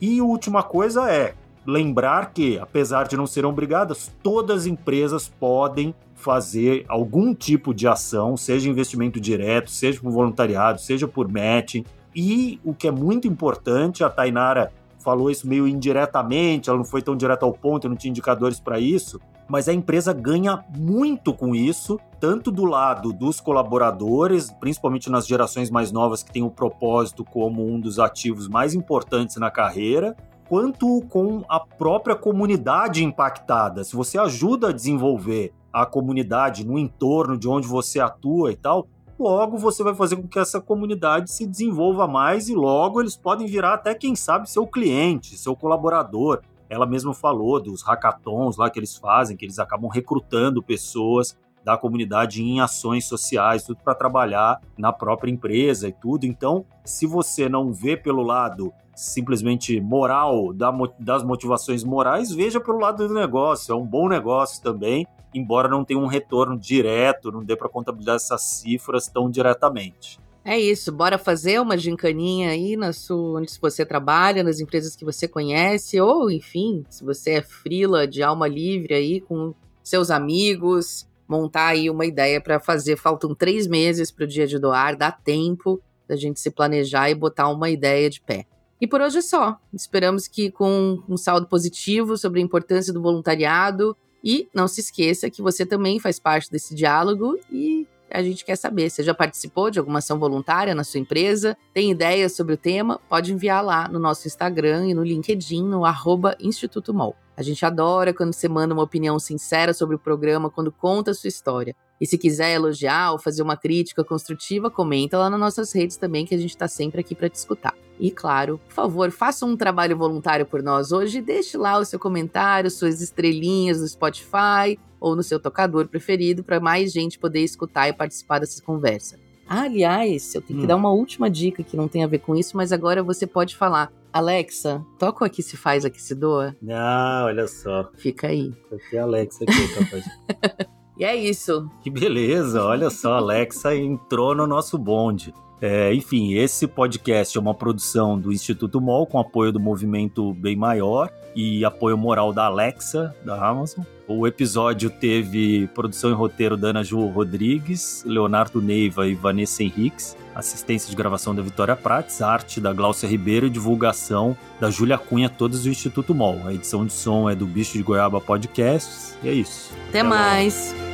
E 0.00 0.18
a 0.18 0.24
última 0.24 0.62
coisa 0.62 1.10
é 1.10 1.34
lembrar 1.66 2.32
que, 2.32 2.58
apesar 2.58 3.06
de 3.06 3.16
não 3.16 3.26
serem 3.26 3.48
obrigadas, 3.48 4.10
todas 4.22 4.62
as 4.62 4.66
empresas 4.66 5.28
podem 5.28 5.94
fazer 6.14 6.84
algum 6.88 7.34
tipo 7.34 7.72
de 7.72 7.86
ação, 7.88 8.36
seja 8.36 8.68
investimento 8.68 9.20
direto, 9.20 9.70
seja 9.70 10.00
por 10.00 10.10
voluntariado, 10.10 10.80
seja 10.80 11.08
por 11.08 11.28
matching. 11.28 11.84
E 12.14 12.60
o 12.64 12.74
que 12.74 12.88
é 12.88 12.90
muito 12.90 13.26
importante, 13.26 14.04
a 14.04 14.10
Tainara 14.10 14.72
falou 14.98 15.30
isso 15.30 15.48
meio 15.48 15.66
indiretamente, 15.66 16.68
ela 16.68 16.78
não 16.78 16.84
foi 16.84 17.00
tão 17.00 17.16
direta 17.16 17.46
ao 17.46 17.52
ponto, 17.52 17.88
não 17.88 17.96
tinha 17.96 18.10
indicadores 18.10 18.60
para 18.60 18.78
isso, 18.78 19.20
mas 19.50 19.68
a 19.68 19.72
empresa 19.72 20.12
ganha 20.12 20.64
muito 20.78 21.34
com 21.34 21.56
isso, 21.56 21.98
tanto 22.20 22.52
do 22.52 22.64
lado 22.64 23.12
dos 23.12 23.40
colaboradores, 23.40 24.48
principalmente 24.60 25.10
nas 25.10 25.26
gerações 25.26 25.68
mais 25.68 25.90
novas 25.90 26.22
que 26.22 26.30
têm 26.30 26.44
o 26.44 26.50
propósito 26.50 27.24
como 27.24 27.66
um 27.66 27.80
dos 27.80 27.98
ativos 27.98 28.46
mais 28.46 28.74
importantes 28.74 29.36
na 29.38 29.50
carreira, 29.50 30.16
quanto 30.48 31.02
com 31.08 31.42
a 31.48 31.58
própria 31.58 32.14
comunidade 32.14 33.02
impactada. 33.02 33.82
Se 33.82 33.96
você 33.96 34.16
ajuda 34.18 34.68
a 34.68 34.72
desenvolver 34.72 35.52
a 35.72 35.84
comunidade 35.84 36.64
no 36.64 36.78
entorno 36.78 37.36
de 37.36 37.48
onde 37.48 37.66
você 37.66 37.98
atua 37.98 38.52
e 38.52 38.56
tal, 38.56 38.86
logo 39.18 39.58
você 39.58 39.82
vai 39.82 39.96
fazer 39.96 40.14
com 40.14 40.28
que 40.28 40.38
essa 40.38 40.60
comunidade 40.60 41.28
se 41.28 41.44
desenvolva 41.44 42.06
mais 42.06 42.48
e 42.48 42.54
logo 42.54 43.00
eles 43.00 43.16
podem 43.16 43.48
virar 43.48 43.74
até, 43.74 43.96
quem 43.96 44.14
sabe, 44.14 44.48
seu 44.48 44.64
cliente, 44.64 45.36
seu 45.36 45.56
colaborador. 45.56 46.40
Ela 46.70 46.86
mesma 46.86 47.12
falou 47.12 47.60
dos 47.60 47.82
hackathons 47.82 48.56
lá 48.56 48.70
que 48.70 48.78
eles 48.78 48.96
fazem, 48.96 49.36
que 49.36 49.44
eles 49.44 49.58
acabam 49.58 49.90
recrutando 49.90 50.62
pessoas 50.62 51.36
da 51.62 51.76
comunidade 51.76 52.42
em 52.42 52.60
ações 52.60 53.04
sociais, 53.04 53.64
tudo 53.64 53.82
para 53.84 53.94
trabalhar 53.94 54.62
na 54.78 54.92
própria 54.92 55.30
empresa 55.30 55.88
e 55.88 55.92
tudo. 55.92 56.24
Então, 56.24 56.64
se 56.84 57.06
você 57.06 57.48
não 57.48 57.72
vê 57.72 57.96
pelo 57.96 58.22
lado 58.22 58.72
simplesmente 58.94 59.78
moral 59.80 60.54
das 60.98 61.22
motivações 61.22 61.84
morais, 61.84 62.30
veja 62.30 62.60
pelo 62.60 62.78
lado 62.78 63.06
do 63.06 63.14
negócio. 63.14 63.72
É 63.72 63.76
um 63.76 63.86
bom 63.86 64.08
negócio 64.08 64.62
também 64.62 65.06
embora 65.34 65.68
não 65.68 65.84
tenha 65.84 66.00
um 66.00 66.06
retorno 66.06 66.58
direto, 66.58 67.30
não 67.30 67.44
dê 67.44 67.56
para 67.56 67.68
contabilizar 67.68 68.16
essas 68.16 68.42
cifras 68.42 69.08
tão 69.08 69.30
diretamente. 69.30 70.18
É 70.44 70.58
isso, 70.58 70.90
bora 70.90 71.18
fazer 71.18 71.60
uma 71.60 71.76
gincaninha 71.76 72.50
aí 72.50 72.74
na 72.74 72.92
sua, 72.92 73.40
onde 73.40 73.52
você 73.60 73.84
trabalha, 73.84 74.42
nas 74.42 74.58
empresas 74.58 74.96
que 74.96 75.04
você 75.04 75.28
conhece, 75.28 76.00
ou 76.00 76.30
enfim, 76.30 76.84
se 76.88 77.04
você 77.04 77.32
é 77.32 77.42
frila 77.42 78.08
de 78.08 78.22
alma 78.22 78.48
livre 78.48 78.94
aí 78.94 79.20
com 79.20 79.54
seus 79.82 80.10
amigos, 80.10 81.06
montar 81.28 81.68
aí 81.68 81.90
uma 81.90 82.06
ideia 82.06 82.40
para 82.40 82.58
fazer. 82.58 82.96
Faltam 82.96 83.34
três 83.34 83.66
meses 83.66 84.10
para 84.10 84.24
o 84.24 84.28
dia 84.28 84.46
de 84.46 84.58
doar, 84.58 84.96
dá 84.96 85.12
tempo 85.12 85.80
da 86.08 86.16
gente 86.16 86.40
se 86.40 86.50
planejar 86.50 87.10
e 87.10 87.14
botar 87.14 87.48
uma 87.48 87.70
ideia 87.70 88.08
de 88.08 88.20
pé. 88.20 88.46
E 88.80 88.86
por 88.86 89.00
hoje 89.00 89.18
é 89.18 89.22
só. 89.22 89.58
Esperamos 89.72 90.26
que 90.26 90.50
com 90.50 91.02
um 91.08 91.16
saldo 91.16 91.46
positivo 91.46 92.16
sobre 92.16 92.40
a 92.40 92.42
importância 92.42 92.92
do 92.92 93.02
voluntariado 93.02 93.94
e 94.24 94.48
não 94.54 94.66
se 94.66 94.80
esqueça 94.80 95.30
que 95.30 95.42
você 95.42 95.66
também 95.66 96.00
faz 96.00 96.18
parte 96.18 96.50
desse 96.50 96.74
diálogo 96.74 97.38
e 97.50 97.86
a 98.10 98.22
gente 98.22 98.44
quer 98.44 98.56
saber. 98.56 98.90
Você 98.90 99.02
já 99.02 99.14
participou 99.14 99.70
de 99.70 99.78
alguma 99.78 99.98
ação 99.98 100.18
voluntária 100.18 100.74
na 100.74 100.84
sua 100.84 101.00
empresa? 101.00 101.56
Tem 101.72 101.90
ideias 101.90 102.34
sobre 102.34 102.54
o 102.54 102.56
tema? 102.56 103.00
Pode 103.08 103.32
enviar 103.32 103.64
lá 103.64 103.88
no 103.88 103.98
nosso 103.98 104.26
Instagram 104.26 104.86
e 104.86 104.94
no 104.94 105.04
LinkedIn, 105.04 105.64
no 105.64 105.84
arroba 105.84 106.36
Instituto 106.40 106.92
Mol. 106.92 107.16
A 107.40 107.42
gente 107.42 107.64
adora 107.64 108.12
quando 108.12 108.34
você 108.34 108.46
manda 108.46 108.74
uma 108.74 108.82
opinião 108.82 109.18
sincera 109.18 109.72
sobre 109.72 109.96
o 109.96 109.98
programa, 109.98 110.50
quando 110.50 110.70
conta 110.70 111.12
a 111.12 111.14
sua 111.14 111.28
história. 111.28 111.74
E 111.98 112.04
se 112.06 112.18
quiser 112.18 112.52
elogiar 112.52 113.12
ou 113.12 113.18
fazer 113.18 113.40
uma 113.40 113.56
crítica 113.56 114.04
construtiva, 114.04 114.70
comenta 114.70 115.16
lá 115.16 115.30
nas 115.30 115.40
nossas 115.40 115.72
redes 115.72 115.96
também, 115.96 116.26
que 116.26 116.34
a 116.34 116.38
gente 116.38 116.50
está 116.50 116.68
sempre 116.68 117.00
aqui 117.00 117.14
para 117.14 117.30
te 117.30 117.36
escutar. 117.36 117.74
E 117.98 118.10
claro, 118.10 118.60
por 118.66 118.74
favor, 118.74 119.10
faça 119.10 119.46
um 119.46 119.56
trabalho 119.56 119.96
voluntário 119.96 120.44
por 120.44 120.62
nós 120.62 120.92
hoje 120.92 121.22
deixe 121.22 121.56
lá 121.56 121.78
o 121.78 121.84
seu 121.86 121.98
comentário, 121.98 122.70
suas 122.70 123.00
estrelinhas 123.00 123.80
no 123.80 123.88
Spotify 123.88 124.78
ou 125.00 125.16
no 125.16 125.22
seu 125.22 125.40
tocador 125.40 125.88
preferido 125.88 126.44
para 126.44 126.60
mais 126.60 126.92
gente 126.92 127.18
poder 127.18 127.40
escutar 127.40 127.88
e 127.88 127.94
participar 127.94 128.40
dessa 128.40 128.62
conversa. 128.62 129.18
Aliás, 129.50 130.32
eu 130.32 130.40
tenho 130.40 130.60
hum. 130.60 130.62
que 130.62 130.68
dar 130.68 130.76
uma 130.76 130.92
última 130.92 131.28
dica 131.28 131.64
que 131.64 131.76
não 131.76 131.88
tem 131.88 132.04
a 132.04 132.06
ver 132.06 132.20
com 132.20 132.36
isso, 132.36 132.56
mas 132.56 132.70
agora 132.70 133.02
você 133.02 133.26
pode 133.26 133.56
falar. 133.56 133.92
Alexa, 134.12 134.84
toca 134.96 135.24
o 135.24 135.26
Aqui 135.26 135.42
Se 135.42 135.56
Faz, 135.56 135.84
Aqui 135.84 136.00
Se 136.00 136.14
Doa? 136.14 136.56
Ah, 136.70 137.22
olha 137.26 137.48
só. 137.48 137.90
Fica 137.96 138.28
aí. 138.28 138.52
Tem 138.90 139.00
a 139.00 139.02
Alexa 139.02 139.44
aqui, 139.44 139.74
capaz. 139.74 140.04
E 140.96 141.04
é 141.04 141.16
isso. 141.16 141.66
Que 141.82 141.88
beleza, 141.88 142.62
olha 142.62 142.90
só, 142.90 143.14
Alexa 143.14 143.74
entrou 143.74 144.34
no 144.34 144.46
nosso 144.46 144.76
bonde. 144.76 145.32
É, 145.60 145.92
enfim, 145.92 146.34
esse 146.34 146.66
podcast 146.66 147.36
é 147.36 147.40
uma 147.40 147.54
produção 147.54 148.18
do 148.18 148.32
Instituto 148.32 148.80
MOL 148.80 149.06
com 149.06 149.18
apoio 149.18 149.52
do 149.52 149.60
movimento 149.60 150.32
Bem 150.34 150.56
Maior 150.56 151.10
e 151.34 151.64
apoio 151.64 151.96
moral 151.96 152.32
da 152.32 152.46
Alexa, 152.46 153.14
da 153.24 153.46
Amazon. 153.46 153.84
O 154.08 154.26
episódio 154.26 154.90
teve 154.90 155.68
produção 155.68 156.10
e 156.10 156.14
roteiro 156.14 156.56
da 156.56 156.68
Ana 156.68 156.82
Ju 156.82 157.06
Rodrigues, 157.06 158.02
Leonardo 158.04 158.60
Neiva 158.60 159.06
e 159.06 159.14
Vanessa 159.14 159.62
Henriques, 159.62 160.16
assistência 160.34 160.90
de 160.90 160.96
gravação 160.96 161.34
da 161.34 161.42
Vitória 161.42 161.76
Prates, 161.76 162.20
arte 162.20 162.60
da 162.60 162.72
Glaucia 162.72 163.08
Ribeiro 163.08 163.46
e 163.46 163.50
divulgação 163.50 164.36
da 164.58 164.68
Júlia 164.70 164.98
Cunha, 164.98 165.28
todos 165.28 165.62
do 165.62 165.68
Instituto 165.68 166.12
MOL. 166.12 166.40
A 166.44 166.52
edição 166.52 166.84
de 166.84 166.92
som 166.92 167.30
é 167.30 167.36
do 167.36 167.46
Bicho 167.46 167.74
de 167.74 167.84
Goiaba 167.84 168.20
Podcasts. 168.20 169.16
E 169.22 169.28
é 169.28 169.32
isso. 169.32 169.72
Até, 169.90 170.00
Até 170.00 170.08
mais. 170.08 170.74
Logo. 170.76 170.89